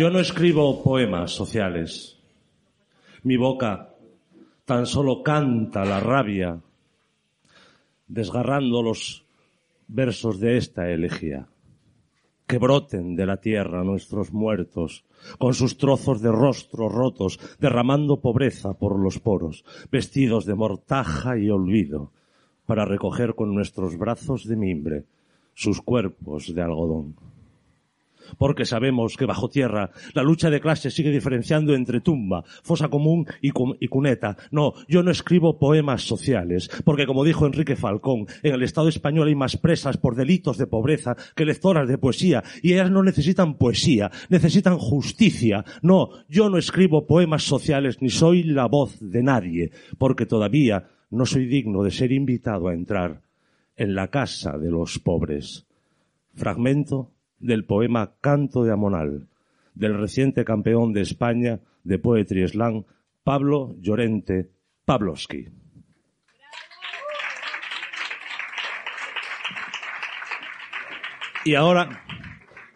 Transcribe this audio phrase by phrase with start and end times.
[0.00, 2.16] Yo no escribo poemas sociales.
[3.22, 3.96] Mi boca
[4.64, 6.58] tan solo canta la rabia,
[8.08, 9.26] desgarrando los
[9.88, 11.48] versos de esta elegía.
[12.46, 15.04] Que broten de la tierra nuestros muertos,
[15.36, 21.50] con sus trozos de rostro rotos, derramando pobreza por los poros, vestidos de mortaja y
[21.50, 22.10] olvido,
[22.64, 25.04] para recoger con nuestros brazos de mimbre
[25.52, 27.16] sus cuerpos de algodón
[28.38, 33.26] porque sabemos que bajo tierra la lucha de clases sigue diferenciando entre tumba, fosa común
[33.40, 34.36] y, cuneta.
[34.50, 39.28] No, yo no escribo poemas sociales, porque como dijo Enrique Falcón, en el Estado español
[39.28, 43.54] hay más presas por delitos de pobreza que lectoras de poesía, y ellas no necesitan
[43.54, 45.64] poesía, necesitan justicia.
[45.82, 51.26] No, yo no escribo poemas sociales ni soy la voz de nadie, porque todavía no
[51.26, 53.22] soy digno de ser invitado a entrar
[53.76, 55.66] en la casa de los pobres.
[56.34, 59.28] Fragmento del poema Canto de Amonal,
[59.74, 62.84] del reciente campeón de España de Poetry Slam,
[63.24, 64.50] Pablo Llorente
[64.84, 65.48] Pavlovsky.
[71.44, 72.04] Y ahora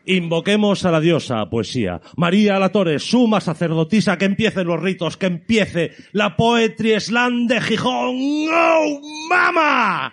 [0.07, 5.27] invoquemos a la diosa poesía, María La Torre, suma sacerdotisa, que empiecen los ritos, que
[5.27, 8.17] empiece la Poetry Slam de Gijón.
[8.51, 10.13] ¡Oh, mama!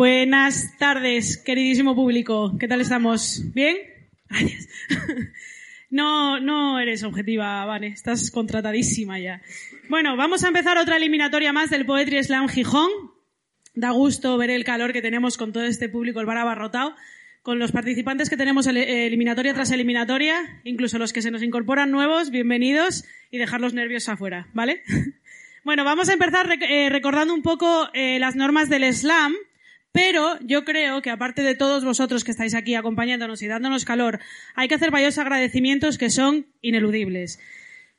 [0.00, 2.56] Buenas tardes, queridísimo público.
[2.58, 3.42] ¿Qué tal estamos?
[3.52, 3.76] ¿Bien?
[4.30, 4.66] Gracias.
[5.90, 7.88] No, no eres objetiva, Vane.
[7.88, 9.42] Estás contratadísima ya.
[9.90, 12.88] Bueno, vamos a empezar otra eliminatoria más del Poetry Slam Gijón.
[13.74, 16.96] Da gusto ver el calor que tenemos con todo este público, el bar abarrotado,
[17.42, 22.30] con los participantes que tenemos eliminatoria tras eliminatoria, incluso los que se nos incorporan nuevos,
[22.30, 24.82] bienvenidos y dejar los nervios afuera, ¿vale?
[25.62, 29.34] Bueno, vamos a empezar eh, recordando un poco eh, las normas del slam
[29.92, 34.20] pero yo creo que aparte de todos vosotros que estáis aquí acompañándonos y dándonos calor,
[34.54, 37.40] hay que hacer varios agradecimientos que son ineludibles.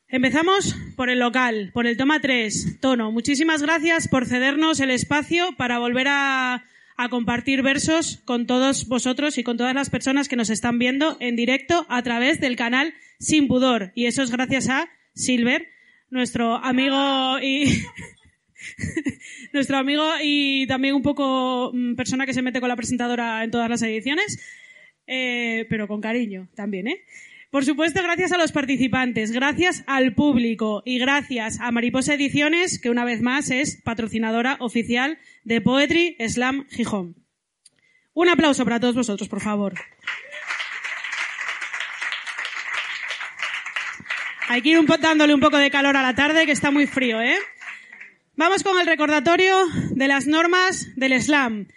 [0.08, 3.12] Empezamos por el local, por el toma 3, tono.
[3.12, 6.64] Muchísimas gracias por cedernos el espacio para volver a,
[6.96, 11.16] a compartir versos con todos vosotros y con todas las personas que nos están viendo
[11.20, 13.92] en directo a través del canal Sin Pudor.
[13.94, 15.68] Y eso es gracias a Silver,
[16.10, 17.82] nuestro amigo y
[19.52, 23.50] nuestro amigo y también un poco mm, persona que se mete con la presentadora en
[23.50, 24.38] todas las ediciones,
[25.06, 27.02] eh, pero con cariño también, ¿eh?
[27.52, 32.88] Por supuesto, gracias a los participantes, gracias al público y gracias a Mariposa Ediciones, que
[32.88, 37.14] una vez más es patrocinadora oficial de Poetry Slam Gijón.
[38.14, 39.74] Un aplauso para todos vosotros, por favor.
[44.48, 47.20] Hay que ir dándole un poco de calor a la tarde, que está muy frío,
[47.20, 47.36] ¿eh?
[48.34, 49.54] Vamos con el recordatorio
[49.90, 51.68] de las normas del slam.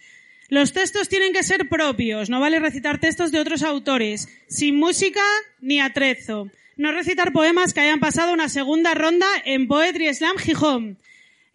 [0.48, 5.22] Los textos tienen que ser propios, no vale recitar textos de otros autores, sin música
[5.60, 6.50] ni atrezo.
[6.78, 10.98] No recitar poemas que hayan pasado una segunda ronda en Poetry Slam Gijón.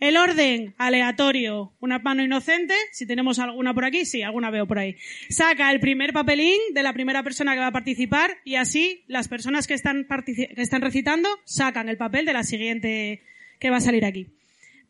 [0.01, 1.73] El orden, aleatorio.
[1.81, 4.97] Una mano inocente, si tenemos alguna por aquí, sí, alguna veo por ahí.
[5.31, 9.29] Saca el primer papelín de la primera persona que va a participar y así las
[9.29, 10.07] personas que están
[10.83, 13.23] recitando sacan el papel de la siguiente
[13.59, 14.27] que va a salir aquí.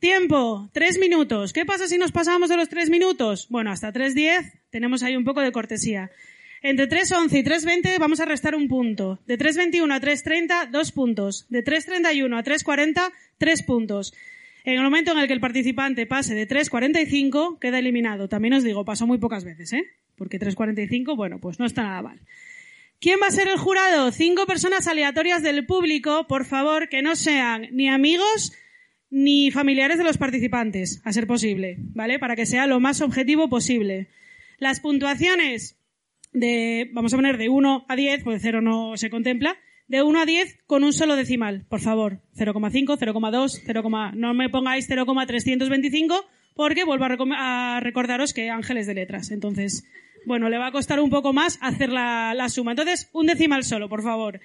[0.00, 1.52] Tiempo, tres minutos.
[1.52, 3.46] ¿Qué pasa si nos pasamos de los tres minutos?
[3.50, 6.10] Bueno, hasta tres diez tenemos ahí un poco de cortesía.
[6.62, 9.18] Entre 3.11 y 3.20 vamos a restar un punto.
[9.26, 11.46] De 3.21 a 3.30, dos puntos.
[11.50, 14.14] De 3.31 a 3.40, tres puntos.
[14.64, 18.28] En el momento en el que el participante pase de 3.45, queda eliminado.
[18.28, 19.84] También os digo, pasó muy pocas veces, ¿eh?
[20.16, 22.20] Porque 3.45, bueno, pues no está nada mal.
[23.00, 24.12] ¿Quién va a ser el jurado?
[24.12, 28.54] Cinco personas aleatorias del público, por favor, que no sean ni amigos
[29.10, 32.18] ni familiares de los participantes, a ser posible, ¿vale?
[32.18, 34.08] Para que sea lo más objetivo posible.
[34.58, 35.78] Las puntuaciones
[36.32, 39.56] de, vamos a poner de 1 a 10, pues 0 no se contempla,
[39.88, 42.20] de 1 a 10 con un solo decimal, por favor.
[42.36, 43.82] 0,5, 0,2, 0,
[44.14, 46.24] no me pongáis 0,325
[46.54, 47.06] porque vuelvo
[47.36, 49.32] a, recordaros que Ángeles de letras.
[49.32, 49.84] Entonces,
[50.26, 52.72] bueno, le va a costar un poco más hacer la, la suma.
[52.72, 54.40] Entonces, un decimal solo, por favor.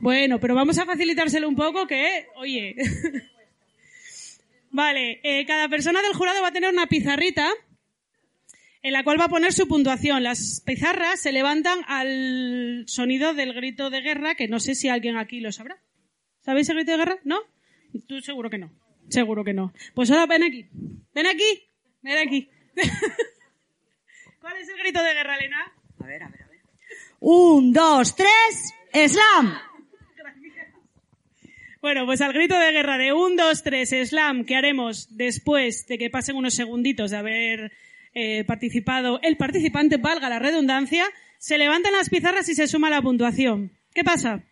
[0.00, 2.76] Bueno, pero vamos a facilitárselo un poco que, oye.
[4.70, 7.50] vale, eh, cada persona del jurado va a tener una pizarrita
[8.82, 10.22] en la cual va a poner su puntuación.
[10.22, 15.16] Las pizarras se levantan al sonido del grito de guerra, que no sé si alguien
[15.16, 15.78] aquí lo sabrá.
[16.42, 17.18] ¿Sabéis el grito de guerra?
[17.24, 17.40] ¿No?
[18.06, 18.70] Tú seguro que no.
[19.08, 19.72] Seguro que no.
[19.94, 20.66] Pues ahora ven aquí.
[21.12, 21.68] Ven aquí.
[22.02, 22.48] Ven aquí.
[24.40, 25.72] ¿Cuál es el grito de guerra, Elena?
[26.00, 26.60] A ver, a ver, a ver.
[27.20, 29.58] Un, dos, tres, slam.
[31.80, 35.96] Bueno, pues al grito de guerra de un, dos, tres, slam, que haremos después de
[35.96, 37.72] que pasen unos segunditos de haber
[38.14, 41.04] eh, participado el participante, valga la redundancia,
[41.38, 43.70] se levantan las pizarras y se suma la puntuación.
[43.94, 44.42] ¿Qué pasa?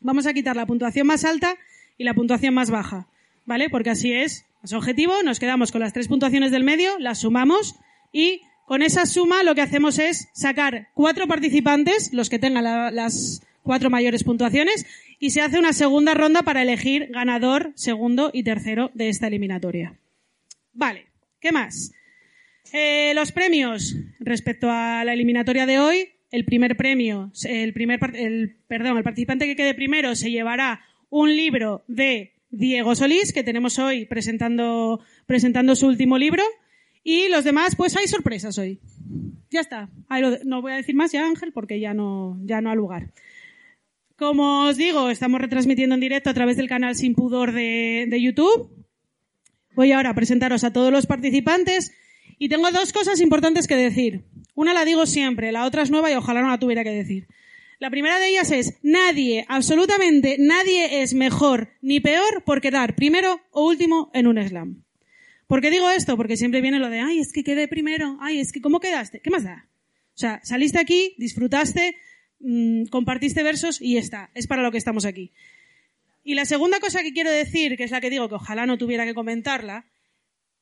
[0.00, 1.56] Vamos a quitar la puntuación más alta
[1.96, 3.06] y la puntuación más baja,
[3.44, 3.70] ¿vale?
[3.70, 7.76] Porque así es, es objetivo, nos quedamos con las tres puntuaciones del medio, las sumamos
[8.12, 13.42] y con esa suma lo que hacemos es sacar cuatro participantes, los que tengan las
[13.62, 14.86] cuatro mayores puntuaciones,
[15.24, 19.98] y se hace una segunda ronda para elegir ganador, segundo y tercero de esta eliminatoria.
[20.74, 21.06] Vale,
[21.40, 21.92] ¿qué más?
[22.74, 26.08] Eh, los premios respecto a la eliminatoria de hoy.
[26.30, 31.34] El primer premio, el primer, el, perdón, el participante que quede primero se llevará un
[31.34, 36.42] libro de Diego Solís, que tenemos hoy presentando, presentando su último libro.
[37.02, 38.78] Y los demás, pues hay sorpresas hoy.
[39.48, 39.88] Ya está.
[40.44, 43.08] No voy a decir más ya, Ángel, porque ya no, ya no ha lugar.
[44.16, 48.70] Como os digo, estamos retransmitiendo en directo a través del canal Sin Pudor de, YouTube.
[49.74, 51.92] Voy ahora a presentaros a todos los participantes
[52.38, 54.24] y tengo dos cosas importantes que decir.
[54.54, 57.26] Una la digo siempre, la otra es nueva y ojalá no la tuviera que decir.
[57.80, 63.40] La primera de ellas es, nadie, absolutamente nadie es mejor ni peor por quedar primero
[63.50, 64.84] o último en un slam.
[65.48, 66.16] ¿Por qué digo esto?
[66.16, 69.20] Porque siempre viene lo de, ay, es que quedé primero, ay, es que, ¿cómo quedaste?
[69.20, 69.68] ¿Qué más da?
[70.14, 71.96] O sea, saliste aquí, disfrutaste,
[72.46, 74.30] Mm, compartiste versos y está.
[74.34, 75.32] Es para lo que estamos aquí.
[76.22, 78.76] Y la segunda cosa que quiero decir, que es la que digo que ojalá no
[78.76, 79.86] tuviera que comentarla,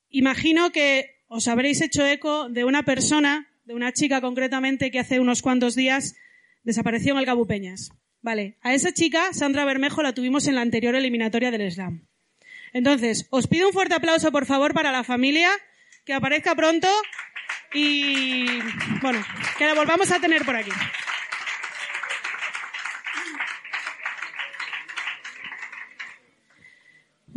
[0.08, 5.18] imagino que os habréis hecho eco de una persona, de una chica concretamente, que hace
[5.18, 6.14] unos cuantos días
[6.62, 7.90] desapareció en el Cabo Peñas.
[8.20, 12.06] Vale, a esa chica, Sandra Bermejo, la tuvimos en la anterior eliminatoria del Slam.
[12.72, 15.50] Entonces, os pido un fuerte aplauso, por favor, para la familia,
[16.04, 16.88] que aparezca pronto
[17.74, 18.46] y,
[19.00, 19.20] bueno,
[19.58, 20.70] que la volvamos a tener por aquí.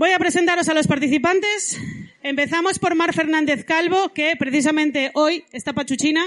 [0.05, 1.81] Voy a presentaros a los participantes.
[2.21, 6.23] Empezamos por Mar Fernández Calvo, que precisamente hoy está pachuchina,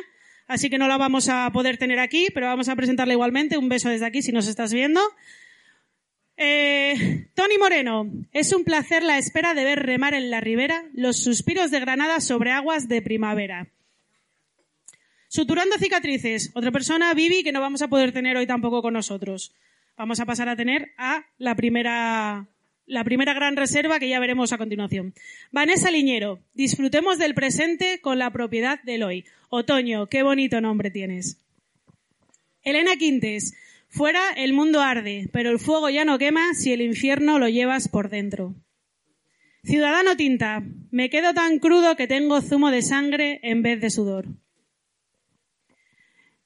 [0.49, 3.57] así que no la vamos a poder tener aquí, pero vamos a presentarla igualmente.
[3.57, 5.01] Un beso desde aquí si nos estás viendo.
[6.37, 11.23] Eh, Tony Moreno, es un placer la espera de ver remar en la ribera los
[11.23, 13.69] suspiros de Granada sobre aguas de primavera.
[15.29, 19.55] Suturando cicatrices, otra persona, Vivi, que no vamos a poder tener hoy tampoco con nosotros.
[19.97, 22.49] Vamos a pasar a tener a la primera
[22.89, 25.15] la primera gran reserva que ya veremos a continuación.
[25.53, 29.25] Vanessa Liñero, disfrutemos del presente con la propiedad del hoy.
[29.51, 31.39] Otoño, qué bonito nombre tienes.
[32.63, 33.55] Elena Quintes,
[33.89, 37.89] fuera el mundo arde, pero el fuego ya no quema si el infierno lo llevas
[37.89, 38.55] por dentro.
[39.63, 44.27] Ciudadano Tinta, me quedo tan crudo que tengo zumo de sangre en vez de sudor.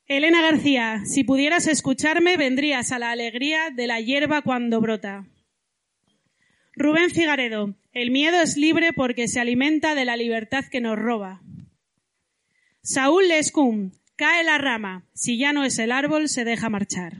[0.07, 5.25] Elena García, si pudieras escucharme, vendrías a la alegría de la hierba cuando brota.
[6.75, 11.43] Rubén Figaredo, el miedo es libre porque se alimenta de la libertad que nos roba.
[12.83, 17.19] Saúl Lescum, cae la rama, si ya no es el árbol se deja marchar.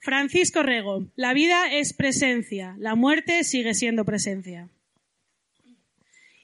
[0.00, 4.68] Francisco Rego, la vida es presencia, la muerte sigue siendo presencia.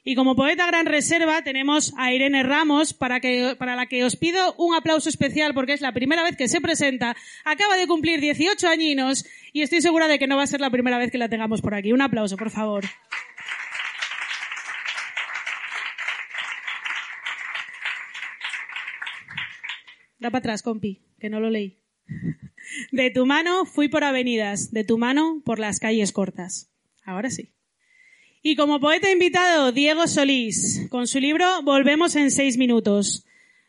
[0.07, 4.15] Y como poeta gran reserva tenemos a Irene Ramos, para, que, para la que os
[4.15, 7.13] pido un aplauso especial porque es la primera vez que se presenta.
[7.43, 10.69] Acaba de cumplir 18 añinos y estoy segura de que no va a ser la
[10.69, 11.91] primera vez que la tengamos por aquí.
[11.91, 12.85] Un aplauso, por favor.
[20.19, 21.81] Da para atrás, compi, que no lo leí.
[22.93, 26.71] De tu mano fui por avenidas, de tu mano por las calles cortas.
[27.03, 27.56] Ahora sí.
[28.49, 33.25] Y como poeta invitado, Diego Solís, con su libro Volvemos en seis minutos.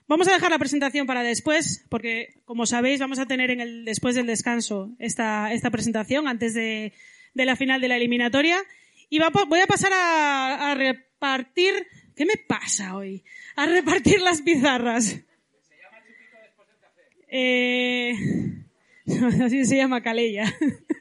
[0.06, 3.84] Vamos a dejar la presentación para después, porque como sabéis vamos a tener en el,
[3.84, 6.92] después del descanso esta, esta presentación antes de,
[7.34, 8.56] de la final de la eliminatoria.
[9.10, 11.74] Y voy a pasar a, a, repartir,
[12.14, 13.24] ¿qué me pasa hoy?
[13.56, 15.18] A repartir las pizarras.
[17.26, 18.14] Eh,
[19.42, 20.54] así se llama Calella.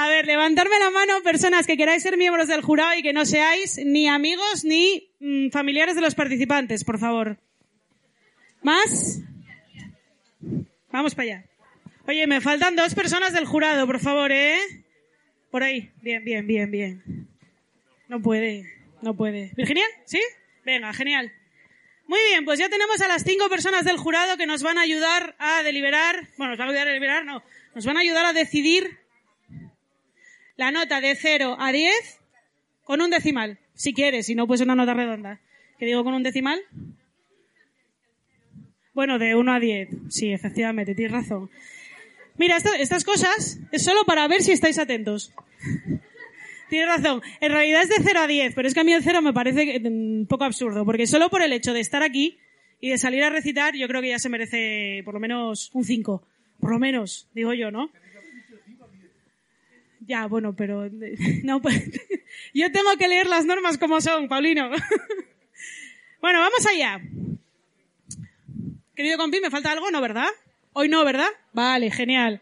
[0.00, 3.26] A ver, levantarme la mano personas que queráis ser miembros del jurado y que no
[3.26, 7.36] seáis ni amigos ni mm, familiares de los participantes, por favor.
[8.62, 9.18] ¿Más?
[10.92, 11.44] Vamos para allá.
[12.06, 14.60] Oye, me faltan dos personas del jurado, por favor, ¿eh?
[15.50, 15.90] Por ahí.
[16.00, 17.28] Bien, bien, bien, bien.
[18.06, 19.50] No puede, no puede.
[19.56, 19.84] ¿Virginia?
[20.04, 20.20] ¿Sí?
[20.64, 21.32] Venga, genial.
[22.06, 24.82] Muy bien, pues ya tenemos a las cinco personas del jurado que nos van a
[24.82, 27.42] ayudar a deliberar, bueno, nos van a ayudar a deliberar, no,
[27.74, 29.07] nos van a ayudar a decidir
[30.58, 31.94] la nota de 0 a 10
[32.84, 35.40] con un decimal, si quieres, si no, pues una nota redonda.
[35.78, 36.60] ¿Qué digo con un decimal?
[38.94, 39.88] Bueno, de 1 a 10.
[40.08, 41.50] Sí, efectivamente, tienes razón.
[42.36, 45.32] Mira, esta- estas cosas es solo para ver si estáis atentos.
[46.68, 47.22] Tienes razón.
[47.40, 49.32] En realidad es de 0 a 10, pero es que a mí el 0 me
[49.32, 49.86] parece mm,
[50.20, 52.38] un poco absurdo, porque solo por el hecho de estar aquí
[52.80, 55.84] y de salir a recitar, yo creo que ya se merece por lo menos un
[55.84, 56.22] 5.
[56.60, 57.90] Por lo menos, digo yo, ¿no?
[60.08, 60.88] Ya, bueno, pero
[61.44, 61.84] no pues,
[62.54, 64.70] yo tengo que leer las normas como son, Paulino.
[66.20, 67.00] bueno, vamos allá.
[68.96, 69.90] Querido compi, ¿me falta algo?
[69.90, 70.28] ¿No, verdad?
[70.72, 71.28] Hoy no, ¿verdad?
[71.52, 72.40] Vale, genial.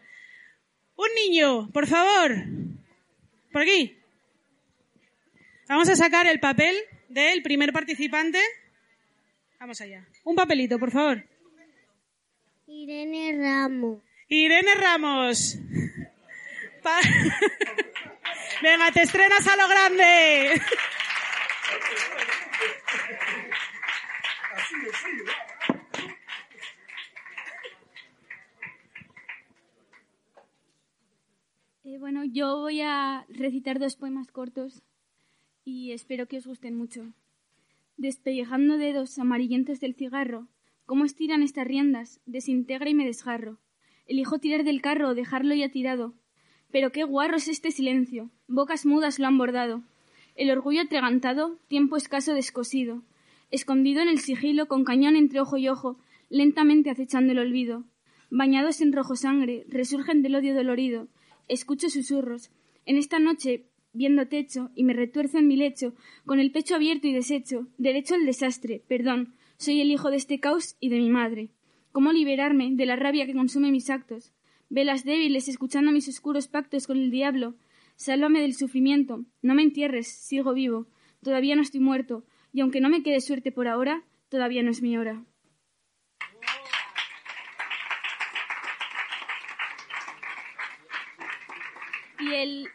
[0.95, 2.35] Un niño, por favor.
[3.51, 3.95] Por aquí.
[5.67, 6.75] Vamos a sacar el papel
[7.09, 8.39] del primer participante.
[9.59, 10.07] Vamos allá.
[10.23, 11.23] Un papelito, por favor.
[12.65, 14.01] Irene Ramos.
[14.29, 15.59] Irene Ramos.
[18.61, 20.61] Venga, te estrenas a lo grande.
[31.83, 34.83] Eh, bueno, yo voy a recitar dos poemas cortos
[35.63, 37.13] y espero que os gusten mucho.
[37.97, 40.47] Despellejando dedos amarillentos del cigarro,
[40.85, 43.59] cómo estiran estas riendas, desintegra y me desgarro.
[44.05, 46.13] Elijo tirar del carro o dejarlo ya tirado.
[46.71, 49.83] Pero qué guarro es este silencio, bocas mudas lo han bordado.
[50.35, 53.03] El orgullo atragantado, tiempo escaso descosido.
[53.49, 55.97] Escondido en el sigilo, con cañón entre ojo y ojo,
[56.29, 57.85] lentamente acechando el olvido.
[58.29, 61.07] Bañados en rojo sangre, resurgen del odio dolorido.
[61.47, 62.51] Escucho susurros.
[62.85, 65.95] En esta noche, viendo techo, y me retuerzo en mi lecho,
[66.25, 70.39] con el pecho abierto y deshecho, derecho al desastre, perdón, soy el hijo de este
[70.39, 71.49] caos y de mi madre.
[71.91, 74.33] ¿Cómo liberarme de la rabia que consume mis actos?
[74.69, 77.55] Velas débiles escuchando mis oscuros pactos con el diablo.
[77.95, 79.25] Sálvame del sufrimiento.
[79.41, 80.87] No me entierres, sigo vivo.
[81.23, 84.81] Todavía no estoy muerto, y aunque no me quede suerte por ahora, todavía no es
[84.81, 85.23] mi hora.
[92.19, 92.67] Y el...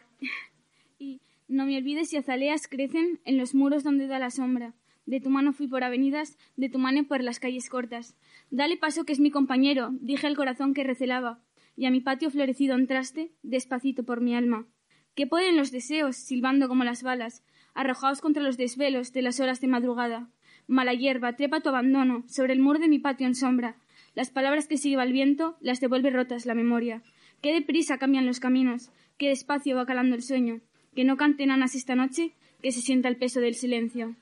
[0.99, 4.73] Y no me olvides y azaleas crecen en los muros donde da la sombra.
[5.05, 8.15] De tu mano fui por avenidas, de tu mano por las calles cortas.
[8.49, 11.42] Dale paso que es mi compañero, dije al corazón que recelaba,
[11.75, 14.67] y a mi patio florecido entraste, despacito por mi alma.
[15.15, 19.61] ¿Qué pueden los deseos, silbando como las balas, arrojados contra los desvelos de las horas
[19.61, 20.29] de madrugada?
[20.67, 23.75] Mala hierba, trepa tu abandono, sobre el muro de mi patio en sombra.
[24.15, 27.01] Las palabras que sigue el viento las devuelve rotas la memoria.
[27.41, 30.61] Qué deprisa cambian los caminos, qué despacio va calando el sueño.
[30.95, 34.15] Que no canten anas esta noche, que se sienta el peso del silencio.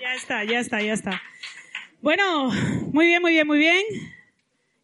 [0.00, 1.22] Ya está, ya está, ya está.
[2.02, 2.50] Bueno,
[2.92, 3.82] muy bien, muy bien, muy bien.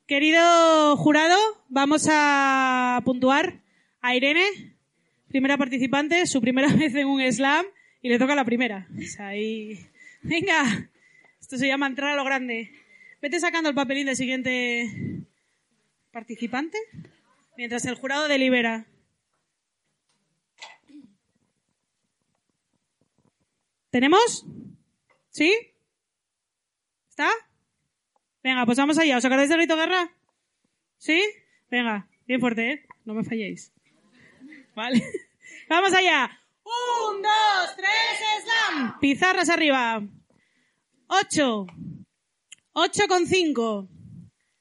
[0.06, 1.36] Querido jurado,
[1.68, 3.60] vamos a puntuar
[4.00, 4.74] a Irene,
[5.28, 7.66] primera participante, su primera vez en un slam,
[8.00, 8.88] y le toca la primera.
[9.18, 9.78] Ahí...
[10.22, 10.88] Venga,
[11.38, 12.70] esto se llama entrar a lo grande.
[13.20, 15.26] Vete sacando el papelín del siguiente
[16.10, 16.78] participante,
[17.58, 18.86] mientras el jurado delibera.
[23.90, 24.46] ¿Tenemos?
[25.34, 25.52] ¿Sí?
[27.10, 27.28] ¿Está?
[28.40, 29.16] Venga, pues vamos allá.
[29.18, 30.16] ¿Os acordáis de Rito Guerra?
[30.96, 31.20] ¿Sí?
[31.68, 32.86] Venga, bien fuerte, ¿eh?
[33.04, 33.72] No me falléis.
[34.76, 35.02] Vale.
[35.68, 36.30] Vamos allá.
[36.62, 39.00] Un, dos, tres, slam.
[39.00, 40.06] Pizarras arriba.
[41.08, 41.66] Ocho.
[42.72, 43.88] Ocho con cinco.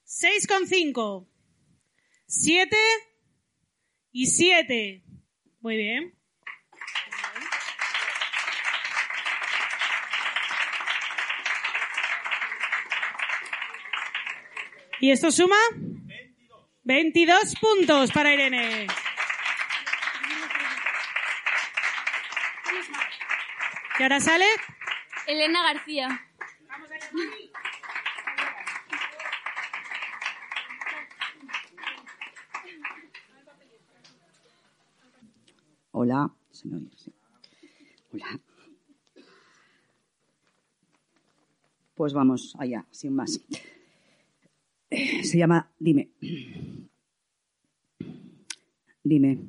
[0.04, 1.30] Seis con cinco.
[2.26, 2.78] Siete.
[4.12, 5.04] Y siete.
[5.62, 6.18] Muy bien.
[15.04, 15.58] ¿Y esto suma?
[16.86, 18.88] 22 puntos para Irene.
[24.00, 24.46] ¿Y ahora sale?
[25.28, 26.08] Elena García.
[35.92, 37.14] Hola, se me oye, sí.
[38.14, 38.40] Hola.
[41.94, 43.42] Pues vamos allá, sin más.
[45.24, 46.12] Se llama Dime.
[49.04, 49.40] Dime.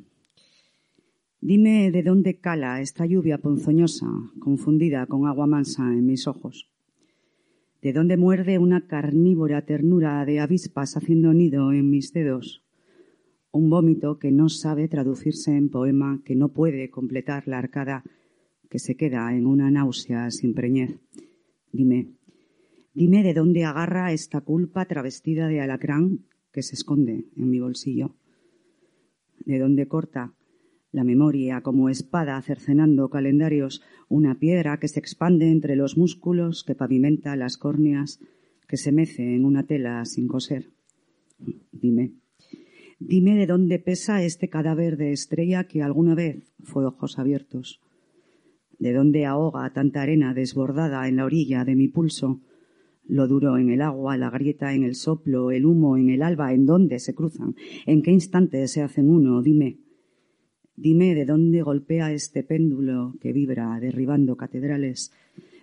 [1.40, 4.06] Dime de dónde cala esta lluvia ponzoñosa,
[4.40, 6.70] confundida con agua mansa en mis ojos.
[7.82, 12.64] De dónde muerde una carnívora ternura de avispas haciendo nido en mis dedos
[13.54, 18.02] un vómito que no sabe traducirse en poema, que no puede completar la arcada,
[18.68, 20.98] que se queda en una náusea sin preñez.
[21.70, 22.08] Dime,
[22.94, 26.20] dime de dónde agarra esta culpa travestida de alacrán
[26.52, 28.14] que se esconde en mi bolsillo.
[29.44, 30.32] De dónde corta
[30.92, 36.76] La memoria como espada cercenando calendarios, una piedra que se expande entre los músculos, que
[36.76, 38.20] pavimenta las córneas,
[38.68, 40.70] que se mece en una tela sin coser.
[41.72, 42.12] Dime,
[43.00, 47.80] dime de dónde pesa este cadáver de estrella que alguna vez fue ojos abiertos.
[48.78, 52.40] ¿De dónde ahoga tanta arena desbordada en la orilla de mi pulso?
[53.06, 56.54] Lo duro en el agua, la grieta en el soplo, el humo en el alba,
[56.54, 57.54] ¿en dónde se cruzan?
[57.84, 59.42] ¿En qué instante se hacen uno?
[59.42, 59.78] Dime.
[60.76, 65.12] Dime de dónde golpea este péndulo que vibra derribando catedrales.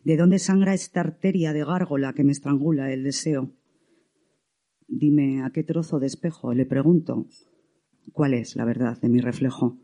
[0.04, 3.52] ¿De dónde sangra esta arteria de gárgola que me estrangula el deseo?
[4.88, 7.26] Dime a qué trozo de espejo le pregunto.
[8.14, 9.78] ¿Cuál es la verdad de mi reflejo?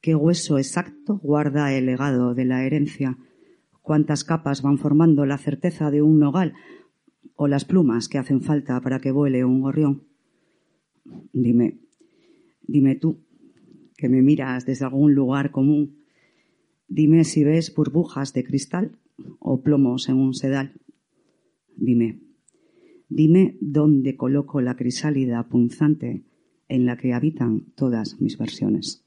[0.00, 3.18] ¿Qué hueso exacto guarda el legado de la herencia?
[3.82, 6.54] ¿Cuántas capas van formando la certeza de un nogal
[7.36, 10.04] o las plumas que hacen falta para que vuele un gorrión?
[11.32, 11.80] Dime,
[12.62, 13.18] dime tú,
[13.96, 15.98] que me miras desde algún lugar común.
[16.88, 18.98] Dime si ves burbujas de cristal
[19.38, 20.72] o plomos en un sedal.
[21.76, 22.20] Dime,
[23.08, 26.24] dime dónde coloco la crisálida punzante
[26.68, 29.04] en la que habitan todas mis versiones.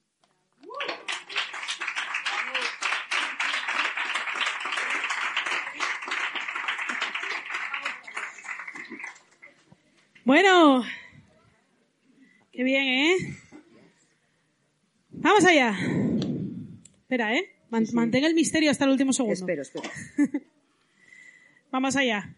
[10.25, 10.84] Bueno,
[12.51, 13.15] qué bien, ¿eh?
[15.12, 15.77] Vamos allá.
[17.01, 17.51] Espera, ¿eh?
[17.69, 19.34] Mantén el misterio hasta el último segundo.
[19.34, 19.89] Espero, espero.
[21.72, 22.36] Vamos allá.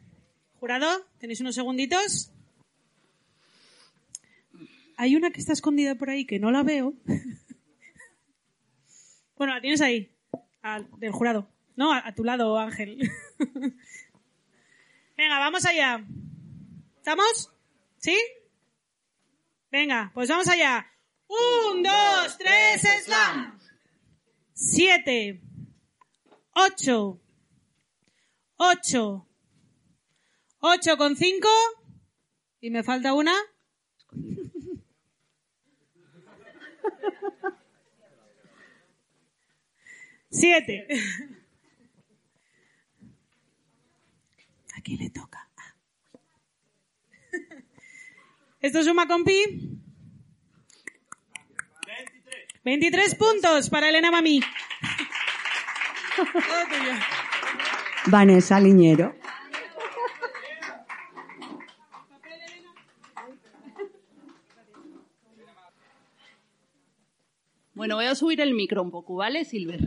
[0.59, 2.31] Jurado, tenéis unos segunditos.
[4.97, 6.93] Hay una que está escondida por ahí que no la veo.
[9.37, 10.11] bueno, la tienes ahí,
[10.61, 11.47] al, del jurado.
[11.75, 12.97] No, a, a tu lado, Ángel.
[15.17, 16.03] Venga, vamos allá.
[16.97, 17.51] ¿Estamos?
[17.99, 18.15] ¿Sí?
[19.69, 20.85] Venga, pues vamos allá.
[21.27, 23.59] Un, dos, tres, slam.
[24.53, 25.41] Siete.
[26.53, 27.21] Ocho.
[28.55, 29.27] Ocho.
[30.59, 31.49] Ocho con cinco.
[32.61, 33.33] Y me falta una.
[40.29, 40.87] Siete.
[44.77, 45.49] ¿A quién le toca?
[45.57, 45.75] Ah.
[48.59, 49.79] ¿Esto suma, compi?
[52.63, 54.41] 23 puntos para Elena Mami.
[56.15, 56.91] Todo tuyo.
[58.07, 59.15] Vanessa Liñero.
[67.73, 69.79] Bueno, voy a subir el micro un poco, ¿vale, Silver?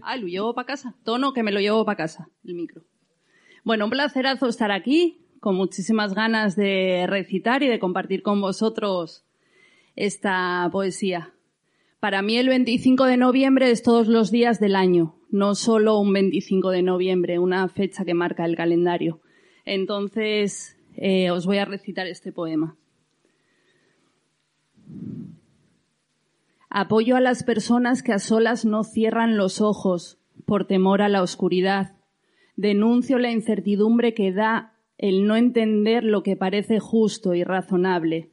[0.00, 0.94] Ah, lo llevo para casa.
[1.02, 2.82] Tono que me lo llevo para casa, el micro.
[3.64, 9.24] Bueno, un placerazo estar aquí, con muchísimas ganas de recitar y de compartir con vosotros
[9.94, 11.34] esta poesía.
[12.00, 16.12] Para mí el 25 de noviembre es todos los días del año, no solo un
[16.12, 19.20] 25 de noviembre, una fecha que marca el calendario.
[19.64, 22.76] Entonces, eh, os voy a recitar este poema.
[26.70, 31.22] Apoyo a las personas que a solas no cierran los ojos por temor a la
[31.22, 31.94] oscuridad.
[32.56, 38.30] Denuncio la incertidumbre que da el no entender lo que parece justo y razonable.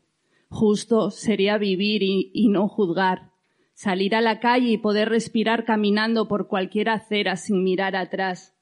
[0.50, 3.32] Justo sería vivir y, no juzgar,
[3.74, 8.56] salir a la calle y poder respirar caminando por cualquier acera sin mirar atrás.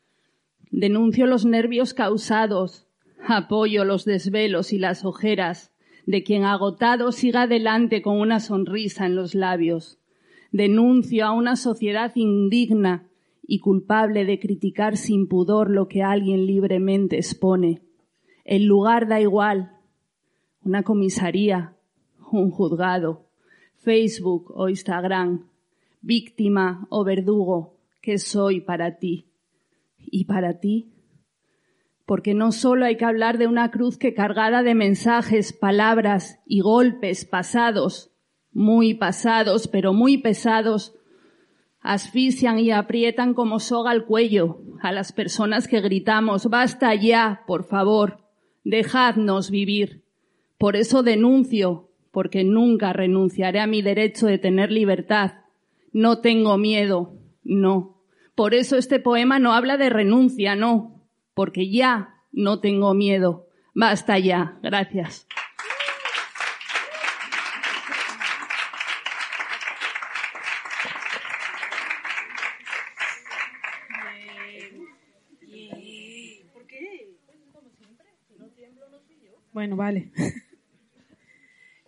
[0.72, 2.88] Denuncio los nervios causados,
[3.28, 5.72] apoyo los desvelos y las ojeras
[6.06, 10.00] de quien agotado siga adelante con una sonrisa en los labios.
[10.52, 13.08] Denuncio a una sociedad indigna
[13.46, 17.82] y culpable de criticar sin pudor lo que alguien libremente expone.
[18.44, 19.78] El lugar da igual.
[20.64, 21.76] Una comisaría,
[22.32, 23.28] un juzgado,
[23.78, 25.48] Facebook o Instagram,
[26.02, 29.28] víctima o verdugo, ¿qué soy para ti?
[29.98, 30.94] ¿Y para ti?
[32.06, 36.62] Porque no solo hay que hablar de una cruz que cargada de mensajes, palabras y
[36.62, 38.12] golpes pasados,
[38.52, 40.94] muy pasados, pero muy pesados,
[41.80, 47.64] asfixian y aprietan como soga al cuello a las personas que gritamos, basta ya, por
[47.64, 48.21] favor,
[48.64, 50.04] dejadnos vivir.
[50.58, 55.34] Por eso denuncio, porque nunca renunciaré a mi derecho de tener libertad.
[55.94, 58.02] No tengo miedo, no.
[58.36, 61.02] Por eso este poema no habla de renuncia, no,
[61.34, 63.48] porque ya no tengo miedo.
[63.74, 64.58] Basta ya.
[64.62, 65.28] Gracias.
[79.54, 80.12] Bueno, vale.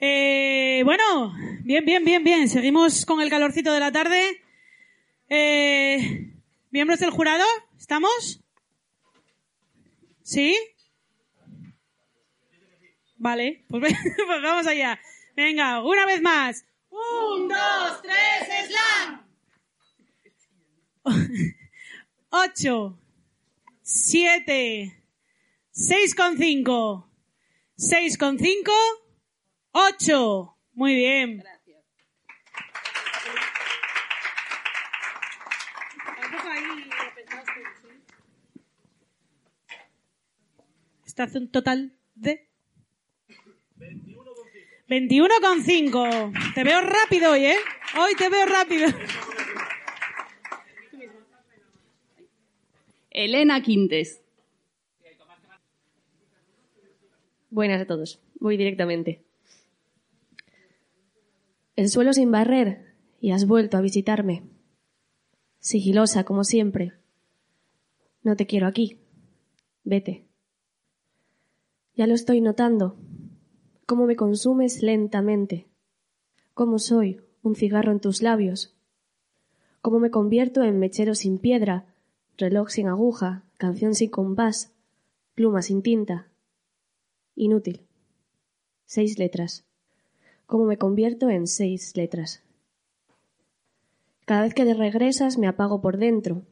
[0.06, 2.50] Eh, bueno, Bien, bien, bien, bien.
[2.50, 4.42] Seguimos con el calorcito de la tarde.
[5.30, 6.34] Eh,
[6.72, 7.46] ¿Miembros del jurado?
[7.80, 8.44] ¿Estamos?
[10.22, 10.58] ¿Sí?
[13.16, 13.82] Vale, pues,
[14.28, 15.00] pues vamos allá.
[15.38, 16.66] Venga, una vez más.
[16.90, 19.26] Un, dos, tres, slam.
[22.30, 23.00] Ocho,
[23.82, 25.02] siete,
[25.72, 27.10] seis con cinco,
[27.76, 28.72] seis con cinco,
[29.72, 30.58] ocho.
[30.74, 31.44] Muy bien.
[41.06, 42.50] Está hace un total de
[44.88, 46.54] 21,5.
[46.56, 47.58] Te veo rápido hoy, ¿eh?
[48.00, 48.88] Hoy te veo rápido.
[53.12, 54.23] Elena Quintes.
[57.54, 58.20] Buenas a todos.
[58.40, 59.22] Voy directamente.
[61.76, 64.42] El suelo sin barrer y has vuelto a visitarme.
[65.60, 66.94] Sigilosa como siempre.
[68.24, 68.98] No te quiero aquí.
[69.84, 70.26] Vete.
[71.96, 72.98] Ya lo estoy notando.
[73.86, 75.68] Cómo me consumes lentamente.
[76.56, 78.76] Cómo soy un cigarro en tus labios.
[79.84, 81.86] Cómo me convierto en mechero sin piedra,
[82.36, 84.74] reloj sin aguja, canción sin compás,
[85.36, 86.33] pluma sin tinta.
[87.36, 87.88] Inútil.
[88.86, 89.66] Seis letras.
[90.46, 92.44] Cómo me convierto en seis letras.
[94.26, 96.44] Cada vez que regresas me apago por dentro.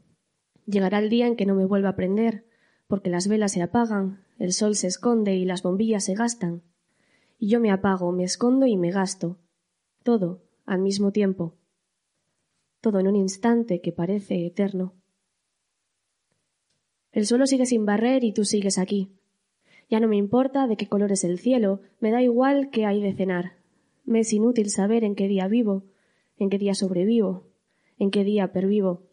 [0.65, 2.45] Llegará el día en que no me vuelva a prender,
[2.87, 6.63] porque las velas se apagan, el sol se esconde y las bombillas se gastan.
[7.37, 9.37] Y yo me apago, me escondo y me gasto.
[10.03, 11.55] Todo al mismo tiempo.
[12.81, 14.95] Todo en un instante que parece eterno.
[17.11, 19.11] El suelo sigue sin barrer y tú sigues aquí.
[19.91, 23.01] Ya no me importa de qué color es el cielo, me da igual qué hay
[23.01, 23.57] de cenar.
[24.05, 25.83] Me es inútil saber en qué día vivo,
[26.37, 27.43] en qué día sobrevivo,
[27.99, 29.03] en qué día pervivo.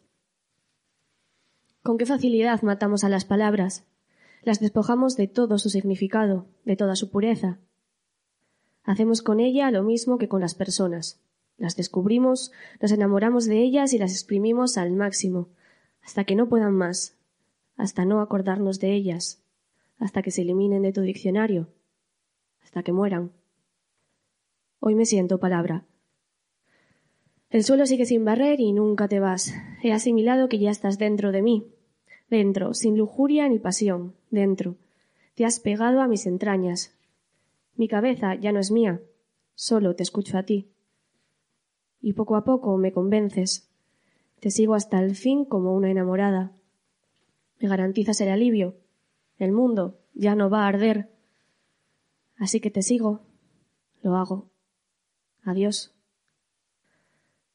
[1.83, 3.87] Con qué facilidad matamos a las palabras,
[4.41, 7.59] las despojamos de todo su significado, de toda su pureza.
[8.85, 11.19] Hacemos con ella lo mismo que con las personas.
[11.57, 15.49] Las descubrimos, nos enamoramos de ellas y las exprimimos al máximo,
[16.01, 17.17] hasta que no puedan más,
[17.75, 19.43] hasta no acordarnos de ellas,
[19.99, 21.69] hasta que se eliminen de tu diccionario,
[22.63, 23.31] hasta que mueran.
[24.79, 25.85] Hoy me siento palabra.
[27.49, 29.53] El suelo sigue sin barrer y nunca te vas.
[29.83, 31.67] He asimilado que ya estás dentro de mí.
[32.29, 34.15] Dentro, sin lujuria ni pasión.
[34.29, 34.77] Dentro.
[35.35, 36.95] Te has pegado a mis entrañas.
[37.75, 39.01] Mi cabeza ya no es mía.
[39.55, 40.69] Solo te escucho a ti.
[42.01, 43.69] Y poco a poco me convences.
[44.39, 46.53] Te sigo hasta el fin como una enamorada.
[47.59, 48.75] Me garantizas el alivio.
[49.39, 51.09] El mundo ya no va a arder.
[52.37, 53.21] Así que te sigo.
[54.01, 54.49] Lo hago.
[55.43, 55.95] Adiós.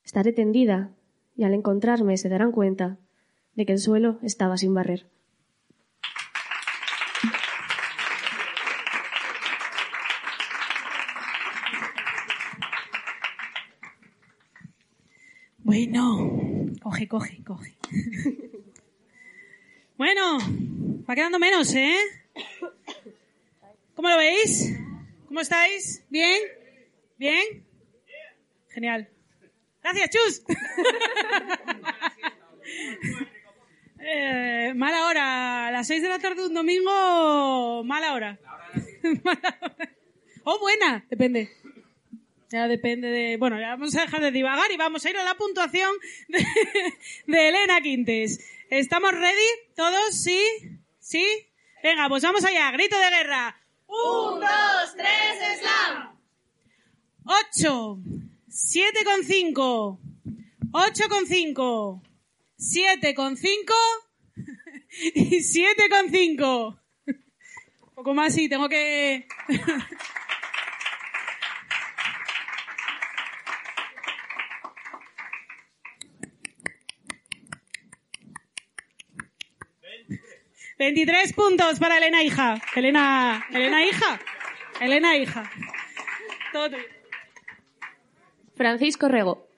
[0.03, 0.95] Estaré tendida
[1.37, 2.99] y al encontrarme se darán cuenta
[3.55, 5.07] de que el suelo estaba sin barrer.
[15.59, 16.31] Bueno,
[16.83, 17.77] coge, coge, coge.
[19.97, 20.39] Bueno,
[21.09, 21.99] va quedando menos, ¿eh?
[23.95, 24.75] ¿Cómo lo veis?
[25.27, 26.05] ¿Cómo estáis?
[26.09, 26.41] ¿Bien?
[27.19, 27.65] ¿Bien?
[28.71, 29.09] Genial.
[29.83, 30.43] Gracias, Chus.
[34.07, 35.69] Eh, mala hora.
[35.69, 38.39] A las seis de la tarde un domingo, mala hora.
[39.25, 39.93] Mala hora.
[40.45, 41.49] O buena, depende.
[42.51, 43.39] Ya depende de...
[43.39, 45.91] Bueno, ya vamos a dejar de divagar y vamos a ir a la puntuación
[46.29, 46.45] de,
[47.27, 48.47] de Elena Quintes.
[48.69, 49.49] ¿Estamos ready?
[49.75, 50.23] ¿Todos?
[50.23, 50.39] ¿Sí?
[51.05, 51.23] ¿Sí?
[51.83, 52.71] Venga, pues vamos allá.
[52.71, 53.61] Grito de guerra.
[53.87, 56.19] Un, dos, tres, slam.
[57.27, 57.99] Ocho.
[58.49, 60.01] Siete con cinco.
[60.73, 62.03] Ocho con cinco.
[62.57, 63.75] Siete con cinco.
[65.15, 66.81] Y siete con cinco.
[67.07, 69.27] Un poco más, sí, tengo que...
[80.85, 82.61] Veintitrés puntos para Elena Hija.
[82.77, 84.21] Elena, Elena Hija.
[84.83, 85.51] Elena Hija.
[86.53, 86.85] Todo tuyo.
[88.55, 89.49] Francisco Rego.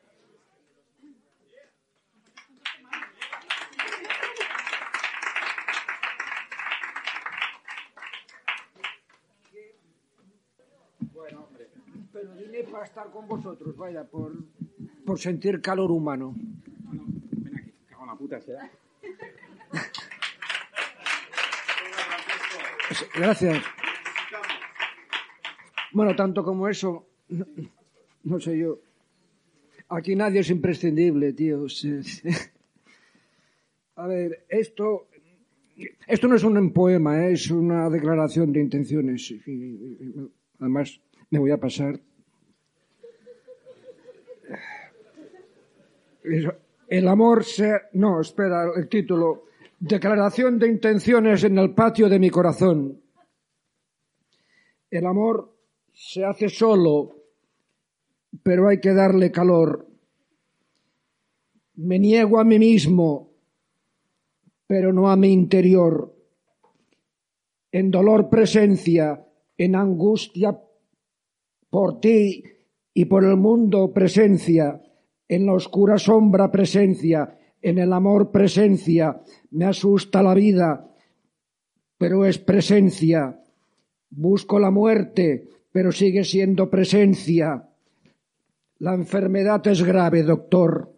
[12.13, 14.33] Pero vine para estar con vosotros, vaya, por,
[15.05, 16.37] por sentir calor humano.
[16.37, 18.71] Ven aquí, cago en la puta, ¿será?
[23.15, 23.63] Gracias.
[25.93, 27.07] Bueno, tanto como eso,
[28.23, 28.81] no, sé yo.
[29.89, 31.67] Aquí nadie es imprescindible, tío.
[33.97, 35.09] A ver, esto,
[36.07, 37.33] esto no es un poema, ¿eh?
[37.33, 39.35] es una declaración de intenciones.
[40.59, 41.99] Además, me voy a pasar.
[46.89, 47.73] El amor se...
[47.95, 49.47] No, espera, el título.
[49.79, 53.03] Declaración de intenciones en el patio de mi corazón.
[54.91, 55.55] El amor
[55.93, 57.25] se hace solo,
[58.43, 59.87] pero hay que darle calor.
[61.75, 63.33] Me niego a mí mismo,
[64.67, 66.15] pero no a mi interior.
[67.71, 69.27] En dolor presencia,
[69.59, 70.59] en angustia
[71.69, 72.43] por ti
[72.95, 74.83] y por el mundo presencia,
[75.29, 79.21] en la oscura sombra presencia, en el amor presencia.
[79.51, 80.89] Me asusta la vida,
[81.99, 83.43] pero es presencia.
[84.09, 87.69] Busco la muerte, pero sigue siendo presencia.
[88.79, 90.95] La enfermedad es grave, doctor.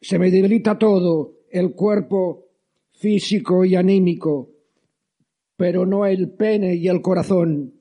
[0.00, 2.48] Se me debilita todo, el cuerpo
[2.90, 4.50] físico y anímico,
[5.56, 7.74] pero no el pene y el corazón.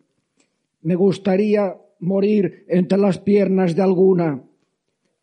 [0.84, 4.44] Me gustaría morir entre las piernas de alguna,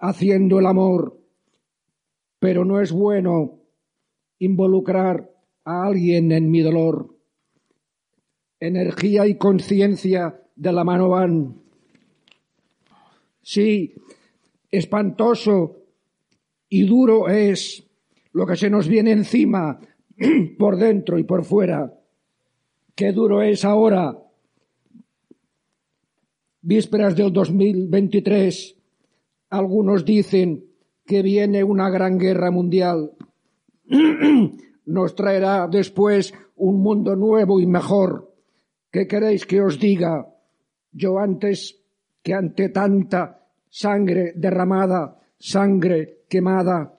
[0.01, 1.20] haciendo el amor,
[2.41, 3.61] pero no es bueno
[4.39, 5.31] involucrar
[5.65, 7.15] a alguien en mi dolor.
[8.59, 11.55] Energía y conciencia de la mano van.
[13.43, 13.95] Sí,
[14.71, 15.77] espantoso
[16.69, 17.87] y duro es
[18.33, 19.79] lo que se nos viene encima
[20.59, 21.95] por dentro y por fuera.
[22.95, 24.17] Qué duro es ahora,
[26.63, 28.77] vísperas del 2023.
[29.51, 30.70] Algunos dicen
[31.11, 33.11] que viene una gran guerra mundial.
[34.87, 38.33] Nos traerá después un mundo nuevo y mejor.
[38.93, 40.33] ¿Qué queréis que os diga?
[40.93, 41.83] Yo antes
[42.23, 46.97] que ante tanta sangre derramada, sangre quemada,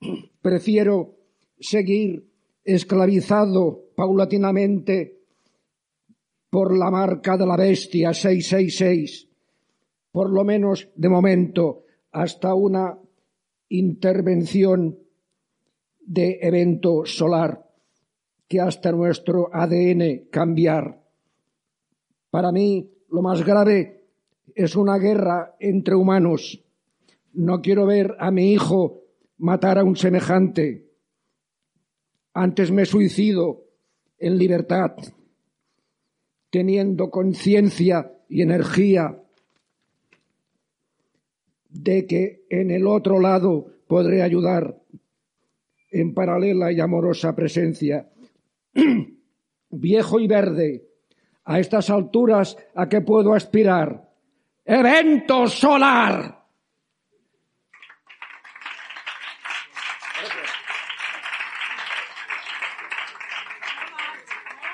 [0.42, 1.14] prefiero
[1.60, 2.28] seguir
[2.64, 5.20] esclavizado paulatinamente
[6.50, 9.25] por la marca de la bestia 666,
[10.16, 12.98] por lo menos de momento, hasta una
[13.68, 14.98] intervención
[16.00, 17.68] de evento solar
[18.48, 21.02] que hasta nuestro ADN cambiar.
[22.30, 24.06] Para mí, lo más grave
[24.54, 26.64] es una guerra entre humanos.
[27.34, 29.02] No quiero ver a mi hijo
[29.36, 30.94] matar a un semejante.
[32.32, 33.66] Antes me suicido
[34.16, 34.92] en libertad,
[36.48, 39.20] teniendo conciencia y energía
[41.82, 44.76] de que en el otro lado podré ayudar
[45.90, 48.08] en paralela y amorosa presencia.
[49.70, 50.84] Viejo y verde,
[51.44, 54.08] a estas alturas, ¿a qué puedo aspirar?
[54.64, 56.44] ¡Evento solar!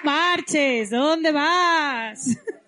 [0.02, 2.38] Marches, ¿dónde vas?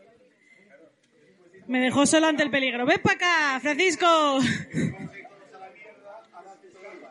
[1.66, 2.84] Me dejó solo ante el peligro.
[2.84, 4.40] Ven para acá, Francisco.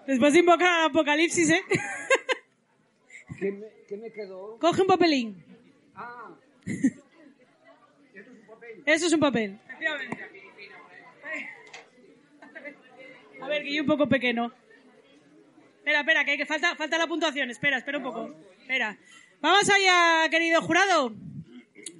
[0.05, 1.61] Después de invocar al apocalipsis, ¿eh?
[3.39, 4.57] ¿Qué me, qué me quedó?
[4.59, 5.43] Coge un papelín.
[5.95, 6.29] Ah,
[8.85, 9.59] Eso es un papel.
[13.41, 14.51] A ver, que yo un poco pequeño.
[15.79, 17.49] Espera, espera, que, hay que falta, falta la puntuación.
[17.49, 18.35] Espera, espera un poco.
[18.59, 18.97] Espera.
[19.41, 21.13] Vamos allá, querido jurado,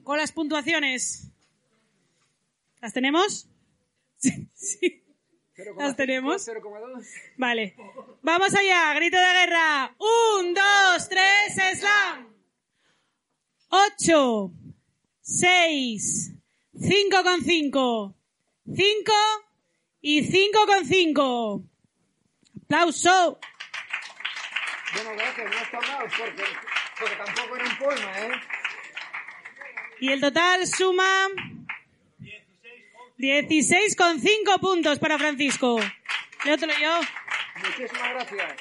[0.04, 1.33] con las puntuaciones.
[2.84, 3.48] ¿Las tenemos?
[4.18, 5.06] Sí, sí.
[5.78, 6.46] ¿Las tenemos?
[6.46, 7.06] 0,2.
[7.38, 7.78] Vale.
[8.22, 9.96] Vamos allá, grito de guerra.
[9.98, 12.28] Un, dos, tres, slam.
[13.70, 14.52] Ocho,
[15.22, 16.34] seis,
[16.78, 18.18] cinco con cinco,
[18.66, 19.14] cinco
[20.02, 21.64] y cinco con cinco.
[22.66, 23.40] Aplauso.
[24.94, 26.44] Bueno, gracias, no está mal, porque,
[27.00, 28.32] porque tampoco era un poema, ¿eh?
[30.02, 31.30] Y el total suma
[33.28, 35.80] 16 con cinco puntos para Francisco.
[36.44, 37.00] Léotelo yo.
[37.66, 38.52] Muchísimas gracias.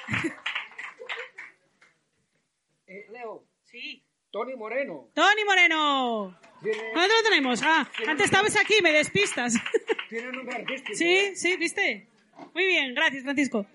[2.86, 4.04] Eh, Leo, Sí.
[4.30, 5.08] Tony Moreno.
[5.14, 6.38] Tony Moreno.
[6.62, 7.60] ¿Dónde lo tenemos?
[7.64, 9.54] Ah, antes estabas aquí, me despistas.
[10.08, 10.96] tiene nombre artístico.
[10.96, 12.08] Sí, sí, ¿viste?
[12.54, 13.66] Muy bien, gracias, Francisco.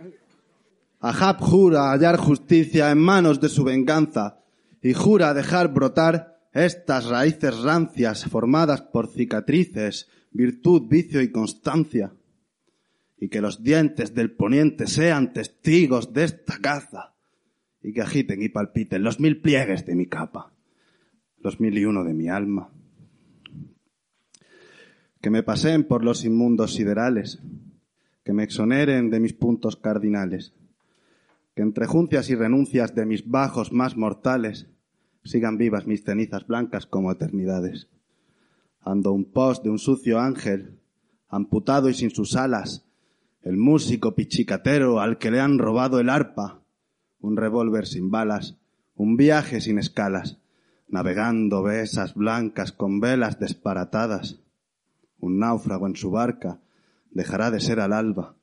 [1.02, 4.40] Ahab jura hallar justicia en manos de su venganza
[4.82, 12.14] y jura dejar brotar estas raíces rancias formadas por cicatrices, virtud, vicio y constancia.
[13.20, 17.16] Y que los dientes del poniente sean testigos de esta caza
[17.82, 20.54] y que agiten y palpiten los mil pliegues de mi capa,
[21.40, 22.72] los mil y uno de mi alma.
[25.22, 27.40] que me paseen por los inmundos siderales,
[28.24, 30.54] que me exoneren de mis puntos cardinales,
[31.56, 34.68] que entre juncias y renuncias de mis bajos más mortales
[35.24, 37.90] sigan vivas mis cenizas blancas como eternidades.
[38.82, 40.80] Ando un post de un sucio ángel,
[41.28, 42.86] amputado y sin sus alas,
[43.42, 46.62] el músico pichicatero al que le han robado el arpa,
[47.20, 48.58] un revólver sin balas,
[48.96, 50.40] un viaje sin escalas,
[50.88, 54.40] navegando besas blancas con velas desparatadas.
[55.20, 56.60] Un náufrago en su barca
[57.12, 58.36] dejará de ser al alba.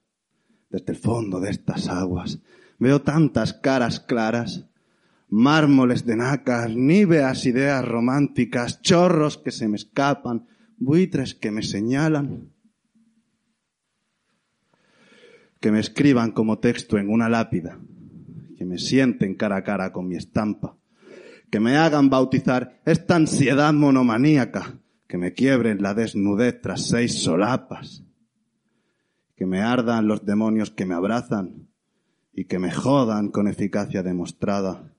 [0.70, 2.40] Desde el fondo de estas aguas
[2.79, 4.66] veo tantas caras claras,
[5.28, 12.52] mármoles de nácar, níveas ideas románticas, chorros que se me escapan, buitres que me señalan,
[15.60, 17.80] que me escriban como texto en una lápida,
[18.56, 20.76] que me sienten cara a cara con mi estampa,
[21.50, 28.04] que me hagan bautizar esta ansiedad monomaníaca, que me quiebren la desnudez tras seis solapas,
[29.37, 31.68] que me ardan los demonios que me abrazan
[32.32, 34.93] y que me jodan con eficacia demostrada,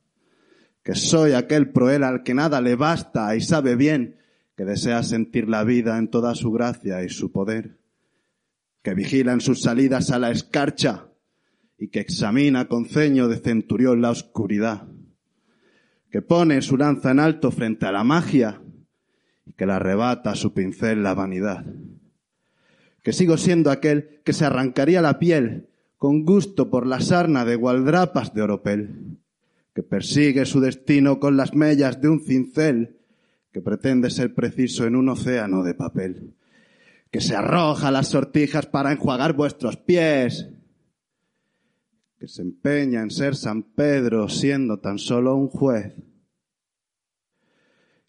[0.85, 4.17] que soy aquel proel al que nada le basta y sabe bien
[4.55, 7.79] que desea sentir la vida en toda su gracia y su poder,
[8.83, 11.07] que vigila en sus salidas a la escarcha
[11.79, 14.87] y que examina con ceño de centurión la oscuridad,
[16.11, 18.61] que pone su lanza en alto frente a la magia
[19.43, 21.65] y que le arrebata a su pincel la vanidad,
[23.01, 25.67] que sigo siendo aquel que se arrancaría la piel
[25.97, 29.14] con gusto por la sarna de gualdrapas de oropel,
[29.75, 33.01] que persigue su destino con las mellas de un cincel,
[33.51, 36.33] que pretende ser preciso en un océano de papel,
[37.11, 40.49] que se arroja las sortijas para enjuagar vuestros pies,
[42.17, 45.93] que se empeña en ser San Pedro siendo tan solo un juez,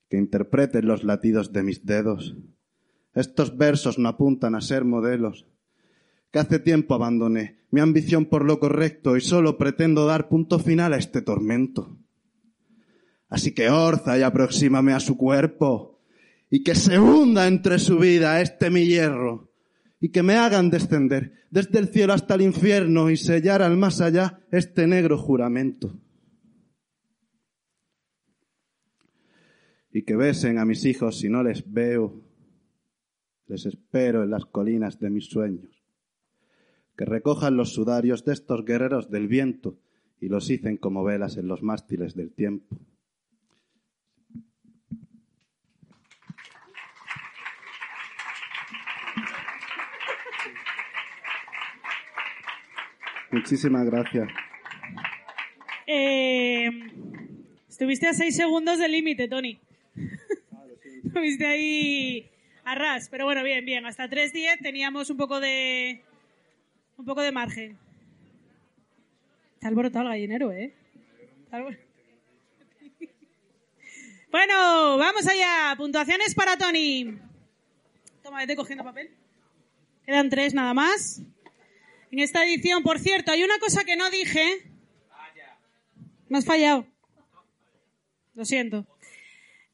[0.09, 2.37] que interprete los latidos de mis dedos.
[3.13, 5.47] Estos versos no apuntan a ser modelos,
[6.31, 10.95] que hace tiempo abandoné mi ambición por lo correcto y solo pretendo dar punto final
[10.95, 11.99] a este tormento.
[13.29, 16.01] Así que orza y aproxímame a su cuerpo
[16.49, 19.53] y que se hunda entre su vida este mi hierro
[20.01, 24.01] y que me hagan descender desde el cielo hasta el infierno y sellar al más
[24.01, 26.01] allá este negro juramento.
[29.93, 32.25] Y que besen a mis hijos si no les veo,
[33.49, 35.76] les espero en las colinas de mis sueños.
[36.97, 39.79] Que recojan los sudarios de estos guerreros del viento
[40.21, 42.79] y los hicen como velas en los mástiles del tiempo.
[53.31, 54.29] Muchísimas gracias.
[55.87, 56.71] Eh,
[57.69, 59.61] estuviste a seis segundos del límite, Tony.
[61.05, 62.31] estuviste ahí
[62.65, 63.85] a ras, pero bueno, bien, bien.
[63.85, 66.03] Hasta 3.10 teníamos un poco de
[67.07, 67.79] poco de margen.
[69.55, 70.75] Está alborotado el gallinero, ¿eh?
[74.31, 75.75] Bueno, vamos allá.
[75.79, 77.17] Puntuaciones para Tony.
[78.23, 79.09] Toma, vete cogiendo papel.
[80.05, 81.23] Quedan tres nada más.
[82.11, 84.71] En esta edición, por cierto, hay una cosa que no dije.
[86.29, 86.87] Me has fallado.
[88.35, 88.85] Lo siento.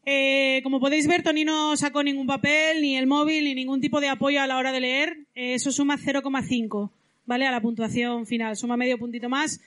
[0.05, 4.01] Eh, como podéis ver, Tony no sacó ningún papel, ni el móvil, ni ningún tipo
[4.01, 5.27] de apoyo a la hora de leer.
[5.35, 6.93] Eh, eso suma 0,5,
[7.27, 7.47] ¿vale?
[7.47, 8.57] A la puntuación final.
[8.57, 9.61] Suma medio puntito más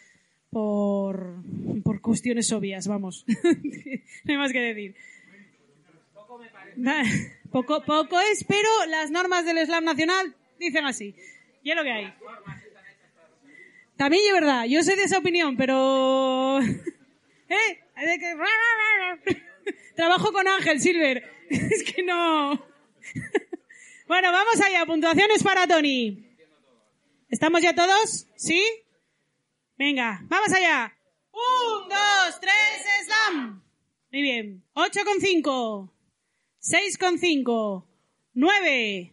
[0.49, 1.35] por,
[1.83, 3.25] por cuestiones obvias, vamos.
[4.23, 4.95] no hay más que decir.
[7.51, 11.15] Poco, poco es, pero las normas del Islam Nacional dicen así.
[11.63, 12.13] Y es lo que hay.
[13.95, 16.59] También es verdad, yo soy de esa opinión, pero...
[17.49, 17.79] ¿Eh?
[17.95, 19.41] Que-
[19.95, 21.23] Trabajo con Ángel Silver.
[21.49, 22.61] Es que no...
[24.07, 24.85] Bueno, vamos allá.
[24.85, 26.23] Puntuaciones para Tony.
[27.35, 28.27] ¿Estamos ya todos?
[28.37, 28.63] ¿Sí?
[29.77, 30.97] Venga, vamos allá.
[31.33, 33.61] Un, dos, tres, slam.
[34.09, 34.63] Muy bien.
[34.71, 35.93] Ocho con cinco.
[36.59, 37.89] Seis con cinco.
[38.33, 39.11] Nueve.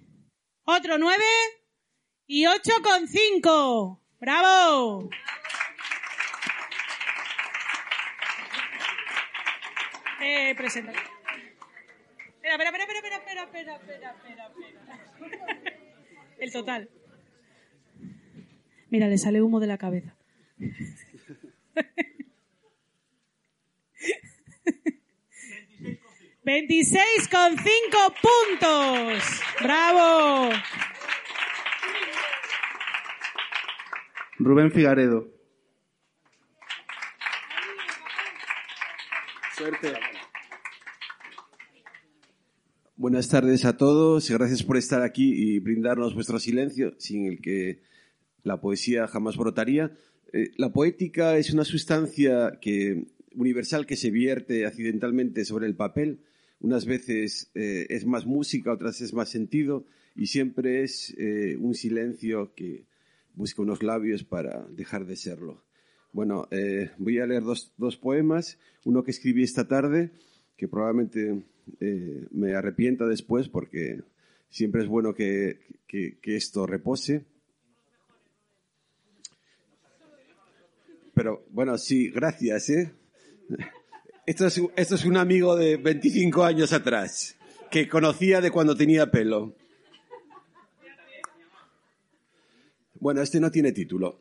[0.62, 1.24] Otro nueve.
[2.28, 4.00] Y ocho con cinco.
[4.20, 5.10] ¡Bravo!
[10.20, 10.92] Eh, presenta.
[12.40, 14.52] Espera, espera, espera, espera, espera, espera, espera,
[15.18, 15.72] espera.
[16.38, 16.88] El total.
[18.92, 20.14] Mira, le sale humo de la cabeza.
[26.44, 29.40] Veintiséis con cinco puntos.
[29.62, 30.50] ¡Bravo!
[34.38, 35.26] Rubén Figaredo.
[39.56, 39.94] Suerte.
[42.96, 47.40] Buenas tardes a todos y gracias por estar aquí y brindarnos vuestro silencio, sin el
[47.40, 47.90] que
[48.42, 49.96] la poesía jamás brotaría.
[50.32, 56.20] Eh, la poética es una sustancia que, universal que se vierte accidentalmente sobre el papel.
[56.60, 61.74] Unas veces eh, es más música, otras es más sentido y siempre es eh, un
[61.74, 62.86] silencio que
[63.34, 65.64] busca unos labios para dejar de serlo.
[66.12, 66.46] Bueno,
[66.98, 70.10] voy a leer dos, dos poemas, uno que escribí esta tarde,
[70.58, 71.42] que probablemente
[72.30, 74.02] me arrepienta después porque
[74.50, 77.24] siempre es bueno que, que esto repose.
[81.22, 82.90] Pero bueno, sí, gracias, ¿eh?
[84.26, 87.36] Esto es, esto es un amigo de 25 años atrás,
[87.70, 89.54] que conocía de cuando tenía pelo.
[92.98, 94.18] Bueno, este no tiene título.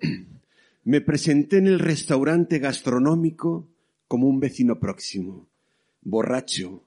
[0.83, 3.67] Me presenté en el restaurante gastronómico
[4.07, 5.49] como un vecino próximo,
[6.03, 6.83] borracho,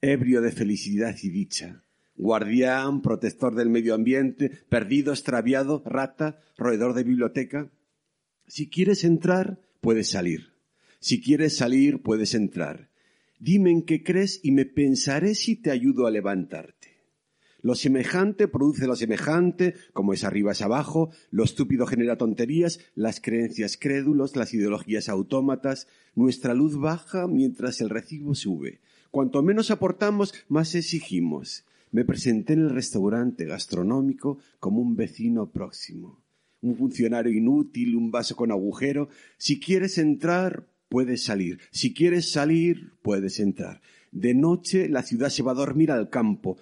[0.00, 1.82] ebrio de felicidad y dicha,
[2.14, 7.72] guardián, protector del medio ambiente, perdido, extraviado, rata, roedor de biblioteca.
[8.48, 10.54] Si quieres entrar, puedes salir.
[11.00, 12.90] Si quieres salir, puedes entrar.
[13.38, 16.98] Dime en qué crees y me pensaré si te ayudo a levantarte.
[17.60, 23.20] Lo semejante produce lo semejante, como es arriba es abajo, lo estúpido genera tonterías, las
[23.20, 28.80] creencias crédulos, las ideologías autómatas, nuestra luz baja mientras el recibo sube.
[29.10, 31.64] Cuanto menos aportamos, más exigimos.
[31.90, 36.22] Me presenté en el restaurante gastronómico como un vecino próximo,
[36.60, 39.08] un funcionario inútil, un vaso con agujero.
[39.36, 41.60] Si quieres entrar, puedes salir.
[41.70, 43.80] Si quieres salir, puedes entrar.
[44.10, 46.58] De noche la ciudad se va a dormir al campo.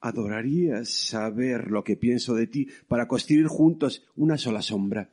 [0.00, 5.10] ¿Adorarías saber lo que pienso de ti para construir juntos una sola sombra?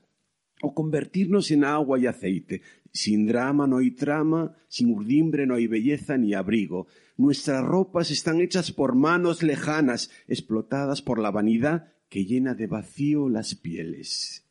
[0.62, 2.62] O convertirnos en agua y aceite.
[2.92, 6.88] Sin drama no hay trama, sin urdimbre no hay belleza ni abrigo.
[7.18, 13.30] Nuestras ropas están hechas por manos lejanas, explotadas por la vanidad que llena de vacío
[13.30, 14.46] las pieles.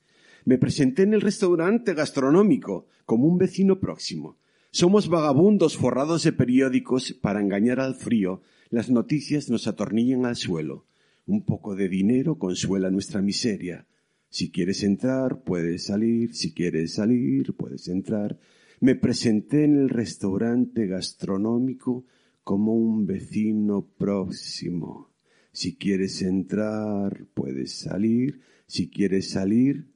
[0.45, 4.39] Me presenté en el restaurante gastronómico como un vecino próximo.
[4.71, 8.43] Somos vagabundos forrados de periódicos para engañar al frío.
[8.71, 10.87] Las noticias nos atornillan al suelo.
[11.27, 13.87] Un poco de dinero consuela nuestra miseria.
[14.31, 16.35] Si quieres entrar, puedes salir.
[16.35, 18.39] Si quieres salir, puedes entrar.
[18.81, 22.05] Me presenté en el restaurante gastronómico
[22.45, 25.11] como un vecino próximo.
[25.53, 28.41] Si quieres entrar, puedes salir.
[28.67, 29.87] Si quieres salir.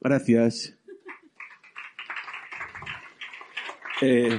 [0.00, 0.76] Gracias.
[4.02, 4.30] Eh,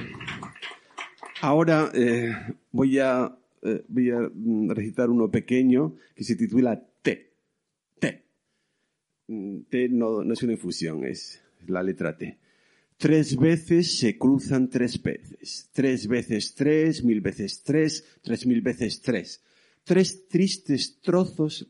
[1.40, 2.34] ahora eh,
[2.72, 7.32] voy, a, eh, voy a mm, recitar uno pequeño que se titula T.
[8.00, 8.24] T.
[9.28, 12.38] Mm, T no, no es una infusión, es la letra T.
[13.02, 15.68] Tres veces se cruzan tres veces.
[15.72, 19.42] Tres veces tres, mil veces tres, tres mil veces tres.
[19.82, 21.66] Tres tristes trozos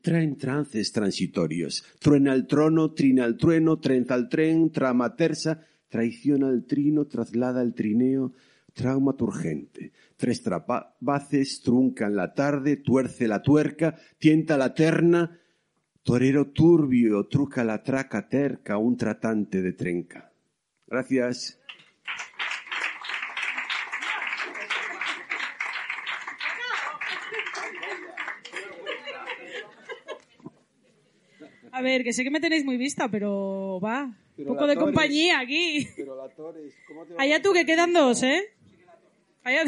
[0.00, 1.82] traen trances transitorios.
[1.98, 7.62] Truena el trono, trina el trueno, trenza el tren, trama tersa, traiciona el trino, traslada
[7.62, 8.32] el trineo,
[8.72, 9.90] trauma turgente.
[10.16, 15.36] Tres trapaces truncan la tarde, tuerce la tuerca, tienta la terna,
[16.04, 20.29] torero turbio, truca la traca terca, un tratante de trenca.
[20.90, 21.56] Gracias.
[31.72, 34.10] A ver, que sé que me tenéis muy vista, pero va.
[34.36, 35.86] Un poco de Torres- compañía aquí.
[35.96, 37.22] Pero la Torres, ¿cómo te va?
[37.22, 38.42] Allá tú, que quedan dos, ¿eh?
[39.44, 39.62] Allá...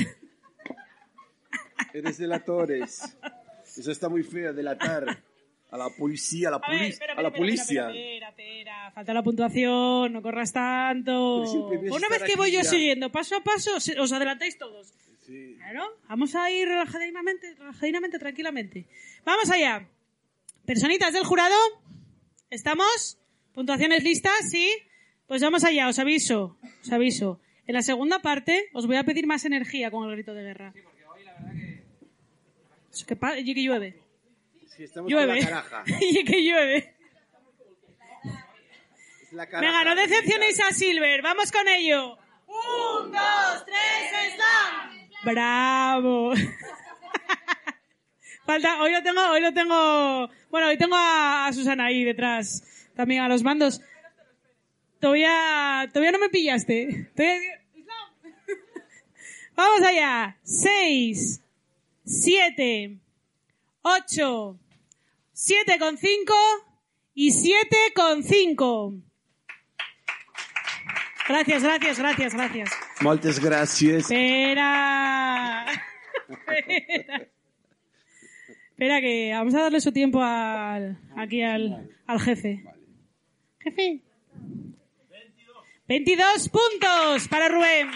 [1.95, 3.17] Eres de la Torres.
[3.77, 5.05] Eso está muy feo, delatar
[5.71, 7.89] a la policía, a la, A ver, poli- espera, a la espera, policía.
[8.95, 11.41] Falta la puntuación, no corras tanto.
[11.71, 12.65] Ves Una vez que voy yo ya.
[12.69, 14.93] siguiendo paso a paso, os adelantáis todos.
[15.27, 15.55] Sí.
[15.57, 18.87] Claro, vamos a ir relajadamente, relajadamente, tranquilamente.
[19.25, 19.89] Vamos allá.
[20.67, 21.57] Personitas del jurado,
[22.51, 23.19] ¿estamos?
[23.55, 24.51] ¿Puntuaciones listas?
[24.51, 24.69] ¿Sí?
[25.27, 27.41] Pues vamos allá, os aviso, os aviso.
[27.67, 30.75] En la segunda parte os voy a pedir más energía con el grito de guerra.
[32.93, 33.99] Es que, pa- y que llueve.
[34.77, 35.41] Sí, estamos Llueve.
[35.41, 35.85] con la caraja.
[36.01, 36.92] y que llueve.
[39.33, 39.47] La.
[39.47, 41.23] Venga, no decepcionéis a Silver.
[41.23, 42.19] Vamos con ello.
[42.47, 45.09] Un, dos, tres, slam.
[45.25, 46.33] Bravo.
[48.45, 52.65] Falta, hoy lo tengo, hoy lo tengo, bueno, hoy tengo a, a Susana ahí detrás,
[52.97, 53.81] también a los mandos.
[55.01, 57.11] Todavía, todavía no me pillaste.
[57.15, 57.61] Todavía-
[59.55, 60.37] Vamos allá.
[60.43, 61.41] Seis,
[62.05, 62.99] siete,
[63.83, 64.59] ocho,
[65.33, 66.35] siete con cinco
[67.15, 68.95] y siete con cinco.
[71.29, 72.71] Gracias, gracias, gracias, gracias.
[73.01, 74.11] Moltes gracias.
[74.11, 75.67] Espera.
[78.71, 82.65] Espera, que vamos a darle su tiempo al, aquí al, al jefe.
[83.61, 84.01] Jefe.
[85.87, 87.91] 22 puntos para Rubén.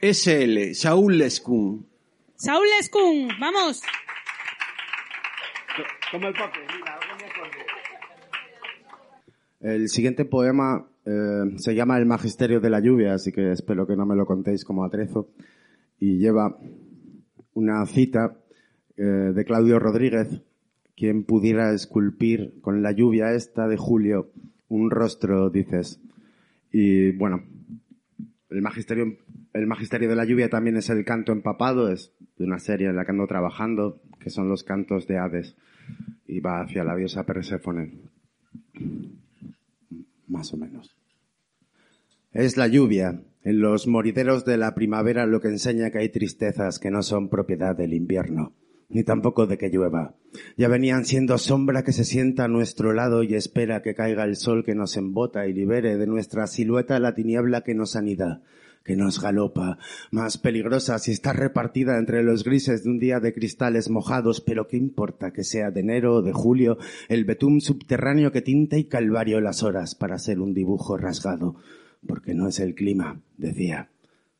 [0.00, 1.88] SL, Saúl Lescun.
[2.36, 3.82] Saúl Lescun, vamos.
[6.10, 6.95] Como el papel, mira.
[9.66, 13.96] El siguiente poema eh, se llama El Magisterio de la Lluvia, así que espero que
[13.96, 15.32] no me lo contéis como atrezo.
[15.98, 16.56] Y lleva
[17.52, 18.36] una cita
[18.96, 20.40] eh, de Claudio Rodríguez,
[20.94, 24.30] quien pudiera esculpir con la lluvia esta de julio
[24.68, 26.00] un rostro, dices.
[26.70, 27.42] Y bueno,
[28.50, 29.16] el magisterio,
[29.52, 32.94] el magisterio de la lluvia también es el canto empapado, es de una serie en
[32.94, 35.56] la que ando trabajando, que son los cantos de Hades.
[36.24, 37.94] Y va hacia la diosa Perséfone.
[40.26, 40.96] Más o menos.
[42.32, 46.78] Es la lluvia, en los morideros de la primavera lo que enseña que hay tristezas
[46.78, 48.52] que no son propiedad del invierno,
[48.88, 50.16] ni tampoco de que llueva.
[50.56, 54.36] Ya venían siendo sombra que se sienta a nuestro lado y espera que caiga el
[54.36, 58.42] sol que nos embota y libere de nuestra silueta la tiniebla que nos anida,
[58.86, 59.78] que nos galopa,
[60.12, 64.68] más peligrosa si está repartida entre los grises de un día de cristales mojados, pero
[64.68, 66.78] qué importa que sea de enero o de julio,
[67.08, 71.56] el betún subterráneo que tinta y calvario las horas para ser un dibujo rasgado,
[72.06, 73.90] porque no es el clima, decía,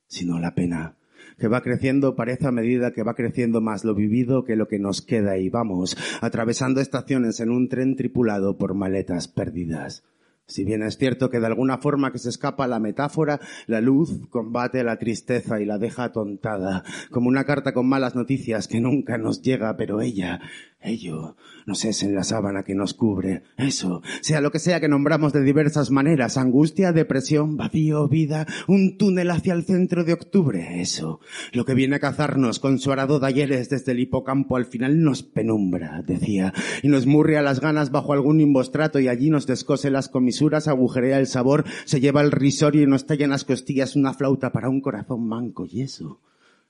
[0.06, 0.94] sino la pena,
[1.38, 4.78] que va creciendo parece a medida que va creciendo más lo vivido que lo que
[4.78, 10.04] nos queda y vamos, atravesando estaciones en un tren tripulado por maletas perdidas.
[10.48, 14.28] Si bien es cierto que de alguna forma que se escapa la metáfora, la luz
[14.30, 19.18] combate la tristeza y la deja atontada, como una carta con malas noticias que nunca
[19.18, 20.40] nos llega, pero ella,
[20.86, 23.42] ello, nos es en la sábana que nos cubre.
[23.56, 28.96] Eso, sea lo que sea que nombramos de diversas maneras, angustia, depresión, vacío, vida, un
[28.96, 30.80] túnel hacia el centro de octubre.
[30.80, 31.20] Eso,
[31.52, 35.02] lo que viene a cazarnos con su arado de ayeres desde el hipocampo al final
[35.02, 39.90] nos penumbra, decía, y nos murria las ganas bajo algún imbostrato y allí nos descose
[39.90, 43.96] las comisuras, agujerea el sabor, se lleva el risorio y nos talla en las costillas
[43.96, 45.66] una flauta para un corazón manco.
[45.68, 46.20] Y eso,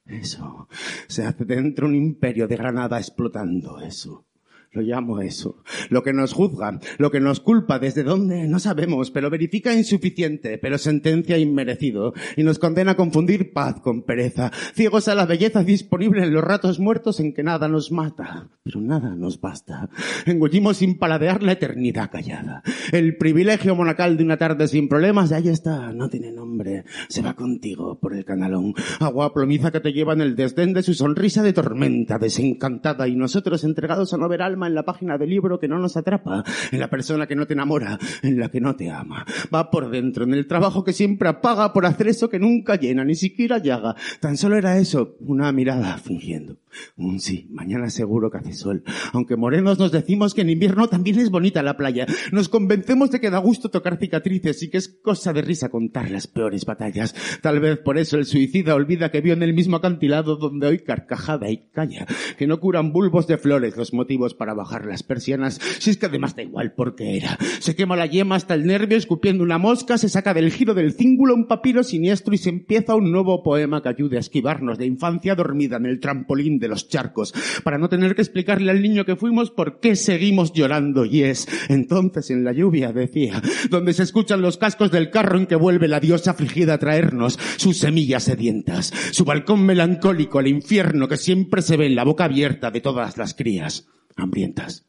[0.09, 0.69] eso,
[1.09, 4.25] se hace dentro un imperio de granada explotando eso.
[4.73, 5.63] Lo llamo eso.
[5.89, 10.59] Lo que nos juzga, lo que nos culpa, desde dónde, no sabemos, pero verifica insuficiente,
[10.59, 15.63] pero sentencia inmerecido, y nos condena a confundir paz con pereza, ciegos a la belleza
[15.63, 19.89] disponible en los ratos muertos en que nada nos mata, pero nada nos basta.
[20.27, 22.63] Engullimos sin paladear la eternidad callada.
[22.93, 27.35] El privilegio monacal de una tarde sin problemas, ahí está, no tiene nombre, se va
[27.35, 28.75] contigo por el canalón.
[29.01, 33.17] Agua plomiza que te lleva en el desdén de su sonrisa de tormenta, desencantada, y
[33.17, 36.43] nosotros entregados a no ver alma en la página del libro que no nos atrapa,
[36.73, 39.27] en la persona que no te enamora, en la que no te ama.
[39.55, 43.05] Va por dentro, en el trabajo que siempre apaga por hacer eso que nunca llena,
[43.05, 43.95] ni siquiera llaga.
[44.21, 46.57] Tan solo era eso, una mirada fingiendo.
[46.97, 48.83] Un sí, mañana seguro que hace sol.
[49.13, 52.07] Aunque morenos nos decimos que en invierno también es bonita la playa.
[52.33, 56.11] Nos convencemos de que da gusto tocar cicatrices y que es cosa de risa contar
[56.11, 57.15] las peores batallas.
[57.41, 60.79] Tal vez por eso el suicida olvida que vio en el mismo acantilado donde hoy
[60.81, 62.07] carcajada y calla.
[62.37, 65.61] Que no curan bulbos de flores los motivos para bajar las persianas.
[65.79, 67.39] Si es que además da igual por qué era.
[67.61, 70.93] Se quema la yema hasta el nervio escupiendo una mosca, se saca del giro del
[70.93, 74.87] cíngulo un papiro siniestro y se empieza un nuevo poema que ayude a esquivarnos de
[74.87, 79.05] infancia dormida en el trampolín de los charcos, para no tener que explicarle al niño
[79.05, 81.05] que fuimos por qué seguimos llorando.
[81.05, 85.47] Y es entonces en la lluvia, decía, donde se escuchan los cascos del carro en
[85.47, 91.09] que vuelve la diosa afligida a traernos sus semillas sedientas, su balcón melancólico al infierno
[91.09, 93.87] que siempre se ve en la boca abierta de todas las crías
[94.17, 94.87] hambrientas.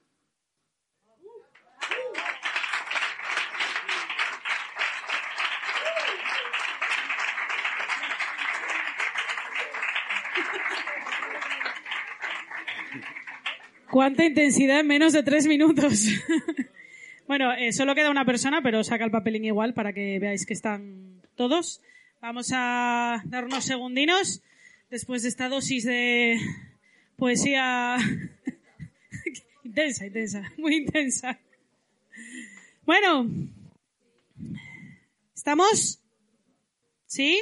[13.89, 16.07] ¿Cuánta intensidad en menos de tres minutos?
[17.27, 20.53] bueno, eh, solo queda una persona, pero saca el papelín igual para que veáis que
[20.53, 21.81] están todos.
[22.21, 24.43] Vamos a dar unos segundinos
[24.91, 26.37] después de esta dosis de
[27.15, 27.97] poesía
[29.63, 31.39] intensa, intensa, muy intensa.
[32.85, 33.29] Bueno,
[35.35, 35.99] ¿estamos?
[37.05, 37.39] ¿Sí?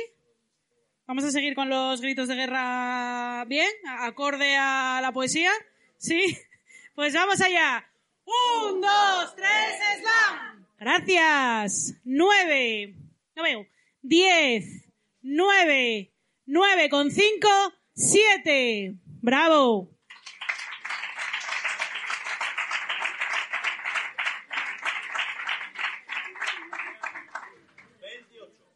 [1.08, 3.70] ¿Vamos a seguir con los gritos de guerra bien?
[4.00, 5.52] ¿Acorde a la poesía?
[5.98, 6.38] ¿Sí?
[6.96, 7.86] Pues vamos allá.
[8.24, 10.66] Un, dos, tres, slam.
[10.80, 11.94] Gracias.
[12.06, 12.96] Nueve.
[13.36, 13.68] No veo.
[14.02, 14.86] Diez.
[15.22, 16.14] Nueve.
[16.46, 17.50] Nueve con cinco.
[17.94, 18.96] Siete.
[19.22, 19.95] Bravo.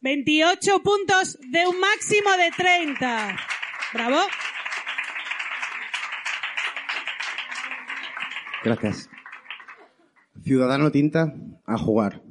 [0.02, 3.36] 28 puntos de un máximo de 30.
[3.94, 4.18] Bravo.
[8.64, 9.10] Gracias.
[10.44, 11.34] Ciudadano Tinta,
[11.66, 12.22] a jugar.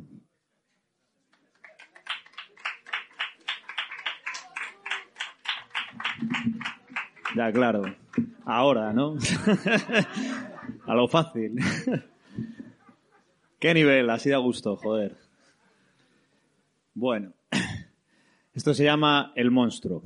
[7.36, 7.82] Ya, claro.
[8.44, 9.16] Ahora, ¿no?
[10.86, 11.56] a lo fácil.
[13.60, 14.08] ¿Qué nivel?
[14.08, 15.16] Así da gusto, joder.
[16.94, 17.32] Bueno,
[18.58, 20.02] esto se llama el monstruo.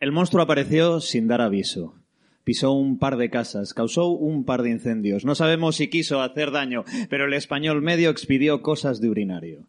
[0.00, 1.94] El monstruo apareció sin dar aviso.
[2.42, 5.24] Pisó un par de casas, causó un par de incendios.
[5.24, 9.68] No sabemos si quiso hacer daño, pero el español medio expidió cosas de urinario.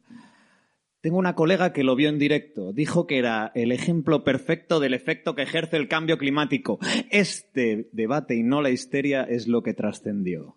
[1.01, 2.73] Tengo una colega que lo vio en directo.
[2.73, 6.79] Dijo que era el ejemplo perfecto del efecto que ejerce el cambio climático.
[7.11, 10.55] Este debate y no la histeria es lo que trascendió.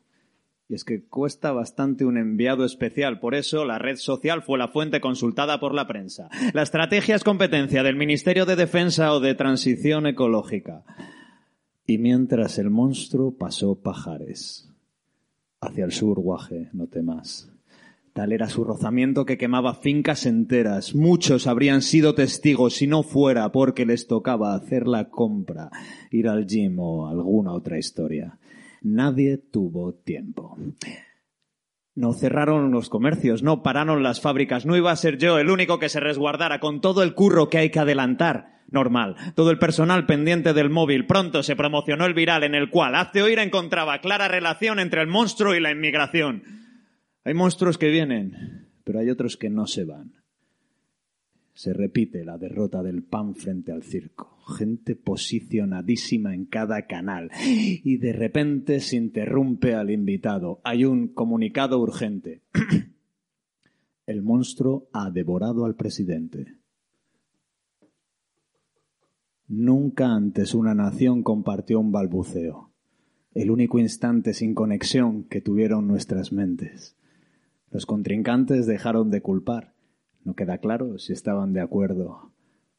[0.69, 4.69] Y es que cuesta bastante un enviado especial, por eso la red social fue la
[4.69, 6.31] fuente consultada por la prensa.
[6.55, 10.85] La estrategia es competencia del Ministerio de Defensa o de Transición Ecológica.
[11.87, 14.71] Y mientras el monstruo pasó pajares.
[15.61, 17.51] Hacia el sur, guaje, no temas.
[18.15, 20.95] Tal era su rozamiento que quemaba fincas enteras.
[20.95, 25.71] Muchos habrían sido testigos si no fuera porque les tocaba hacer la compra,
[26.13, 28.39] ir al gym o alguna otra historia.
[28.85, 30.59] Nadie tuvo tiempo.
[31.95, 35.79] No cerraron los comercios, no pararon las fábricas, no iba a ser yo el único
[35.79, 38.61] que se resguardara con todo el curro que hay que adelantar.
[38.71, 39.17] Normal.
[39.35, 41.07] Todo el personal pendiente del móvil.
[41.07, 45.07] Pronto se promocionó el viral en el cual hace oír encontraba clara relación entre el
[45.07, 46.43] monstruo y la inmigración.
[47.25, 50.24] Hay monstruos que vienen, pero hay otros que no se van.
[51.55, 54.37] Se repite la derrota del pan frente al circo.
[54.59, 57.31] Gente posicionadísima en cada canal.
[57.47, 60.61] Y de repente se interrumpe al invitado.
[60.65, 62.43] Hay un comunicado urgente.
[64.07, 66.59] El monstruo ha devorado al presidente.
[69.47, 72.71] Nunca antes una nación compartió un balbuceo.
[73.33, 76.97] El único instante sin conexión que tuvieron nuestras mentes.
[77.71, 79.74] Los contrincantes dejaron de culpar.
[80.25, 82.33] No queda claro si estaban de acuerdo.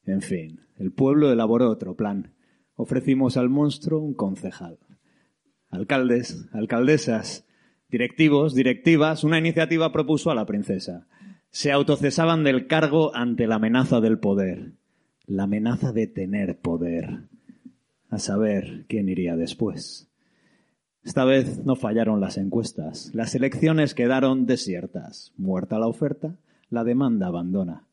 [0.05, 2.33] En fin, el pueblo elaboró otro plan.
[2.75, 4.77] Ofrecimos al monstruo un concejal.
[5.69, 7.45] Alcaldes, alcaldesas,
[7.89, 11.07] directivos, directivas, una iniciativa propuso a la princesa.
[11.51, 14.73] Se autocesaban del cargo ante la amenaza del poder.
[15.25, 17.21] La amenaza de tener poder.
[18.09, 20.09] A saber quién iría después.
[21.03, 23.11] Esta vez no fallaron las encuestas.
[23.13, 25.33] Las elecciones quedaron desiertas.
[25.37, 26.35] Muerta la oferta,
[26.70, 27.88] la demanda abandona.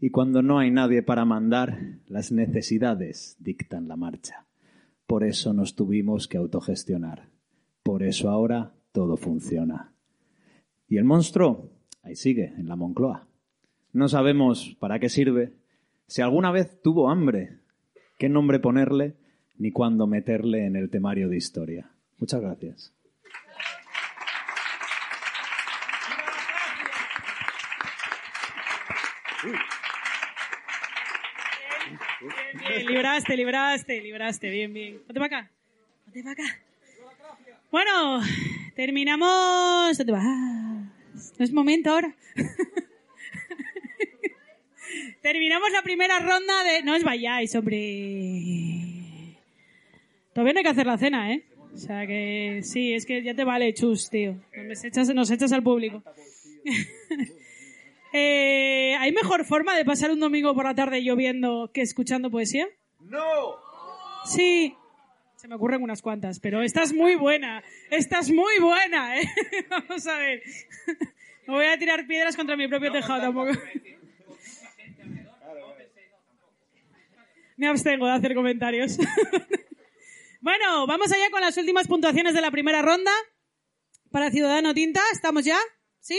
[0.00, 4.46] Y cuando no hay nadie para mandar, las necesidades dictan la marcha.
[5.06, 7.30] Por eso nos tuvimos que autogestionar.
[7.82, 9.92] Por eso ahora todo funciona.
[10.88, 11.70] Y el monstruo,
[12.02, 13.26] ahí sigue, en la Moncloa.
[13.92, 15.54] No sabemos para qué sirve,
[16.06, 17.58] si alguna vez tuvo hambre,
[18.18, 19.16] qué nombre ponerle,
[19.58, 21.90] ni cuándo meterle en el temario de historia.
[22.18, 22.94] Muchas gracias.
[32.68, 34.98] Bien, libraste, libraste, libraste, bien, bien.
[35.06, 35.50] Ponte para acá.
[36.04, 36.58] Ponte para acá.
[37.70, 38.20] Bueno,
[38.74, 39.98] terminamos.
[40.06, 40.90] No
[41.38, 42.14] es momento ahora.
[45.22, 46.82] terminamos la primera ronda de.
[46.82, 49.36] No os vayáis, hombre.
[50.32, 51.44] Todavía no hay que hacer la cena, ¿eh?
[51.72, 54.34] O sea que sí, es que ya te vale chus, tío.
[55.14, 56.02] Nos echas al público.
[58.12, 62.66] Eh, ¿Hay mejor forma de pasar un domingo por la tarde lloviendo que escuchando poesía?
[63.00, 63.56] ¡No!
[64.24, 64.74] Sí.
[65.36, 67.62] Se me ocurren unas cuantas, pero esta es muy buena.
[67.90, 69.28] Esta es muy buena, ¿eh?
[69.70, 70.42] Vamos a ver.
[71.46, 73.52] No voy a tirar piedras contra mi propio tejado tampoco.
[77.56, 78.98] Me abstengo de hacer comentarios.
[80.40, 83.10] Bueno, vamos allá con las últimas puntuaciones de la primera ronda.
[84.12, 85.58] Para Ciudadano Tinta, ¿estamos ya?
[85.98, 86.18] ¿Sí?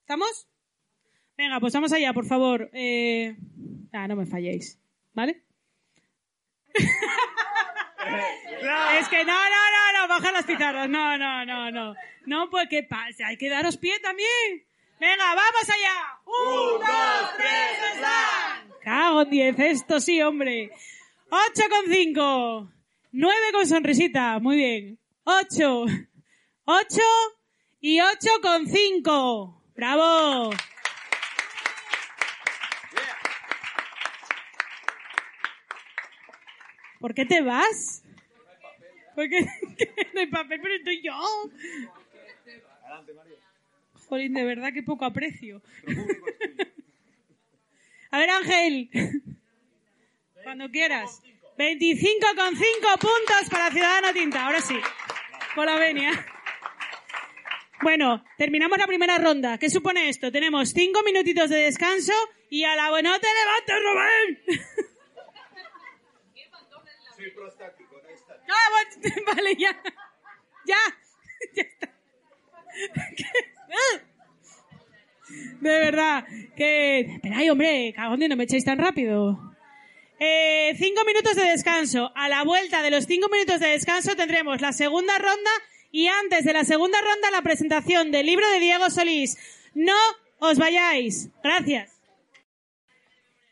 [0.00, 0.48] ¿Estamos?
[1.38, 2.68] Venga, pues vamos allá, por favor.
[2.72, 3.36] Eh...
[3.92, 4.76] Ah, no me falléis.
[5.14, 5.44] ¿Vale?
[8.98, 10.88] Es que no, no, no, no, baja las pizarras.
[10.88, 11.94] No, no, no, no.
[12.26, 14.66] No, pues qué pasa, hay que daros pie también.
[14.98, 16.20] Venga, vamos allá.
[16.24, 18.70] Un, dos, tres, slam.
[18.82, 20.72] Cago en diez, esto sí, hombre.
[21.30, 22.72] Ocho con cinco.
[23.12, 24.98] Nueve con sonrisita, muy bien.
[25.24, 25.84] Ocho.
[26.64, 27.02] Ocho
[27.80, 29.62] y ocho con cinco.
[29.74, 30.50] Bravo.
[37.00, 38.02] ¿Por qué te vas?
[39.14, 39.40] Porque
[40.14, 41.14] no hay papel, pero estoy yo.
[44.08, 45.62] Jolín, de verdad que poco aprecio.
[48.10, 48.88] A ver, Ángel.
[50.42, 51.20] Cuando quieras.
[51.58, 54.46] 25,5 puntos para Ciudadano Tinta.
[54.46, 54.78] Ahora sí.
[55.54, 56.26] Por la venia.
[57.82, 59.58] Bueno, terminamos la primera ronda.
[59.58, 60.32] ¿Qué supone esto?
[60.32, 62.14] Tenemos cinco minutitos de descanso
[62.50, 64.38] y a la buena te levantes, Rubén.
[69.34, 69.76] Vale, ya.
[70.66, 70.76] Ya.
[71.54, 71.88] Ya está.
[75.60, 76.24] De verdad.
[76.56, 77.00] Que.
[77.00, 79.38] Esperad, hombre, cagón no me echáis tan rápido.
[80.18, 82.10] Eh, cinco minutos de descanso.
[82.14, 85.50] A la vuelta de los cinco minutos de descanso tendremos la segunda ronda
[85.92, 89.38] y antes de la segunda ronda la presentación del libro de Diego Solís.
[89.74, 89.96] No
[90.38, 91.28] os vayáis.
[91.42, 91.97] Gracias.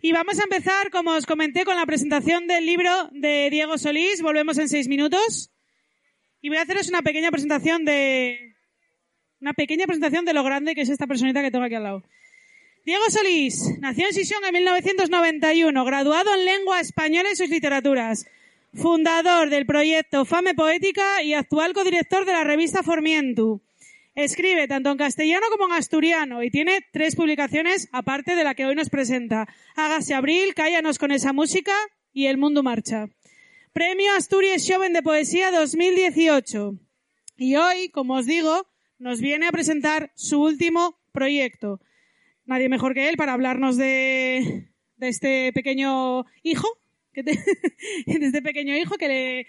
[0.07, 4.23] Y vamos a empezar, como os comenté, con la presentación del libro de Diego Solís.
[4.23, 5.51] Volvemos en seis minutos.
[6.41, 8.55] Y voy a haceros una pequeña presentación de...
[9.41, 12.05] Una pequeña presentación de lo grande que es esta personita que tengo aquí al lado.
[12.85, 18.29] Diego Solís nació en Sisión en 1991, graduado en lengua española y sus literaturas,
[18.75, 23.61] fundador del proyecto Fame Poética y actual codirector de la revista Formientu.
[24.17, 28.65] Escribe tanto en castellano como en asturiano y tiene tres publicaciones aparte de la que
[28.65, 29.47] hoy nos presenta.
[29.75, 31.75] Hágase abril, Cállanos con esa música
[32.15, 33.11] y El mundo marcha.
[33.75, 36.79] Premio Asturias Joven de Poesía 2018.
[37.37, 38.67] Y hoy, como os digo,
[38.99, 41.79] nos viene a presentar su último proyecto.
[42.47, 46.67] Nadie mejor que él para hablarnos de, este pequeño hijo,
[47.13, 47.37] de
[48.07, 49.47] este pequeño hijo que le,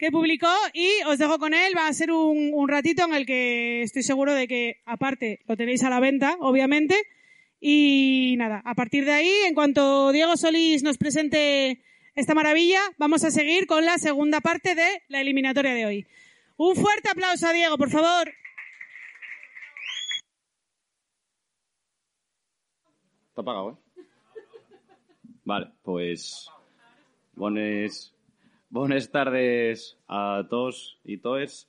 [0.00, 1.74] que publicó y os dejo con él.
[1.76, 5.84] Va a ser un, ratito en el que estoy seguro de que, aparte, lo tenéis
[5.84, 6.96] a la venta, obviamente.
[7.60, 11.82] Y nada, a partir de ahí, en cuanto Diego Solís nos presente
[12.14, 16.06] esta maravilla, vamos a seguir con la segunda parte de la eliminatoria de hoy.
[16.56, 18.32] Un fuerte aplauso a Diego, por favor.
[23.28, 24.02] Está apagado, ¿eh?
[25.44, 26.48] Vale, pues...
[27.34, 28.14] Bones,
[28.70, 31.68] bones tardes a todos y toes.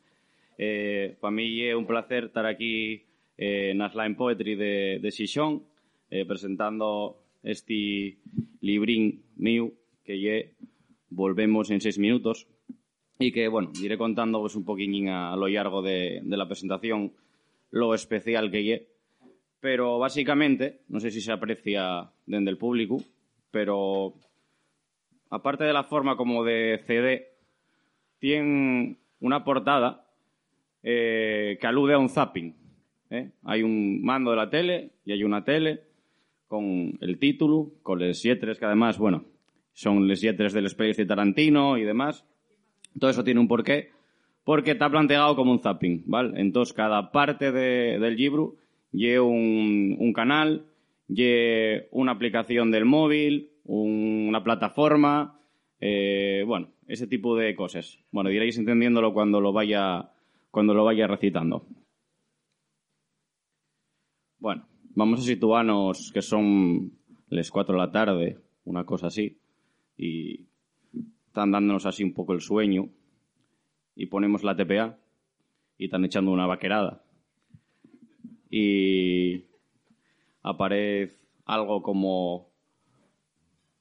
[0.58, 3.04] Eh, para mí es un placer estar aquí
[3.38, 5.64] eh, en Slam Poetry de, de Xixón,
[6.12, 8.18] eh, presentando este
[8.62, 9.72] librín mío
[10.06, 10.54] que lle
[11.10, 12.48] volvemos en seis minutos
[13.20, 16.48] y que, bueno, iré contando pues, un poquillín a, a lo largo de, de la
[16.48, 17.14] presentación
[17.72, 18.88] lo especial que lle.
[19.60, 23.02] Pero básicamente, no sé si se aprecia desde el público,
[23.52, 24.16] pero
[25.32, 27.30] aparte de la forma como de CD,
[28.20, 30.06] tiene una portada
[30.84, 32.56] eh, que alude a un zapping.
[33.10, 33.32] ¿eh?
[33.44, 35.82] Hay un mando de la tele y hay una tele
[36.48, 39.26] con el título, con les yetres que además, bueno,
[39.74, 42.26] son les yetres del Space de Tarantino y demás.
[43.00, 43.90] Todo eso tiene un porqué,
[44.44, 46.04] porque está planteado como un zapping.
[46.36, 48.56] Entonces, cada parte de- del libro
[48.92, 50.66] lleva un, un canal,
[51.08, 55.40] lleva una aplicación del móvil, un- una plataforma,
[55.80, 58.00] eh, bueno, ese tipo de cosas.
[58.12, 60.12] Bueno, iréis entendiéndolo cuando lo vaya,
[60.52, 61.66] cuando lo vaya recitando.
[64.40, 66.92] Bueno, vamos a situarnos que son
[67.30, 69.40] las 4 de la tarde, una cosa así,
[69.98, 70.48] y
[71.28, 72.90] están dándonos así un poco el sueño,
[73.96, 74.98] y ponemos la TPA,
[75.78, 77.04] y están echando una vaquerada.
[78.50, 79.46] Y
[80.44, 81.16] aparece
[81.46, 82.51] algo como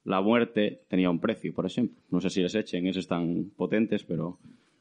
[0.04, 2.02] la muerte tenía un precio, por ejemplo.
[2.10, 4.38] No sé si les echen, esos tan potentes, pero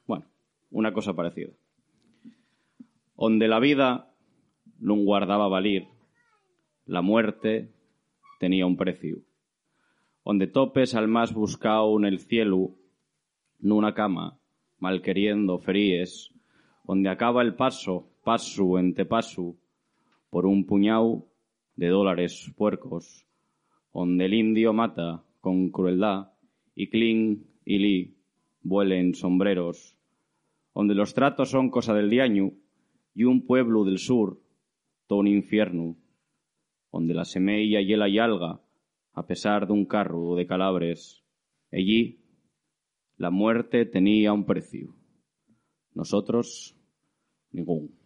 [0.07, 0.25] bueno,
[0.71, 1.51] una cosa parecida.
[3.15, 4.13] Onde la vida
[4.79, 5.87] non guardaba valir,
[6.85, 7.69] la muerte
[8.39, 9.19] tenía un precio.
[10.23, 12.75] Onde topes al más buscao nel cielo,
[13.59, 14.39] nunha cama,
[14.79, 16.31] malqueriendo feríes,
[16.87, 19.59] onde acaba el paso, paso ente paso,
[20.29, 21.27] por un puñau
[21.75, 23.27] de dólares puercos,
[23.91, 26.31] onde el indio mata con crueldad
[26.75, 28.17] y clean y li
[28.61, 29.97] vuelen sombreros,
[30.73, 32.51] onde los tratos son cosa del diaño
[33.13, 34.41] y un pueblo del sur,
[35.07, 35.97] todo un infierno,
[36.91, 38.61] onde la semilla y la yalga,
[39.13, 41.23] a pesar de un carro de calabres,
[41.71, 42.19] allí
[43.17, 44.95] la muerte tenía un precio,
[45.93, 46.77] nosotros
[47.51, 47.97] ningún.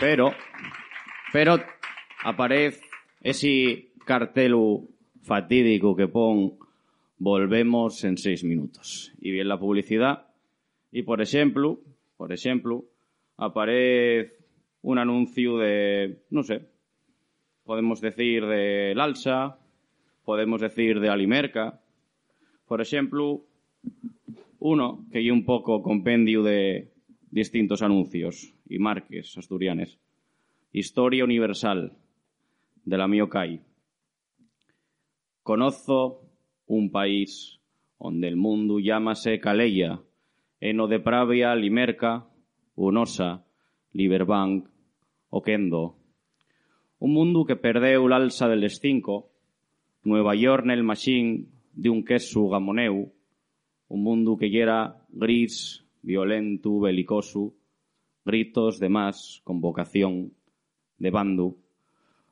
[0.00, 0.30] Pero,
[1.32, 1.58] pero
[2.24, 2.82] aparece
[3.20, 4.88] ese cartelu
[5.22, 6.58] fatídico que pon
[7.18, 9.12] volvemos en seis minutos.
[9.20, 10.26] Y bien la publicidad.
[10.92, 11.80] Y por ejemplo,
[12.16, 12.84] por ejemplo,
[13.36, 14.36] aparece
[14.82, 16.62] un anuncio de, no sé,
[17.64, 19.58] podemos decir de Lalsa,
[20.24, 21.80] podemos decir de Alimerca.
[22.66, 23.44] Por ejemplo,
[24.58, 26.90] uno que hay un poco compendio de
[27.30, 29.98] distintos anuncios y marques asturianes.
[30.72, 31.96] Historia universal.
[32.84, 33.60] De la miocai.
[35.42, 36.22] Conozo
[36.66, 37.60] un país
[37.98, 40.00] onde el mundo llámase Caleia,
[40.60, 42.28] eno de Pravia, Limerca,
[42.74, 43.44] Unosa,
[43.92, 44.68] Liberbank,
[45.30, 45.96] Oquendo.
[46.98, 49.30] Un mundo que perdeu l'alça del cinco,
[50.04, 53.12] Nueva York nel machín de un queso gamoneu,
[53.88, 57.54] un mundo que yera gris, violento, belicoso,
[58.24, 60.32] gritos de más, convocación,
[60.98, 61.56] de bando,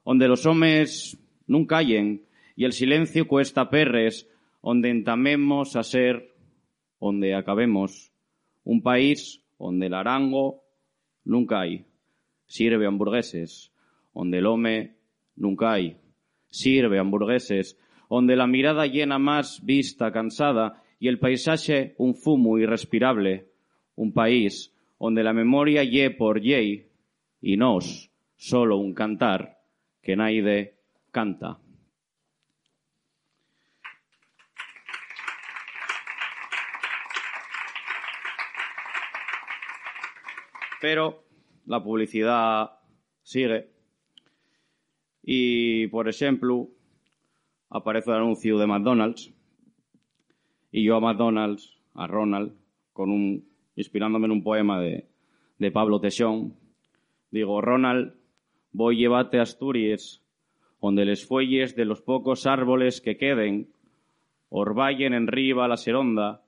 [0.06, 1.18] onde los homes
[1.50, 2.22] nun callen
[2.54, 4.30] y el silencio cuesta perres,
[4.60, 6.30] onde entamemos a ser,
[7.00, 8.12] onde acabemos,
[8.62, 10.62] un país onde el arango
[11.24, 11.86] nunca hay,
[12.46, 13.72] sirve hamburgueses,
[14.12, 14.94] onde el home
[15.34, 15.98] nunca hay,
[16.50, 17.76] sirve hamburgueses,
[18.08, 23.48] onde la mirada llena más vista cansada y el paisaje un fumo irrespirable,
[23.96, 26.86] un país onde la memoria ye por yey
[27.42, 29.55] y nos solo un cantar
[30.06, 30.78] que naide
[31.10, 31.58] canta.
[40.80, 41.24] Pero
[41.64, 42.70] la publicidad
[43.24, 43.68] sigue
[45.24, 46.68] y, por ejemplo,
[47.68, 49.34] aparece el anuncio de McDonald's
[50.70, 52.52] y yo a McDonald's, a Ronald,
[52.92, 55.08] con un, inspirándome en un poema de,
[55.58, 56.54] de Pablo Teixón,
[57.32, 58.14] digo, Ronald,
[58.76, 60.22] voy llevarte a Asturias,
[60.82, 63.68] donde les fuelles de los pocos árboles que queden,
[64.50, 66.42] orvallen en riba la seronda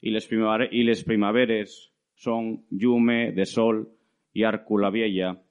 [0.00, 0.26] y les,
[0.70, 3.90] y primaveres son llume de sol
[4.32, 5.42] y árcula vieja.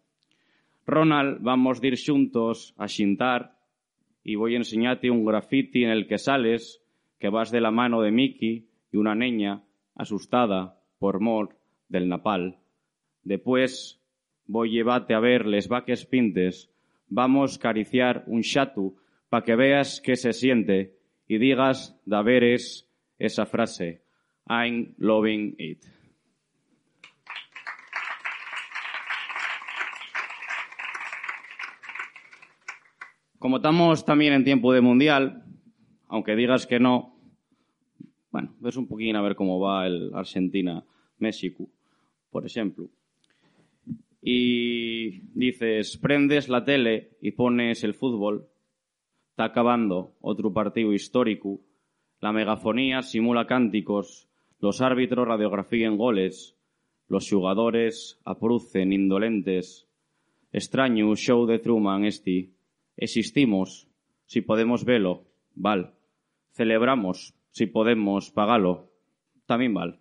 [0.88, 3.56] Ronald, vamos a ir juntos a xintar
[4.24, 6.82] y voy a enseñarte un graffiti en el que sales
[7.20, 9.62] que vas de la mano de Mickey y una niña
[9.96, 11.56] asustada por mor
[11.90, 12.58] del napal.
[13.24, 14.03] Después
[14.46, 16.70] voy a llevarte a ver les vaques pintes,
[17.08, 18.96] vamos cariciar un chatu
[19.30, 24.04] pa que veas qué se siente y digas da veres esa frase,
[24.48, 25.84] I'm loving it.
[33.40, 35.44] Como estamos también en tiempo de mundial,
[36.08, 37.18] aunque digas que no,
[38.32, 41.68] bueno, ves un poquín a ver cómo va el Argentina-México,
[42.30, 42.90] por ejemplo.
[44.26, 48.48] Y dices, prendes la tele y pones el fútbol,
[49.32, 51.60] está acabando otro partido histórico,
[52.22, 56.56] la megafonía simula cánticos, los árbitros radiografían goles,
[57.10, 59.90] los jugadores aprucen indolentes.
[60.54, 62.52] Extraño show de Truman este.
[62.96, 63.90] Existimos,
[64.26, 65.96] si podemos verlo, val.
[66.54, 68.90] Celebramos, si podemos pagarlo,
[69.46, 70.00] también val.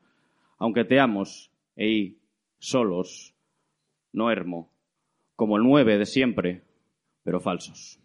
[0.59, 2.19] Aunque teamos, ey,
[2.61, 3.32] solos,
[4.13, 4.71] no hermo,
[5.37, 6.63] como el nueve de siempre,
[7.25, 7.99] pero falsos.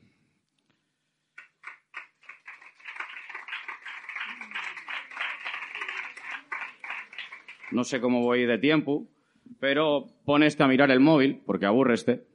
[7.72, 9.08] No sé cómo voy de tiempo,
[9.60, 12.26] pero pones a mirar el móvil, porque aburre este.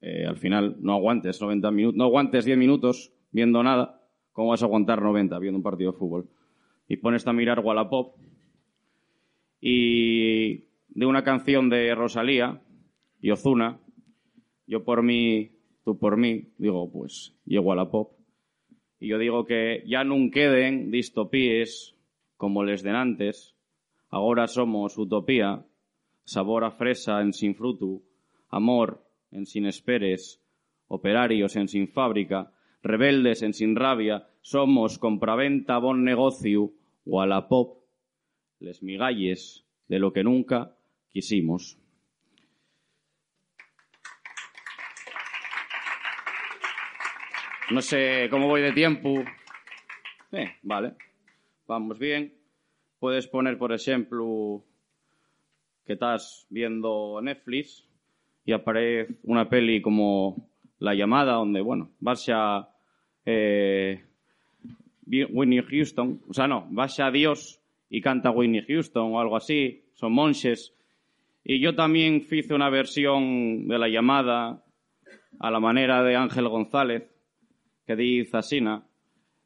[0.00, 4.00] Eh, al final no aguantes 90 minutos, no aguantes 10 minutos viendo nada.
[4.32, 6.28] ¿Cómo vas a aguantar 90 viendo un partido de fútbol?
[6.88, 8.16] Y pones a mirar Wallapop
[9.60, 12.60] y de una canción de Rosalía
[13.22, 13.80] y Ozuna,
[14.66, 15.52] yo por mí,
[15.84, 18.12] tú por mí, digo, pues, llego a la pop.
[18.98, 21.96] Y yo digo que ya no queden distopíes
[22.36, 23.56] como les denantes,
[24.10, 25.64] ahora somos utopía,
[26.24, 28.02] sabor a fresa en sin fruto,
[28.48, 30.42] amor en sin esperes,
[30.88, 32.52] operarios en sin fábrica,
[32.82, 36.72] rebeldes en sin rabia, somos compraventa bon negocio,
[37.04, 37.84] o a la pop,
[38.58, 40.76] les migalles de lo que nunca
[41.10, 41.81] quisimos.
[47.72, 49.24] No sé cómo voy de tiempo.
[50.30, 50.92] Eh, vale.
[51.66, 52.34] Vamos bien.
[52.98, 54.62] Puedes poner, por ejemplo,
[55.86, 57.88] que estás viendo Netflix
[58.44, 60.50] y aparece una peli como
[60.80, 62.68] La llamada, donde, bueno, vas a
[63.24, 64.04] eh,
[65.08, 67.58] Houston, o sea, no, vas a Dios
[67.88, 70.74] y canta Whitney Houston o algo así, son monjes.
[71.42, 74.62] Y yo también hice una versión de La llamada
[75.40, 77.11] a la manera de Ángel González,
[77.86, 78.84] que dice asina,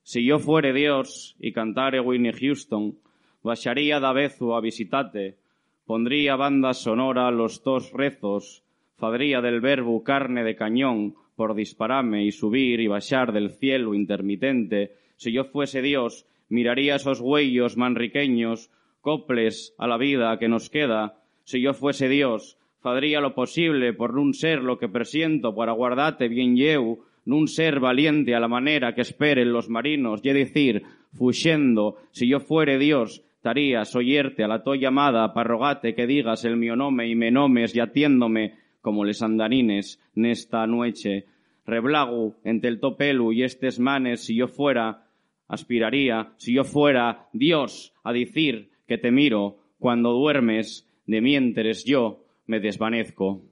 [0.03, 2.95] si yo fuere Dios y cantare Whitney Houston,
[3.43, 5.39] baixaría da vezu a visitate,
[5.87, 8.62] pondría banda sonora los dos rezos,
[8.97, 14.95] fadría del verbo carne de cañón por dispararme y subir y baixar del cielo intermitente,
[15.16, 18.70] si yo fuese Dios, miraría esos huellos manriqueños,
[19.01, 24.14] coples a la vida que nos queda, si yo fuese Dios, fadría lo posible por
[24.14, 28.95] nun ser lo que presiento para guardarte bien yeu, nun ser valiente a la manera
[28.95, 34.62] que esperen los marinos, y decir, fuxendo, si yo fuere Dios, tarías oyerte a la
[34.62, 39.05] to llamada pa rogate que digas el mio nome y me nomes y atiéndome como
[39.05, 41.27] les andarines nesta noche.
[41.66, 45.07] Reblagu entre el topelu y estes manes, si yo fuera,
[45.49, 52.24] aspiraría, si yo fuera Dios, a decir que te miro cuando duermes, de mientras yo
[52.47, 53.43] me desvanezco.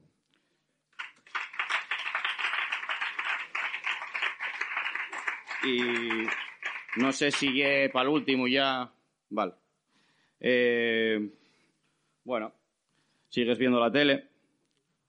[5.66, 8.90] Y no sé si llegué para el último ya.
[9.30, 9.52] Vale.
[10.40, 11.30] Eh,
[12.24, 12.52] bueno,
[13.28, 14.24] sigues viendo la tele.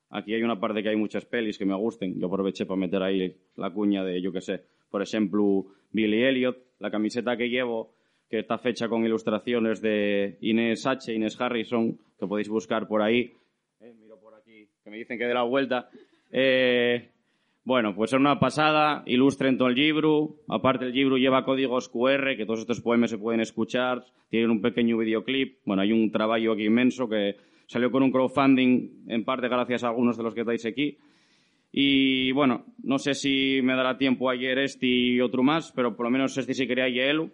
[0.10, 2.20] Aquí hay una parte que hay muchas pelis que me gusten.
[2.20, 6.58] Yo aproveché para meter ahí la cuña de, yo qué sé, por ejemplo, Billy Elliot,
[6.80, 7.94] la camiseta que llevo,
[8.30, 13.34] que está fecha con ilustraciones de Inés H., Inés Harrison, que podéis buscar por ahí.
[13.82, 15.90] Eh, miro por aquí, que me dicen que dé la vuelta.
[16.32, 17.12] Eh,
[17.66, 20.36] bueno, pues es una pasada, ilustren todo el libro.
[20.48, 24.06] Aparte, el libro lleva códigos QR, que todos estos poemas se pueden escuchar.
[24.30, 25.58] Tienen un pequeño videoclip.
[25.66, 29.88] Bueno, hay un trabajo aquí inmenso que salió con un crowdfunding, en parte gracias a
[29.88, 31.00] algunos de los que estáis aquí.
[31.72, 36.06] Y bueno, no sé si me dará tiempo ayer este y otro más, pero por
[36.06, 37.32] lo menos este sí quería Yelu,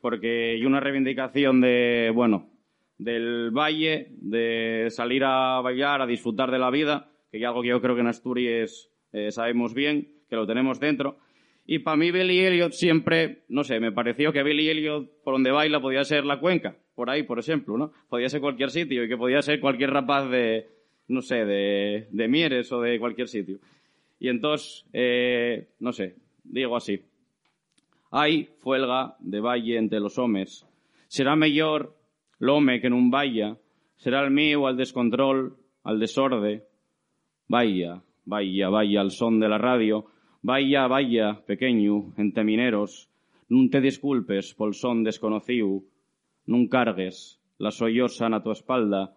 [0.00, 2.50] porque hay una reivindicación de, bueno,
[2.98, 7.68] del valle, de salir a bailar, a disfrutar de la vida, que es algo que
[7.68, 11.18] yo creo que en Asturias eh, sabemos bien, que lo tenemos dentro.
[11.66, 15.50] Y para mí Billy Elliot siempre, no sé, me pareció que Billy Elliot por donde
[15.50, 17.92] baila podía ser la cuenca, por ahí, por ejemplo, ¿no?
[18.08, 20.66] Podía ser cualquier sitio y que podía ser cualquier rapaz de,
[21.08, 23.58] no sé, de, de Mieres o de cualquier sitio.
[24.18, 27.02] Y entonces, eh, no sé, digo así.
[28.10, 30.66] Hay fuelga de valle entre los homes.
[31.08, 31.94] Será mejor
[32.40, 33.56] l'home que nun vaya,
[33.96, 36.64] será el mío al descontrol, al desorde.
[37.48, 40.04] Vaya, vaya, vaya al son de la radio,
[40.42, 43.08] vaya, vaya, pequeño, entre mineros,
[43.48, 45.80] nun te disculpes pol son desconocido,
[46.44, 49.16] nun cargues la sollosa na tu espalda,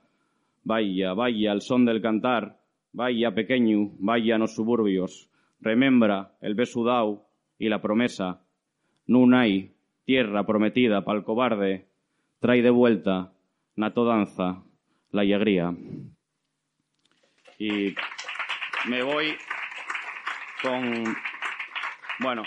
[0.63, 7.27] vaya, vaya al son del cantar, vaya, pequeño, vaya nos suburbios, remembra el beso dau
[7.59, 8.47] y la promesa,
[9.07, 9.75] nun hay
[10.07, 11.91] tierra prometida pa'l cobarde,
[12.39, 13.35] trae de vuelta
[13.75, 14.63] nato danza
[15.11, 15.75] la alegría.
[17.59, 17.93] Y
[18.87, 19.33] me voy
[20.61, 21.15] con,
[22.19, 22.43] bueno,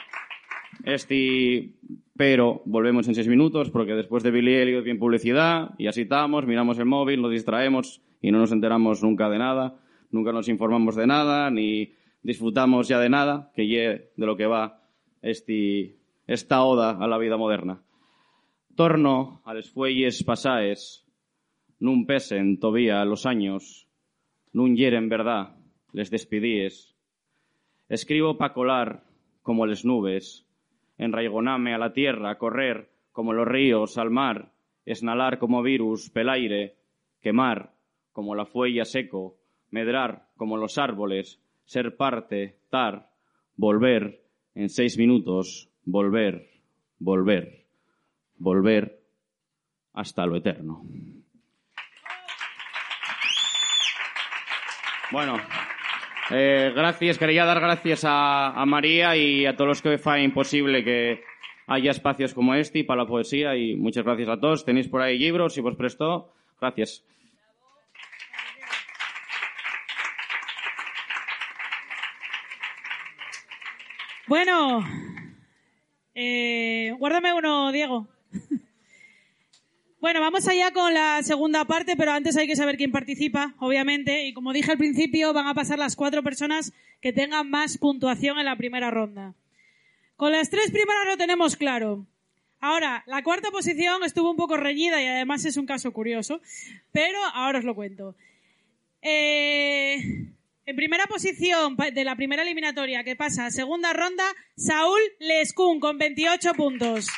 [0.84, 1.70] este,
[2.16, 6.46] pero volvemos en seis minutos porque después de Billy Elliot bien publicidad y así estamos,
[6.46, 9.76] miramos el móvil, nos distraemos y no nos enteramos nunca de nada,
[10.10, 14.46] nunca nos informamos de nada ni disfrutamos ya de nada, que ye de lo que
[14.46, 14.80] va
[15.22, 17.82] este, esta oda a la vida moderna.
[18.74, 21.06] Torno a les fuelles pasaes,
[21.78, 23.86] nun pesen todavía los años,
[24.50, 25.54] nun hieren verdad,
[25.94, 26.92] les despidíes.
[27.88, 29.06] Escribo pa colar
[29.42, 30.44] como les nubes,
[30.98, 34.52] enraigoname a la tierra, correr como los ríos al mar,
[34.84, 36.76] esnalar como virus pelaire,
[37.22, 37.72] quemar
[38.12, 39.38] como la fuella seco,
[39.70, 43.08] medrar como los árboles, ser parte, tar,
[43.56, 44.20] volver,
[44.54, 46.50] en seis minutos, volver,
[46.98, 47.64] volver
[48.38, 49.00] volver
[49.94, 50.82] hasta lo eterno.
[55.12, 55.36] Bueno,
[56.30, 61.22] eh, gracias, quería dar gracias a, María y a todos los que fan imposible que
[61.66, 64.64] haya espacios como este para la poesía y muchas gracias a todos.
[64.64, 66.32] Tenéis por ahí libros, si vos prestó.
[66.60, 67.04] Gracias.
[74.26, 74.82] Bueno,
[76.14, 78.08] eh, guárdame uno, Diego.
[80.04, 84.26] Bueno, vamos allá con la segunda parte, pero antes hay que saber quién participa, obviamente.
[84.26, 88.38] Y como dije al principio, van a pasar las cuatro personas que tengan más puntuación
[88.38, 89.32] en la primera ronda.
[90.16, 92.06] Con las tres primeras lo tenemos claro.
[92.60, 96.42] Ahora, la cuarta posición estuvo un poco reñida y además es un caso curioso,
[96.92, 98.14] pero ahora os lo cuento.
[99.00, 99.94] Eh,
[100.66, 104.24] en primera posición de la primera eliminatoria que pasa a segunda ronda,
[104.54, 107.08] Saúl Lescún con 28 puntos.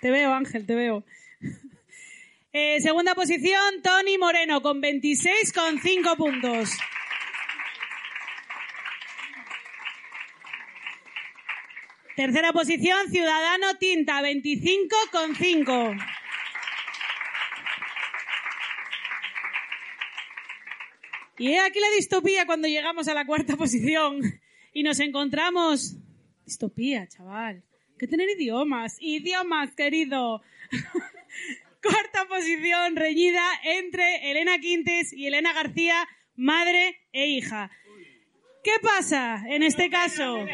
[0.00, 1.04] Te veo, Ángel, te veo.
[2.50, 6.70] Eh, segunda posición, Tony Moreno con 26,5 puntos.
[12.16, 16.06] Tercera posición, Ciudadano Tinta, 25,5.
[21.36, 24.20] Y he aquí la distopía cuando llegamos a la cuarta posición
[24.72, 25.96] y nos encontramos...
[26.46, 27.62] Distopía, chaval
[27.98, 28.96] que tener idiomas.
[29.00, 30.42] Idiomas, querido.
[31.82, 37.70] Cuarta posición reñida entre Elena Quintes y Elena García, madre e hija.
[38.64, 40.46] ¿Qué pasa en este caso?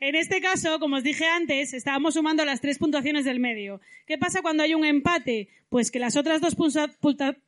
[0.00, 3.82] En este caso, como os dije antes, estábamos sumando las tres puntuaciones del medio.
[4.06, 5.48] ¿Qué pasa cuando hay un empate?
[5.68, 6.56] Pues que las otras dos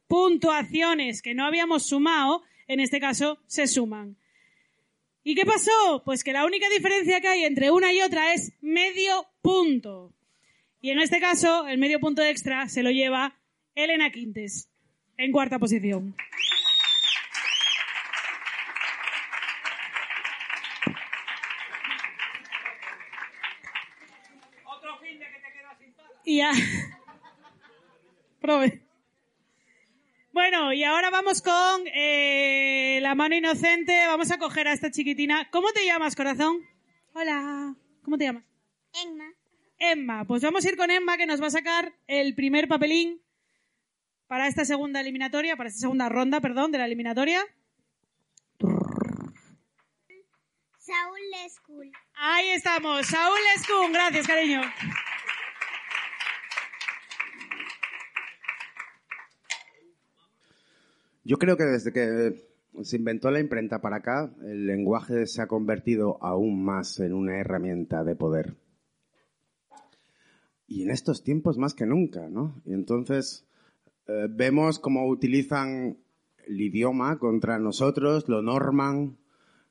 [0.07, 4.19] puntuaciones que no habíamos sumado, en este caso, se suman.
[5.25, 6.03] ¿Y qué pasó?
[6.05, 10.13] Pues que la única diferencia que hay entre una y otra es medio punto.
[10.81, 13.39] Y en este caso, el medio punto extra se lo lleva
[13.77, 14.69] Elena Quintes,
[15.17, 16.17] en cuarta posición.
[26.25, 26.53] Y ya.
[28.41, 28.92] Prove.
[30.33, 34.07] Bueno, y ahora vamos con eh, la mano inocente.
[34.07, 35.51] Vamos a coger a esta chiquitina.
[35.51, 36.67] ¿Cómo te llamas, corazón?
[37.13, 37.75] Hola.
[38.03, 38.45] ¿Cómo te llamas?
[39.05, 39.31] Emma.
[39.79, 40.25] Emma.
[40.25, 43.21] Pues vamos a ir con Emma, que nos va a sacar el primer papelín
[44.27, 47.45] para esta segunda eliminatoria, para esta segunda ronda, perdón, de la eliminatoria.
[50.79, 51.93] Saúl Lescul.
[52.15, 53.07] Ahí estamos.
[53.07, 53.93] Saúl Escun.
[53.93, 54.63] Gracias, cariño.
[61.25, 62.53] Yo creo que desde que
[62.83, 67.39] se inventó la imprenta para acá, el lenguaje se ha convertido aún más en una
[67.39, 68.57] herramienta de poder.
[70.67, 72.61] Y en estos tiempos más que nunca, ¿no?
[72.65, 73.47] Y entonces
[74.09, 75.99] eh, vemos cómo utilizan
[76.47, 79.19] el idioma contra nosotros, lo norman,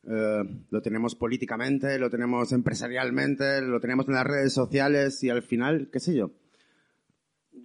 [0.03, 5.43] eh, lo tenemos políticamente, lo tenemos empresarialmente, lo tenemos en las redes sociales y al
[5.43, 6.31] final, qué sé yo,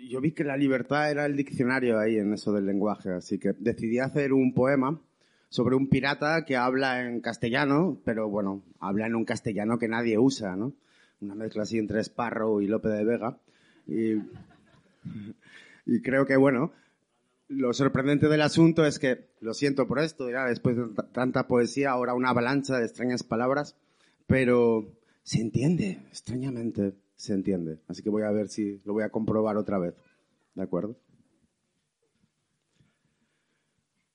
[0.09, 3.53] yo vi que la libertad era el diccionario ahí en eso del lenguaje, así que
[3.59, 5.01] decidí hacer un poema
[5.49, 10.19] sobre un pirata que habla en castellano, pero bueno, habla en un castellano que nadie
[10.19, 10.73] usa, ¿no?
[11.21, 13.39] Una mezcla así entre Sparrow y Lope de Vega.
[13.87, 14.17] Y,
[15.87, 16.73] y creo que, bueno,
[17.49, 21.91] lo sorprendente del asunto es que, lo siento por esto, ya después de tanta poesía,
[21.91, 23.77] ahora una avalancha de extrañas palabras,
[24.27, 24.93] pero
[25.23, 27.81] se entiende, extrañamente se entiende.
[27.89, 29.95] Así que voy a ver si lo voy a comprobar otra vez.
[30.55, 30.97] ¿De acuerdo?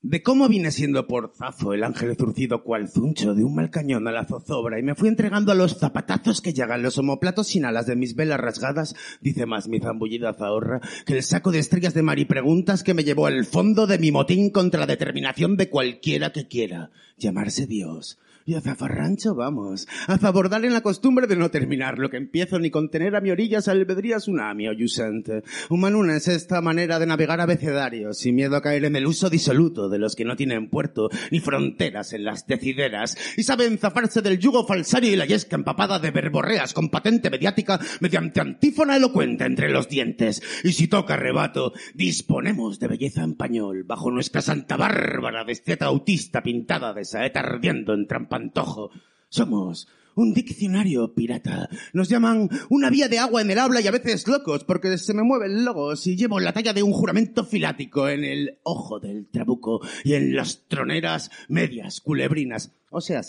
[0.04, 4.08] De cómo vine siendo por zafo el ángel zurcido cual zuncho de un mal cañón
[4.08, 7.66] a la zozobra y me fui entregando a los zapatazos que llegan los homoplatos sin
[7.66, 11.94] alas de mis velas rasgadas, dice más mi zambullida zahorra, que el saco de estrellas
[11.94, 15.56] de mar y preguntas que me llevó al fondo de mi motín contra la determinación
[15.56, 18.18] de cualquiera que quiera llamarse Dios.
[18.46, 22.58] Y a zafarrancho vamos, a zabordar en la costumbre de no terminar lo que empiezo
[22.60, 25.44] ni con tener a mi orilla salvedría tsunami o yusente.
[25.70, 29.90] Humanuna es esta manera de navegar abecedarios, sin miedo a caer en el uso disoluto
[29.90, 34.40] de los que no tienen puerto ni fronteras en las decideras, y saben zafarse del
[34.40, 39.70] yugo falsario y la yesca empapada de verborreas con patente mediática mediante antífona elocuente entre
[39.70, 40.42] los dientes.
[40.64, 45.86] Y si toca rebato, disponemos de belleza en pañol bajo nuestra santa bárbara de esteta
[45.86, 48.92] autista pintada de saeta ardiendo en trampantojo.
[49.30, 51.70] Somos un diccionario pirata.
[51.94, 55.14] Nos llaman una vía de agua en el habla y a veces locos porque se
[55.14, 59.00] me mueve el logo si llevo la talla de un juramento filático en el ojo
[59.00, 62.74] del trabuco y en las troneras medias culebrinas.
[62.90, 63.22] O sea,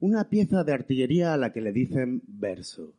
[0.00, 2.94] una pieza de artillería a la que le dicen verso.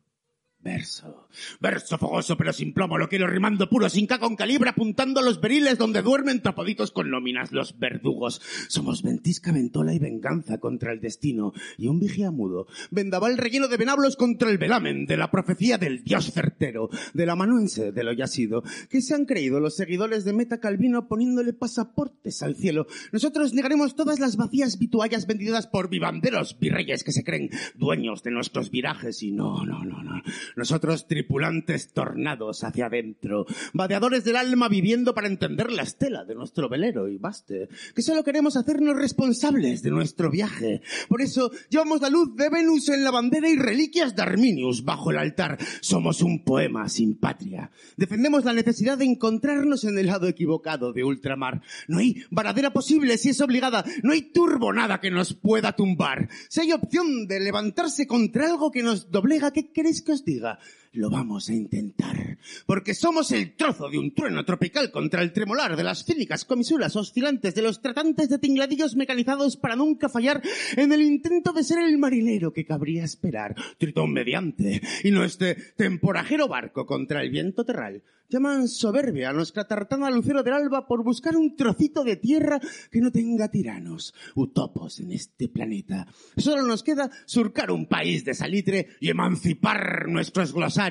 [0.65, 1.27] Verso.
[1.61, 5.23] Verso fogoso pero sin plomo, lo quiero rimando puro, sin ca con calibre, apuntando a
[5.23, 8.41] los beriles donde duermen tapaditos con nóminas los verdugos.
[8.67, 12.65] Somos ventisca, ventola y venganza contra el destino, y un vigía mudo.
[12.89, 17.91] Vendaval relleno de venablos contra el velamen, de la profecía del dios certero, del amanuense
[17.91, 22.41] de lo ya sido, que se han creído los seguidores de Meta Calvino poniéndole pasaportes
[22.41, 22.87] al cielo.
[23.11, 28.31] Nosotros negaremos todas las vacías vituallas vendidas por vivanderos virreyes que se creen dueños de
[28.31, 30.23] nuestros virajes, y no, no, no, no.
[30.56, 36.69] Nosotros tripulantes tornados hacia adentro, vadeadores del alma viviendo para entender la estela de nuestro
[36.69, 40.82] velero y baste, que solo queremos hacernos responsables de nuestro viaje.
[41.10, 45.11] Por eso llevamos la luz de Venus en la bandera y reliquias de Arminius bajo
[45.11, 45.57] el altar.
[45.82, 47.72] Somos un poema sin patria.
[47.98, 51.61] Defendemos la necesidad de encontrarnos en el lado equivocado de ultramar.
[51.88, 53.84] No hay varadera posible si es obligada.
[54.03, 56.30] No hay turbo nada que nos pueda tumbar.
[56.49, 60.44] Si hay opción de levantarse contra algo que nos doblega, ¿qué queréis que os diga?
[60.45, 60.59] that
[60.95, 62.38] Lo vamos a intentar.
[62.65, 66.95] Porque somos el trozo de un trueno tropical contra el tremolar de las cínicas comisuras
[66.95, 70.41] oscilantes de los tratantes de tingladillos mecanizados para nunca fallar
[70.77, 75.55] en el intento de ser el marinero que cabría esperar, tritón mediante, y no este
[75.76, 78.01] temporajero barco contra el viento terral.
[78.27, 82.59] Llaman soberbia a nuestra tartana lucero del alba por buscar un trocito de tierra
[82.91, 86.07] que no tenga tiranos, utopos en este planeta.
[86.35, 90.84] Solo nos queda surcar un país de salitre y emancipar nuestros glosarios.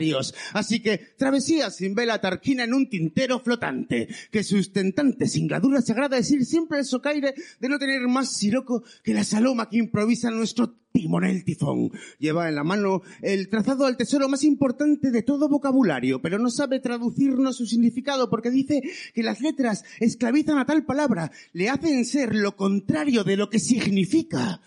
[0.52, 5.92] Así que travesía sin vela tarquina en un tintero flotante, que sustentante sin gradura se
[5.92, 10.30] agrada decir siempre el socaire de no tener más siroco que la saloma que improvisa
[10.30, 11.92] nuestro timonel tifón.
[12.18, 16.50] Lleva en la mano el trazado al tesoro más importante de todo vocabulario, pero no
[16.50, 18.82] sabe traducirnos su significado porque dice
[19.14, 23.60] que las letras esclavizan a tal palabra, le hacen ser lo contrario de lo que
[23.60, 24.60] significa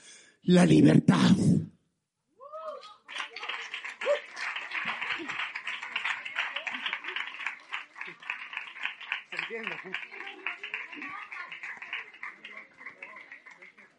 [0.44, 1.36] la libertad.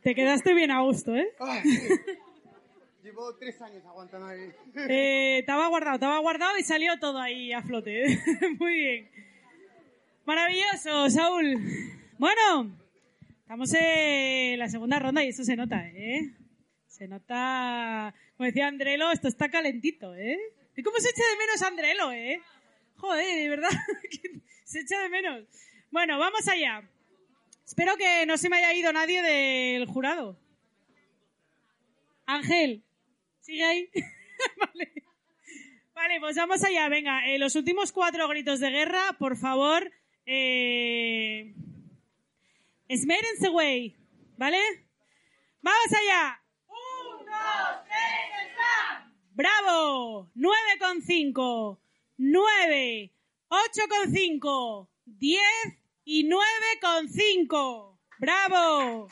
[0.02, 1.28] Te quedaste bien a gusto, ¿eh?
[3.02, 4.52] Llevo tres años aguantando ahí.
[4.88, 8.18] Eh, estaba guardado, estaba guardado y salió todo ahí a flote.
[8.58, 9.10] Muy bien.
[10.24, 11.56] Maravilloso, Saúl.
[12.18, 12.76] Bueno,
[13.40, 16.34] estamos en la segunda ronda y eso se nota, ¿eh?
[16.86, 20.38] Se nota, como decía Andrelo, esto está calentito, ¿eh?
[20.76, 22.40] ¿Y cómo se echa de menos a Andrelo, eh?
[22.98, 23.68] Joder, de verdad,
[24.64, 25.44] se echa de menos.
[25.90, 26.82] Bueno, vamos allá.
[27.64, 30.38] Espero que no se me haya ido nadie del jurado.
[32.26, 32.82] Ángel,
[33.40, 33.90] ¿sigue ahí?
[34.58, 34.92] vale.
[35.94, 36.88] Vale, pues vamos allá.
[36.88, 39.90] Venga, eh, los últimos cuatro gritos de guerra, por favor.
[40.26, 41.54] Eh...
[42.88, 43.96] Esmérense, güey.
[44.36, 44.60] ¿Vale?
[45.60, 46.40] ¡Vamos allá!
[46.68, 49.12] ¡Un, dos, tres, está!
[49.34, 50.30] ¡Bravo!
[50.34, 50.78] ¡Nueve
[52.18, 52.38] con cinco!
[52.58, 53.12] ¡Nueve!
[53.48, 54.90] ¡Ocho con cinco!
[55.04, 55.78] ¡Diez!
[56.10, 57.98] y 9,5.
[58.18, 59.08] ¡Bravo!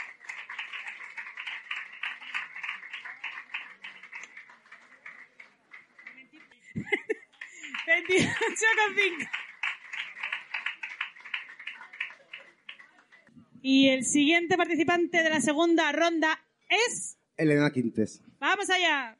[7.86, 9.30] Veintiocho con cinco.
[13.60, 17.18] Y el siguiente participante de la segunda ronda es.
[17.36, 18.22] Elena Quintes.
[18.38, 19.18] ¡Vamos allá!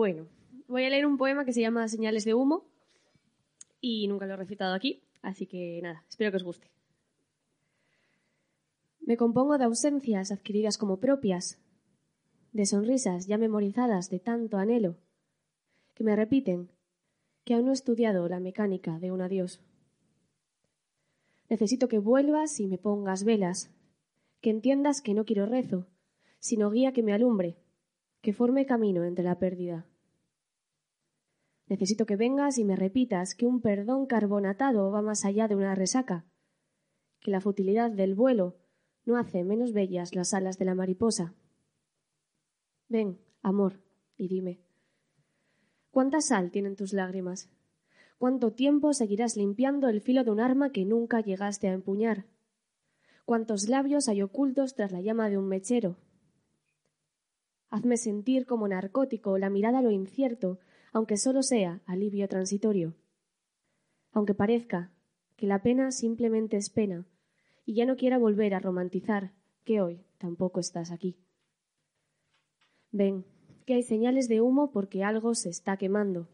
[0.00, 0.28] Bueno,
[0.66, 2.64] voy a leer un poema que se llama Señales de humo
[3.82, 6.70] y nunca lo he recitado aquí, así que nada, espero que os guste.
[9.00, 11.58] Me compongo de ausencias adquiridas como propias,
[12.52, 14.96] de sonrisas ya memorizadas de tanto anhelo,
[15.94, 16.70] que me repiten
[17.44, 19.60] que aún no he estudiado la mecánica de un adiós.
[21.50, 23.70] Necesito que vuelvas y me pongas velas,
[24.40, 25.88] que entiendas que no quiero rezo,
[26.38, 27.58] sino guía que me alumbre,
[28.22, 29.86] que forme camino entre la pérdida.
[31.70, 35.76] Necesito que vengas y me repitas que un perdón carbonatado va más allá de una
[35.76, 36.26] resaca,
[37.20, 38.56] que la futilidad del vuelo
[39.04, 41.32] no hace menos bellas las alas de la mariposa.
[42.88, 43.84] Ven, amor,
[44.16, 44.58] y dime,
[45.92, 47.48] ¿cuánta sal tienen tus lágrimas?
[48.18, 52.26] ¿Cuánto tiempo seguirás limpiando el filo de un arma que nunca llegaste a empuñar?
[53.24, 55.98] ¿Cuántos labios hay ocultos tras la llama de un mechero?
[57.68, 60.58] Hazme sentir como narcótico la mirada a lo incierto,
[60.92, 62.94] aunque solo sea alivio transitorio.
[64.12, 64.92] Aunque parezca
[65.36, 67.06] que la pena simplemente es pena,
[67.64, 69.32] y ya no quiera volver a romantizar
[69.64, 71.16] que hoy tampoco estás aquí.
[72.90, 73.24] Ven,
[73.66, 76.28] que hay señales de humo porque algo se está quemando.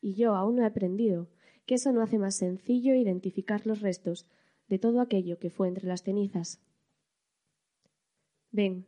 [0.00, 1.28] Y yo aún no he aprendido
[1.66, 4.26] que eso no hace más sencillo identificar los restos
[4.68, 6.60] de todo aquello que fue entre las cenizas.
[8.50, 8.86] Ven,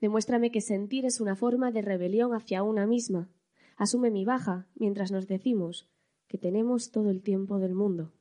[0.00, 3.28] demuéstrame que sentir es una forma de rebelión hacia una misma.
[3.82, 5.88] Asume mi baja mientras nos decimos
[6.28, 8.12] que tenemos todo el tiempo del mundo.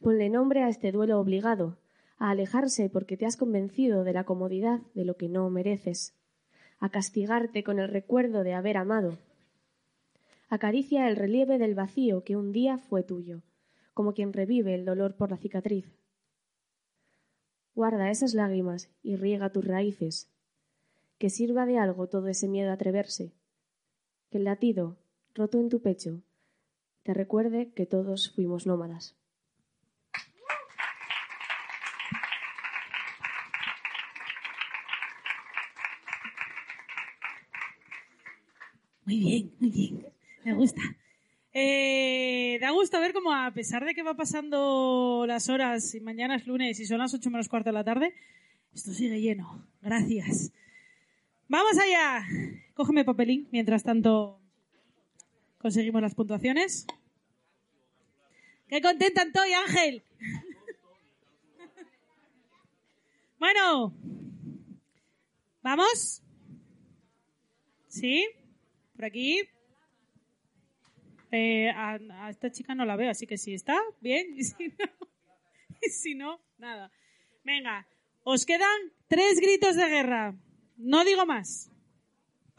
[0.00, 1.78] Ponle nombre a este duelo obligado,
[2.18, 6.16] a alejarse porque te has convencido de la comodidad de lo que no mereces,
[6.80, 9.18] a castigarte con el recuerdo de haber amado.
[10.48, 13.42] Acaricia el relieve del vacío que un día fue tuyo,
[13.94, 15.86] como quien revive el dolor por la cicatriz.
[17.76, 20.28] Guarda esas lágrimas y riega tus raíces.
[21.18, 23.32] Que sirva de algo todo ese miedo a atreverse.
[24.32, 24.96] Que el latido,
[25.34, 26.22] roto en tu pecho,
[27.02, 29.14] te recuerde que todos fuimos nómadas.
[39.04, 40.06] Muy bien, muy bien.
[40.44, 40.80] Me gusta.
[41.52, 46.36] Eh, da gusto ver cómo a pesar de que va pasando las horas y mañana
[46.36, 48.14] es lunes y son las ocho menos cuarto de la tarde,
[48.72, 49.66] esto sigue lleno.
[49.82, 50.52] Gracias.
[51.48, 52.24] Vamos allá.
[52.74, 54.40] Cógeme papelín mientras tanto
[55.58, 56.86] conseguimos las puntuaciones.
[58.68, 60.02] ¡Qué contenta estoy, Ángel!
[63.38, 63.94] bueno,
[65.62, 66.22] ¿vamos?
[67.88, 68.26] ¿Sí?
[68.96, 69.42] ¿Por aquí?
[71.30, 74.34] Eh, a, a esta chica no la veo, así que si está, bien.
[74.38, 74.86] Y si no,
[75.82, 76.90] y si no nada.
[77.44, 77.86] Venga,
[78.22, 80.34] os quedan Tres gritos de guerra.
[80.78, 81.70] No digo más.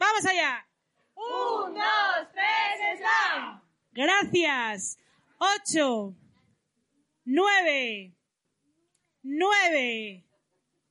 [0.04, 0.66] ¡Vamos allá!
[1.14, 3.62] Un, dos, tres, slam.
[3.92, 4.98] Gracias.
[5.38, 6.14] Ocho.
[7.24, 8.12] Nueve.
[9.22, 10.26] Nueve.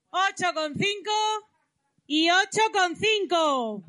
[0.10, 1.12] Ocho con cinco.
[2.08, 3.84] Y ocho con cinco.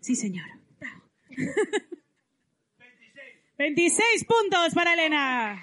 [0.00, 0.44] Sí, señor.
[3.58, 5.62] 26 puntos para Elena.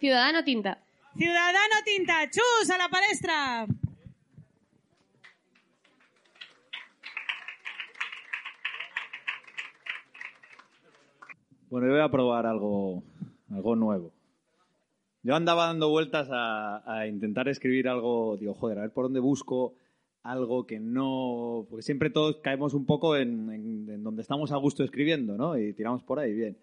[0.00, 0.78] Ciudadano Tinta.
[1.16, 3.66] Ciudadano Tinta, chus a la palestra.
[11.70, 13.02] Bueno, yo voy a probar algo,
[13.50, 14.12] algo nuevo.
[15.22, 19.18] Yo andaba dando vueltas a, a intentar escribir algo, digo, joder, a ver por dónde
[19.20, 19.74] busco
[20.22, 21.66] algo que no...
[21.68, 25.58] Porque siempre todos caemos un poco en, en- en donde estamos a gusto escribiendo, ¿no?
[25.58, 26.56] Y tiramos por ahí, bien.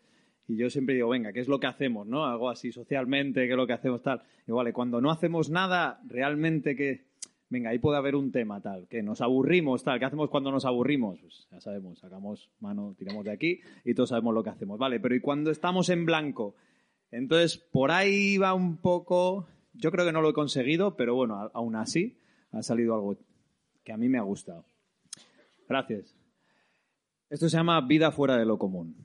[0.48, 2.26] Y yo siempre digo, venga, ¿qué es lo que hacemos, no?
[2.26, 4.22] Algo así socialmente, ¿qué es lo que hacemos, tal?
[4.48, 7.06] Y vale, cuando no hacemos nada, realmente que...
[7.50, 10.00] Venga, ahí puede haber un tema, tal, que nos aburrimos, tal.
[10.00, 11.20] ¿Qué hacemos cuando nos aburrimos?
[11.20, 15.00] Pues ya sabemos, sacamos mano, tiramos de aquí y todos sabemos lo que hacemos, ¿vale?
[15.00, 16.56] Pero ¿y cuando estamos en blanco?
[17.12, 19.48] Entonces, por ahí va un poco...
[19.74, 22.18] Yo creo que no lo he conseguido, pero bueno, aún así
[22.52, 23.18] ha salido algo
[23.84, 24.66] que a mí me ha gustado.
[25.70, 26.16] Gracias.
[27.30, 28.96] Esto se llama Vida fuera de lo común.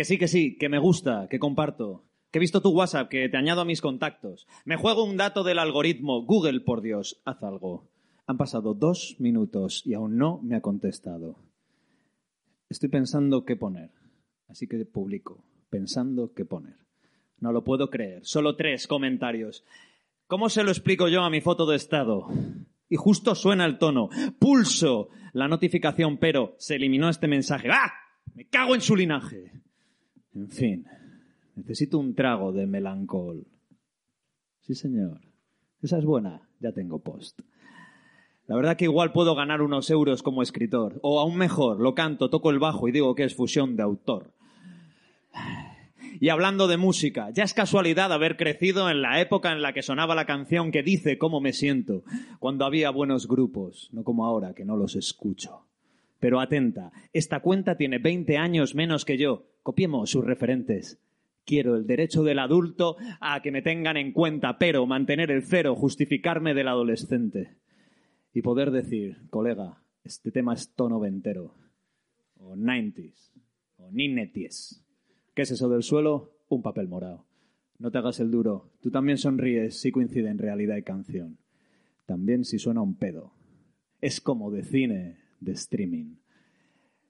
[0.00, 2.06] Que sí, que sí, que me gusta, que comparto.
[2.30, 4.46] Que he visto tu WhatsApp, que te añado a mis contactos.
[4.64, 6.24] Me juego un dato del algoritmo.
[6.24, 7.90] Google, por Dios, haz algo.
[8.26, 11.36] Han pasado dos minutos y aún no me ha contestado.
[12.70, 13.90] Estoy pensando qué poner.
[14.48, 15.44] Así que publico.
[15.68, 16.78] Pensando qué poner.
[17.38, 18.24] No lo puedo creer.
[18.24, 19.66] Solo tres comentarios.
[20.26, 22.26] ¿Cómo se lo explico yo a mi foto de estado?
[22.88, 24.08] Y justo suena el tono.
[24.38, 27.68] Pulso la notificación, pero se eliminó este mensaje.
[27.70, 27.92] ¡Ah!
[28.34, 29.60] Me cago en su linaje.
[30.34, 30.86] En fin,
[31.56, 33.46] necesito un trago de melancol.
[34.60, 35.20] Sí, señor.
[35.82, 36.48] Esa es buena.
[36.60, 37.40] Ya tengo post.
[38.46, 40.98] La verdad que igual puedo ganar unos euros como escritor.
[41.02, 44.34] O aún mejor, lo canto, toco el bajo y digo que es fusión de autor.
[46.20, 49.82] Y hablando de música, ya es casualidad haber crecido en la época en la que
[49.82, 52.02] sonaba la canción que dice cómo me siento,
[52.38, 55.69] cuando había buenos grupos, no como ahora que no los escucho.
[56.20, 59.46] Pero atenta, esta cuenta tiene 20 años menos que yo.
[59.62, 61.00] Copiemos sus referentes.
[61.46, 65.74] Quiero el derecho del adulto a que me tengan en cuenta, pero mantener el cero,
[65.74, 67.56] justificarme del adolescente.
[68.32, 71.54] Y poder decir, colega, este tema es tono ventero,
[72.36, 73.32] o 90s,
[73.78, 74.84] o nineties.
[75.34, 76.36] ¿Qué es eso del suelo?
[76.48, 77.26] Un papel morado.
[77.78, 78.70] No te hagas el duro.
[78.82, 81.38] Tú también sonríes si coincide en realidad y canción.
[82.04, 83.32] También si suena un pedo.
[84.00, 86.16] Es como de cine, de streaming.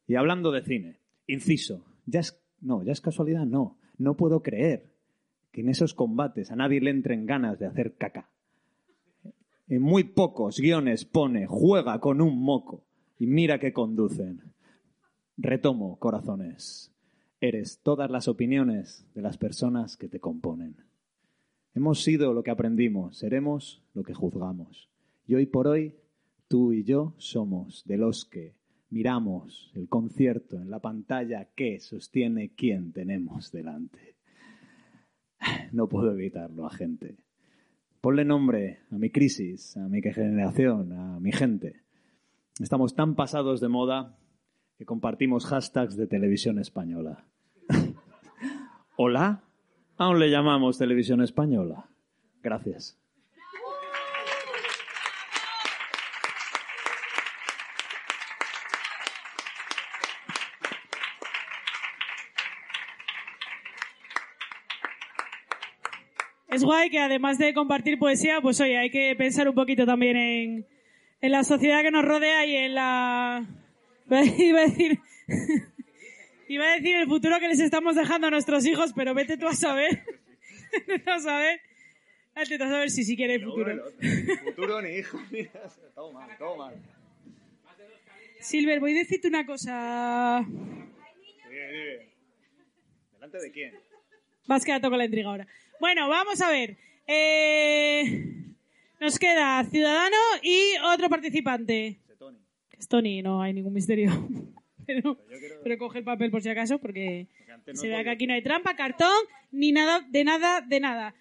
[0.06, 3.78] Y hablando de cine, inciso, ya es, no, ya es casualidad, no.
[3.98, 4.90] No puedo creer
[5.52, 8.30] que en esos combates a nadie le entren ganas de hacer caca.
[9.68, 12.82] En muy pocos guiones pone juega con un moco
[13.18, 14.42] y mira que conducen.
[15.36, 16.92] Retomo, corazones.
[17.40, 20.76] Eres todas las opiniones de las personas que te componen.
[21.74, 24.88] Hemos sido lo que aprendimos, seremos lo que juzgamos.
[25.26, 25.94] Y hoy por hoy,
[26.50, 28.56] tú y yo somos de los que
[28.90, 34.16] miramos el concierto en la pantalla que sostiene quién tenemos delante.
[35.72, 37.16] No puedo evitarlo, agente.
[38.00, 41.82] Ponle nombre a mi crisis, a mi generación, a mi gente.
[42.58, 44.18] Estamos tan pasados de moda
[44.76, 47.24] que compartimos hashtags de televisión española.
[48.96, 49.44] ¿Hola?
[49.96, 51.88] Aún le llamamos televisión española.
[52.42, 52.98] Gracias.
[66.60, 70.14] Es guay que además de compartir poesía, pues oye, hay que pensar un poquito también
[70.14, 70.66] en,
[71.22, 73.46] en la sociedad que nos rodea y en la...
[74.38, 75.00] Iba a decir...
[76.48, 79.48] Iba a decir el futuro que les estamos dejando a nuestros hijos, pero vete tú
[79.48, 80.04] a saber.
[80.86, 81.62] vete tú a saber.
[82.36, 83.82] Vete tú a saber si sí quiere el futuro.
[84.44, 85.50] Futuro ni hijo, mira.
[85.94, 86.74] Todo mal, todo mal.
[88.40, 90.46] Silver, voy a decirte una cosa.
[93.14, 93.72] ¿Delante de quién?
[94.46, 95.46] Vas quedando con la intriga ahora.
[95.80, 96.76] Bueno, vamos a ver.
[97.06, 98.54] Eh,
[99.00, 101.98] nos queda Ciudadano y otro participante.
[102.78, 104.10] Es Tony, no hay ningún misterio.
[104.86, 105.24] Pero,
[105.62, 107.28] pero coge el papel por si acaso, porque
[107.74, 109.14] se vea que aquí no hay trampa, cartón,
[109.52, 111.14] ni nada, de nada, de nada.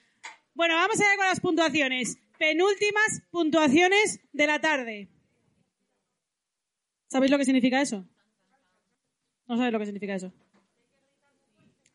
[0.55, 2.17] Bueno, vamos a ver con las puntuaciones.
[2.39, 5.07] Penúltimas puntuaciones de la tarde.
[7.09, 8.07] ¿Sabéis lo que significa eso?
[9.47, 10.33] No sabéis lo que significa eso.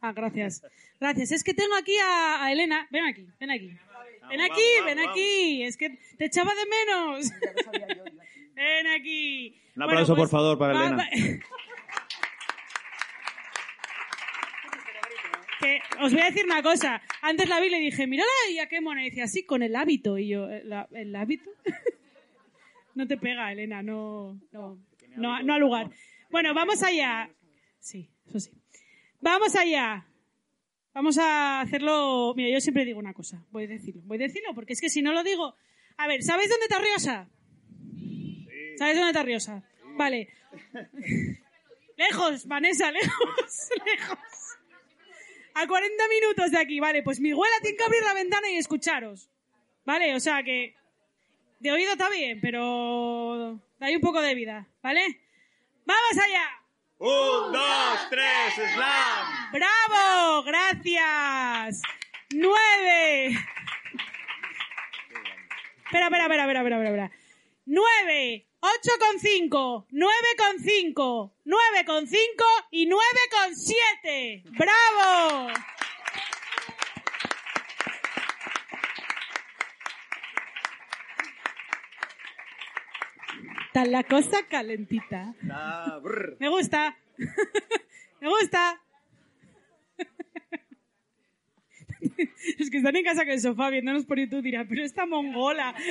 [0.07, 0.63] Ah, gracias.
[1.01, 1.33] Gracias.
[1.33, 2.87] Es que tengo aquí a, a Elena.
[2.91, 3.71] Ven aquí, ven aquí.
[4.29, 5.63] Ven aquí, ven aquí.
[5.63, 7.31] Es que te echaba de menos.
[8.55, 9.57] ven aquí.
[9.77, 10.97] Un aplauso, por favor, para va- Elena.
[10.99, 11.09] va-
[15.61, 17.01] que os voy a decir una cosa.
[17.23, 19.03] Antes la vi y le dije, mírala ella qué mona.
[19.03, 20.19] Y decía, sí, con el hábito.
[20.19, 21.49] Y yo, "¿El ha- ¿el hábito?
[22.95, 24.79] no te pega, Elena, no, no,
[25.17, 25.91] no, no al lugar.
[26.31, 27.31] Bueno, vamos allá.
[27.79, 28.51] Sí, eso sí.
[29.25, 30.07] Vamos allá.
[30.93, 32.35] Vamos a hacerlo.
[32.37, 33.43] Mira, yo siempre digo una cosa.
[33.51, 34.03] Voy a decirlo.
[34.05, 35.57] Voy a decirlo porque es que si no lo digo.
[35.97, 37.27] A ver, ¿sabéis dónde está Riosa?
[38.77, 39.63] ¿Sabéis dónde está Riosa?
[39.97, 40.29] Vale.
[41.97, 44.19] lejos, Vanessa, lejos, lejos.
[45.55, 47.03] A 40 minutos de aquí, vale.
[47.03, 49.31] Pues mi abuela tiene que abrir la ventana y escucharos.
[49.87, 50.77] Vale, o sea que.
[51.61, 53.59] De oído está bien, pero.
[53.81, 55.01] Hay un poco de vida, ¿vale?
[55.87, 56.64] ¡Vamos allá!
[57.07, 59.53] Un, dos, tres, slam.
[59.53, 60.43] ¡Bravo!
[60.45, 61.83] ¡Gracias!
[62.31, 63.27] ¡Nueve!
[65.85, 67.11] Espera, espera, espera, espera, espera, espera.
[67.67, 68.47] ¡Nueve!
[68.61, 69.87] ¡Ocho con cinco!
[69.91, 71.37] ¡Nueve con cinco!
[71.45, 72.45] ¡Nueve con cinco!
[72.71, 74.43] ¡Y nueve con siete!
[74.53, 75.49] ¡Bravo!
[83.75, 85.35] Está la cosa calentita.
[86.39, 86.97] Me gusta.
[88.21, 88.81] Me gusta.
[92.57, 95.75] Los que están en casa con el sofá viéndonos por YouTube dirán, pero esta mongola.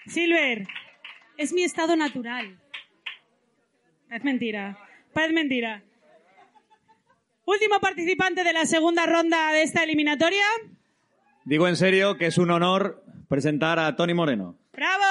[0.08, 0.66] Silver,
[1.38, 2.60] es mi estado natural.
[4.10, 4.78] Es mentira.
[5.14, 5.84] Es mentira.
[7.48, 10.44] Último participante de la segunda ronda de esta eliminatoria.
[11.46, 14.58] Digo en serio que es un honor presentar a Tony Moreno.
[14.70, 15.02] ¡Bravo!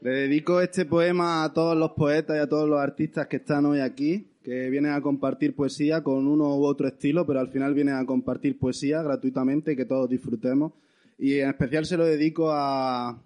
[0.00, 3.66] Le dedico este poema a todos los poetas y a todos los artistas que están
[3.66, 7.74] hoy aquí, que vienen a compartir poesía con uno u otro estilo, pero al final
[7.74, 10.72] vienen a compartir poesía gratuitamente y que todos disfrutemos.
[11.18, 13.22] Y en especial se lo dedico a,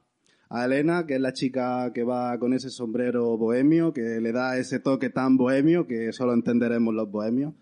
[0.50, 4.58] a Elena, que es la chica que va con ese sombrero bohemio, que le da
[4.58, 7.54] ese toque tan bohemio que solo entenderemos los bohemios.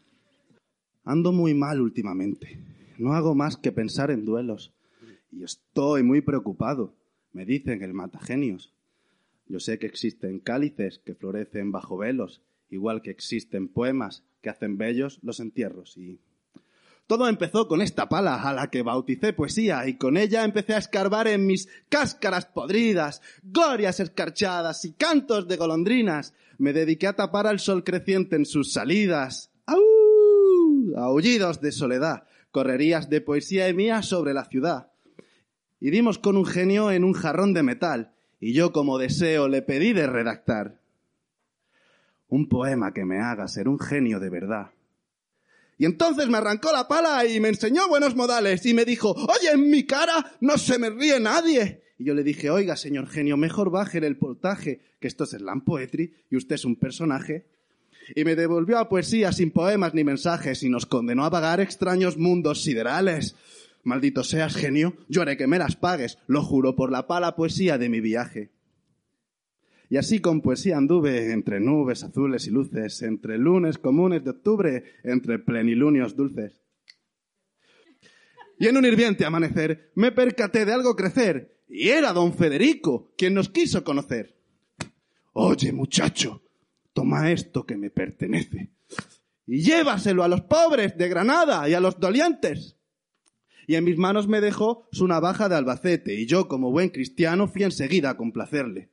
[1.05, 2.59] Ando muy mal últimamente.
[2.99, 4.73] No hago más que pensar en duelos.
[5.31, 6.95] Y estoy muy preocupado.
[7.33, 8.73] Me dicen el matagenios.
[9.49, 14.77] Yo sé que existen cálices que florecen bajo velos, igual que existen poemas que hacen
[14.79, 15.97] bellos los entierros.
[15.97, 16.21] Y
[17.07, 20.78] todo empezó con esta pala a la que bauticé poesía y con ella empecé a
[20.78, 26.35] escarbar en mis cáscaras podridas, glorias escarchadas y cantos de golondrinas.
[26.59, 29.51] Me dediqué a tapar al sol creciente en sus salidas.
[29.66, 30.97] ¡Au!
[30.97, 34.91] Aullidos de soledad, correrías de poesía mía sobre la ciudad.
[35.78, 39.62] Y dimos con un genio en un jarrón de metal, y yo como deseo le
[39.62, 40.81] pedí de redactar
[42.28, 44.70] un poema que me haga ser un genio de verdad.
[45.78, 49.51] Y entonces me arrancó la pala y me enseñó buenos modales y me dijo, oye,
[49.53, 51.82] en mi cara no se me ríe nadie.
[51.98, 55.62] Y yo le dije, oiga, señor genio, mejor baje el voltaje, que esto es slam
[55.62, 57.47] poetry y usted es un personaje.
[58.15, 62.16] Y me devolvió a poesía sin poemas ni mensajes y nos condenó a pagar extraños
[62.16, 63.35] mundos siderales.
[63.82, 67.78] Maldito seas, genio, yo haré que me las pagues, lo juro por la pala poesía
[67.78, 68.51] de mi viaje.
[69.89, 74.85] Y así con poesía anduve entre nubes azules y luces, entre lunes comunes de octubre,
[75.05, 76.63] entre plenilunios dulces.
[78.59, 83.35] Y en un hirviente amanecer me percaté de algo crecer, y era don Federico quien
[83.35, 84.37] nos quiso conocer.
[85.33, 86.43] Oye, muchacho,
[86.93, 88.71] toma esto que me pertenece,
[89.47, 92.77] y llévaselo a los pobres de Granada y a los dolientes
[93.67, 97.49] y en mis manos me dejó su navaja de Albacete, y yo, como buen cristiano,
[97.49, 98.91] fui enseguida a complacerle.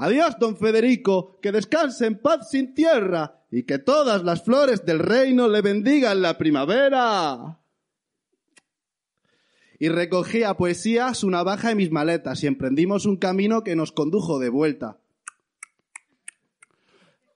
[0.00, 5.00] Adiós, don Federico, que descanse en paz sin tierra, y que todas las flores del
[5.00, 7.58] reino le bendigan la primavera.
[9.80, 13.90] Y recogí a poesía su navaja y mis maletas, y emprendimos un camino que nos
[13.90, 14.98] condujo de vuelta.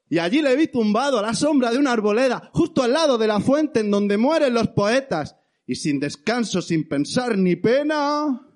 [0.09, 3.27] Y allí le vi tumbado a la sombra de una arboleda, justo al lado de
[3.27, 5.37] la fuente en donde mueren los poetas,
[5.67, 8.47] y sin descanso, sin pensar ni pena.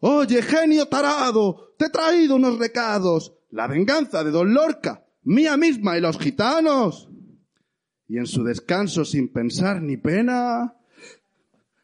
[0.00, 5.96] Oye, genio tarado, te he traído unos recados, la venganza de Don Lorca, mía misma
[5.96, 7.08] y los gitanos.
[8.08, 10.74] Y en su descanso, sin pensar ni pena,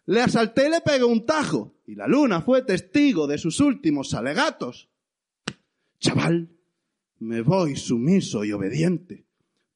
[0.04, 4.14] Le asalté y le pegué un tajo, y la luna fue testigo de sus últimos
[4.14, 4.90] alegatos.
[6.00, 6.50] Chaval,
[7.20, 9.26] me voy sumiso y obediente,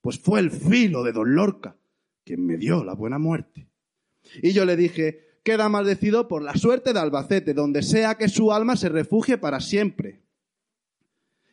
[0.00, 1.76] pues fue el filo de Don Lorca
[2.26, 3.68] quien me dio la buena muerte.
[4.42, 8.52] Y yo le dije, queda maldecido por la suerte de Albacete, donde sea que su
[8.52, 10.20] alma se refugie para siempre.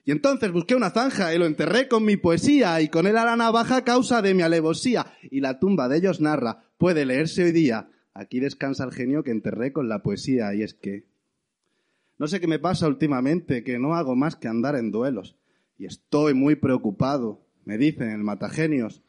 [0.04, 3.24] Y entonces busqué una zanja y lo enterré con mi poesía y con él a
[3.24, 5.14] la navaja causa de mi alevosía.
[5.30, 7.92] Y la tumba de ellos narra, puede leerse hoy día.
[8.16, 11.06] Aquí descansa el genio que enterré con la poesía y es que...
[12.18, 15.36] No sé qué me pasa últimamente, que no hago más que andar en duelos.
[15.78, 19.04] Y estoy muy preocupado, me dicen el matagenios.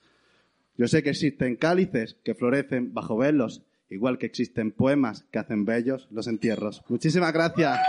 [0.77, 5.65] Yo sé que existen cálices que florecen bajo velos, igual que existen poemas que hacen
[5.65, 6.83] bellos los entierros.
[6.89, 7.81] Muchísimas gracias.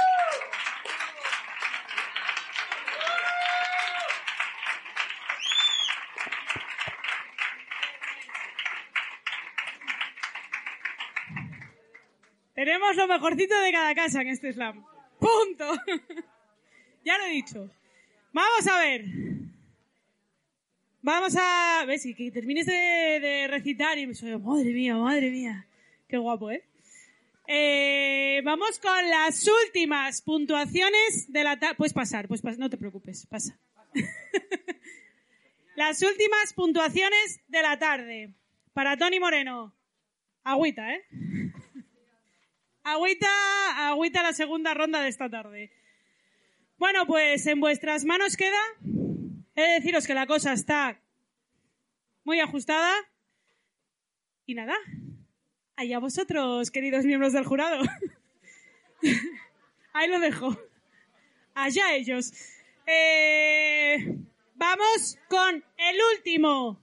[12.55, 14.83] Tenemos lo mejorcito de cada casa en este slam.
[15.19, 15.75] Punto.
[17.05, 17.69] ya lo he dicho.
[18.33, 19.05] Vamos a ver.
[21.01, 21.85] Vamos a...
[22.03, 25.67] Y que termines de, de recitar y me soy, madre mía, madre mía.
[26.07, 26.63] Qué guapo, ¿eh?
[27.47, 31.75] Eh, vamos con las últimas puntuaciones de la tarde.
[31.75, 33.57] Puedes pasar, pues pas- no te preocupes, pasa.
[35.75, 38.33] las últimas puntuaciones de la tarde.
[38.73, 39.75] Para Tony Moreno.
[40.43, 41.03] Agüita, ¿eh?
[42.83, 45.71] Agüita, agüita la segunda ronda de esta tarde.
[46.77, 48.59] Bueno, pues en vuestras manos queda.
[49.55, 50.99] He de deciros que la cosa está
[52.23, 52.93] muy ajustada.
[54.45, 54.75] Y nada,
[55.75, 57.83] allá vosotros, queridos miembros del jurado.
[59.93, 60.57] Ahí lo dejo.
[61.53, 62.33] Allá ellos.
[62.85, 63.97] Eh,
[64.55, 66.79] vamos con el último.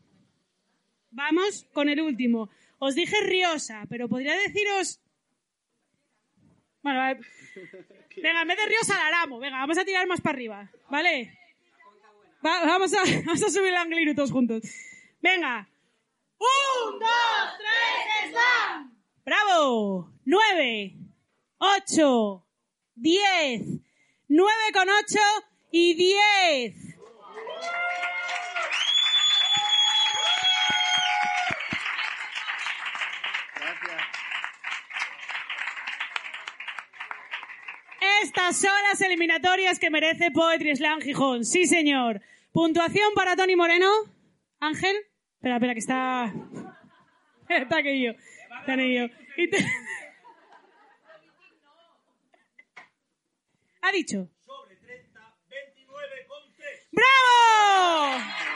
[1.11, 2.49] Vamos con el último.
[2.79, 4.99] Os dije Riosa, pero podría deciros...
[6.83, 7.19] Bueno, ver.
[8.17, 9.39] venga, en vez de Riosa, Laramo.
[9.39, 10.71] Venga, vamos a tirar más para arriba.
[10.91, 11.39] ¿Vale?
[12.45, 14.63] Va- vamos, a, vamos a subir anglino todos juntos.
[15.21, 15.69] Venga.
[16.43, 18.97] Un, dos, tres, slam.
[19.25, 20.11] Bravo.
[20.25, 20.95] Nueve,
[21.59, 22.47] ocho,
[22.95, 23.63] diez,
[24.29, 25.21] nueve con ocho
[25.71, 26.75] y diez.
[38.23, 41.45] Estas son las eliminatorias que merece Poetry Slam Gijón.
[41.45, 42.21] Sí, señor.
[42.53, 43.89] Puntuación para Tony Moreno.
[44.61, 44.97] Ángel.
[45.43, 46.33] Espera, espera, que está...
[47.49, 48.13] Está aquello.
[48.61, 49.09] Está aquello.
[49.37, 49.67] Y te-
[53.83, 54.29] Ha dicho.
[56.93, 58.21] ¡Bravo!
[58.21, 58.52] He de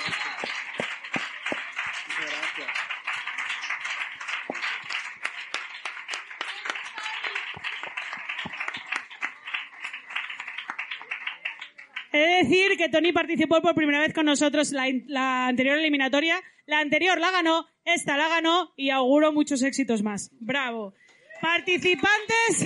[12.46, 16.40] decir que Tony participó por primera vez con nosotros la, la anterior eliminatoria.
[16.66, 20.30] La anterior la ganó, esta la ganó y auguro muchos éxitos más.
[20.40, 20.94] Bravo.
[21.40, 22.64] Participantes.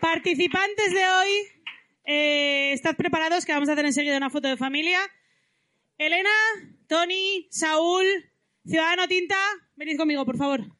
[0.00, 1.28] Participantes de hoy,
[2.04, 5.00] eh, estad preparados que vamos a hacer enseguida una foto de familia.
[5.96, 6.30] Elena,
[6.88, 8.04] Tony, Saúl,
[8.66, 9.38] Ciudadano Tinta,
[9.76, 10.73] venid conmigo, por favor.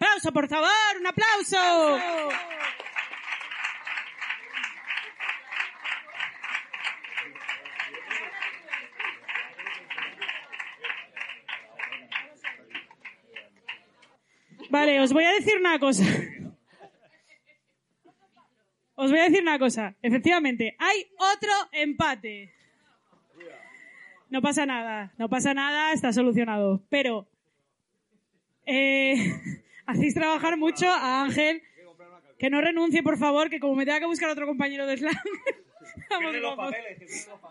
[0.00, 0.70] Aplauso, por favor,
[1.00, 1.58] un aplauso.
[14.70, 16.04] Vale, os voy a decir una cosa.
[18.94, 19.96] Os voy a decir una cosa.
[20.00, 22.52] Efectivamente, hay otro empate.
[24.30, 26.84] No pasa nada, no pasa nada, está solucionado.
[26.88, 27.26] Pero
[28.66, 29.16] eh,
[29.88, 31.62] hacéis trabajar mucho a Ángel.
[32.38, 35.14] Que no renuncie, por favor, que como me tenga que buscar otro compañero de slam.
[36.10, 36.74] vamos.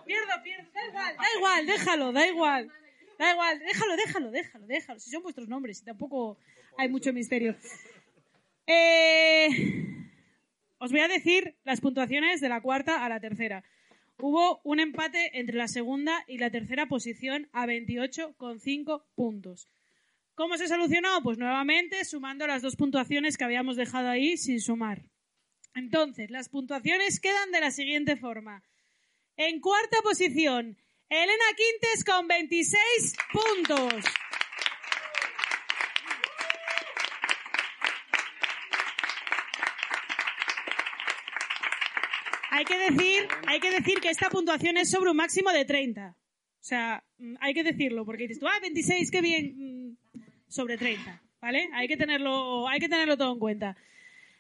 [0.06, 0.72] Pierdo, pierdo.
[0.74, 2.72] Da igual, da igual, déjalo, da igual.
[3.20, 5.00] Da igual, déjalo, déjalo, déjalo, déjalo.
[5.00, 6.38] Si son vuestros nombres y tampoco
[6.78, 7.56] hay mucho misterio.
[8.66, 9.50] Eh,
[10.78, 13.64] os voy a decir las puntuaciones de la cuarta a la tercera.
[14.20, 19.68] Hubo un empate entre la segunda y la tercera posición a 28,5 puntos.
[20.38, 21.24] ¿Cómo se solucionó?
[21.24, 25.02] Pues nuevamente sumando las dos puntuaciones que habíamos dejado ahí sin sumar.
[25.74, 28.62] Entonces, las puntuaciones quedan de la siguiente forma.
[29.36, 30.78] En cuarta posición,
[31.10, 34.06] Elena Quintes con 26 puntos.
[42.52, 46.16] Hay que decir, hay que decir que esta puntuación es sobre un máximo de 30.
[46.16, 47.04] O sea,
[47.40, 49.98] hay que decirlo, porque dices tú, ah, 26, qué bien,
[50.48, 51.70] sobre 30, ¿vale?
[51.74, 53.78] Hay que tenerlo, hay que tenerlo todo en cuenta.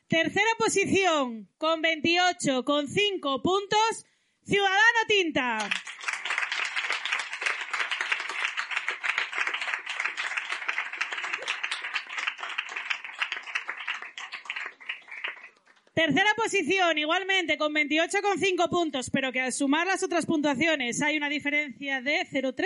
[0.07, 4.05] Tercera posición, con 28, con 5 puntos,
[4.43, 5.69] Ciudadano Tinta.
[15.93, 21.27] Tercera posición, igualmente, con 28,5 puntos, pero que al sumar las otras puntuaciones hay una
[21.27, 22.63] diferencia de 0,3.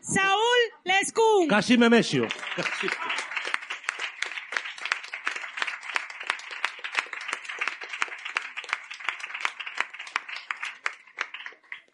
[0.00, 0.40] Saúl
[0.84, 1.48] Lescun.
[1.48, 2.26] Casi me mesio.
[2.54, 2.88] Casi.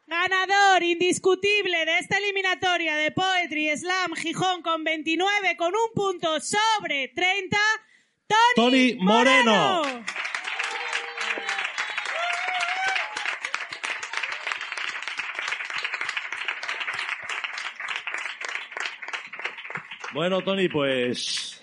[0.06, 7.08] Ganador indiscutible de esta eliminatoria de Poetry Slam Gijón con 29 con un punto sobre
[7.08, 7.56] 30,
[8.28, 10.04] Tony, Tony Moreno.
[20.14, 21.60] Bueno, Tony, pues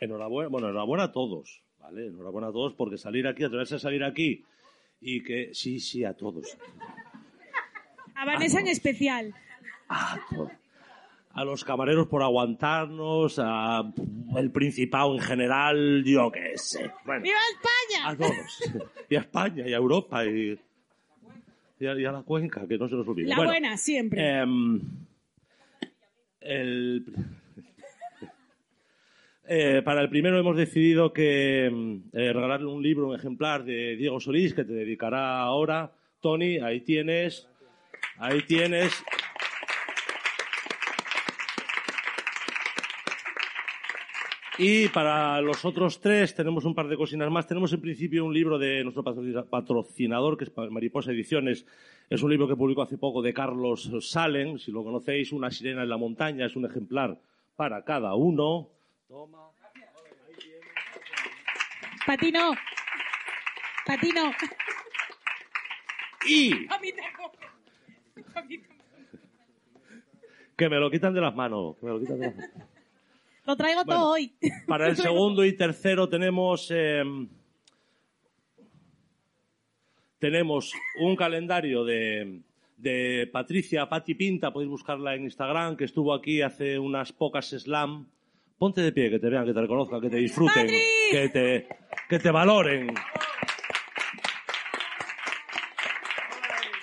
[0.00, 2.06] enhorabuena, bueno, enhorabuena a todos, ¿vale?
[2.08, 4.44] Enhorabuena a todos porque salir aquí, atreverse a salir aquí
[5.00, 6.56] y que sí, sí, a todos.
[8.14, 9.34] A Vanessa en especial.
[11.34, 13.82] A los camareros por aguantarnos, a
[14.36, 16.90] el Principado en general, yo qué sé.
[17.06, 18.08] Bueno, ¡Viva España!
[18.10, 18.90] a todos.
[19.08, 20.58] Y a España, y a Europa, y,
[21.80, 23.28] y, a, y a la cuenca, que no se nos olvide.
[23.28, 24.40] La Bueno, buena, siempre.
[24.40, 24.80] em,
[26.40, 27.04] el,
[29.48, 33.96] eh, para el primero hemos decidido que em, eh, regalarle un libro, un ejemplar de
[33.96, 35.92] Diego Solís, que te dedicará ahora.
[36.20, 37.48] Tony, ahí tienes.
[38.18, 38.92] Ahí tienes.
[44.58, 47.46] Y para los otros tres tenemos un par de cocinas más.
[47.46, 51.66] Tenemos en principio un libro de nuestro patrocina- patrocinador, que es Mariposa Ediciones.
[52.10, 54.58] Es un libro que publicó hace poco de Carlos Salen.
[54.58, 56.44] Si lo conocéis, Una sirena en la montaña.
[56.46, 57.18] Es un ejemplar
[57.56, 58.68] para cada uno.
[62.06, 62.52] Patino.
[63.86, 64.32] Patino.
[66.26, 67.38] Y A mí tampoco.
[68.34, 68.82] A mí tampoco.
[70.56, 71.76] que me lo quitan de las manos.
[71.78, 72.68] que me lo quitan de las manos.
[73.44, 74.34] Lo traigo Bueno, todo hoy.
[74.66, 77.28] Para el segundo y tercero tenemos em,
[80.18, 82.40] tenemos un calendario de,
[82.76, 88.06] de Patricia Pati Pinta, podéis buscarla en Instagram, que estuvo aquí hace unas pocas slam.
[88.62, 90.68] Ponte de pie, que te vean, que te reconozcan, que te disfruten,
[91.10, 91.68] que te,
[92.08, 92.94] que te valoren.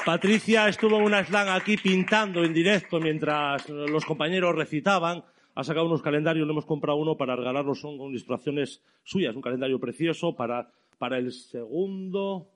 [0.06, 5.24] Patricia estuvo en una slam aquí pintando en directo mientras los compañeros recitaban.
[5.56, 9.42] Ha sacado unos calendarios, le hemos comprado uno para regalarlos, son con ilustraciones suyas, un
[9.42, 12.50] calendario precioso para, para el segundo.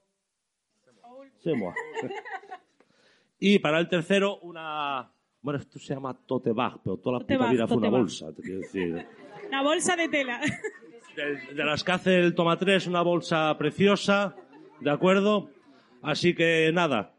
[1.38, 1.74] Se moa.
[3.40, 5.14] Y para el tercero, una.
[5.44, 8.02] Bueno, esto se llama tote bag, pero toda la puta vida fue una bag.
[8.02, 9.06] bolsa, te quiero decir.
[9.52, 10.40] La bolsa de tela.
[11.16, 14.36] De, de las que hace el Toma 3, una bolsa preciosa,
[14.80, 15.48] ¿de acuerdo?
[16.02, 17.14] Así que nada.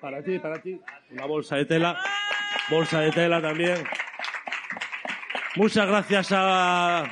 [0.00, 0.80] Para ti, para ti.
[1.10, 2.00] Una bolsa de tela.
[2.70, 3.76] Bolsa de tela también.
[5.56, 7.04] Muchas gracias a.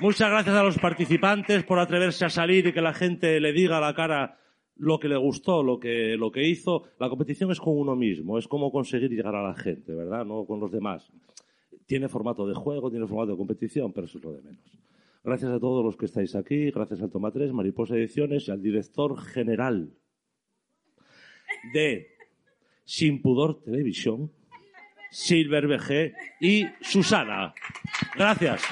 [0.00, 3.76] Muchas gracias a los participantes por atreverse a salir y que la gente le diga
[3.76, 4.38] a la cara
[4.76, 6.84] lo que le gustó, lo que, lo que hizo.
[6.98, 10.24] La competición es con uno mismo, es como conseguir llegar a la gente, ¿verdad?
[10.24, 11.12] No con los demás.
[11.84, 14.64] Tiene formato de juego, tiene formato de competición, pero eso es lo de menos.
[15.22, 18.62] Gracias a todos los que estáis aquí, gracias al Toma 3, Mariposa Ediciones y al
[18.62, 19.92] director general
[21.74, 22.06] de
[22.86, 24.32] Sin Pudor Televisión,
[25.10, 27.52] Silver BG y Susana.
[28.16, 28.62] Gracias.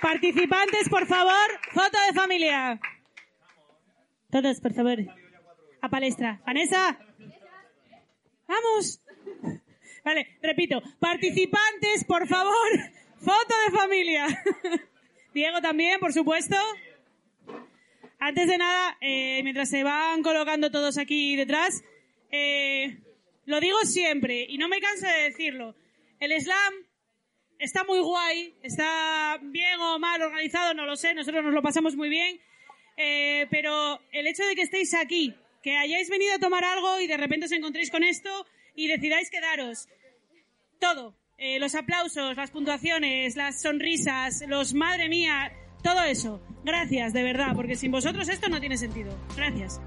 [0.00, 2.80] Participantes, por favor, foto de familia.
[4.30, 4.98] Todos, por favor.
[5.82, 6.40] A palestra.
[6.46, 6.98] Vanessa.
[8.46, 9.00] Vamos.
[10.04, 10.82] Vale, repito.
[10.98, 12.70] Participantes, por favor,
[13.18, 14.26] foto de familia.
[15.34, 16.56] Diego también, por supuesto.
[18.18, 21.82] Antes de nada, eh, mientras se van colocando todos aquí detrás,
[22.30, 22.98] eh,
[23.46, 25.74] lo digo siempre y no me canso de decirlo.
[26.20, 26.74] El slam
[27.60, 31.94] está muy guay, está bien o mal organizado, no lo sé, nosotros nos lo pasamos
[31.94, 32.40] muy bien,
[32.96, 37.06] eh, pero el hecho de que estéis aquí, que hayáis venido a tomar algo y
[37.06, 39.88] de repente os encontréis con esto y decidáis quedaros,
[40.80, 47.22] todo, eh, los aplausos, las puntuaciones, las sonrisas, los madre mía, todo eso, gracias de
[47.22, 49.14] verdad, porque sin vosotros esto no tiene sentido.
[49.36, 49.80] Gracias.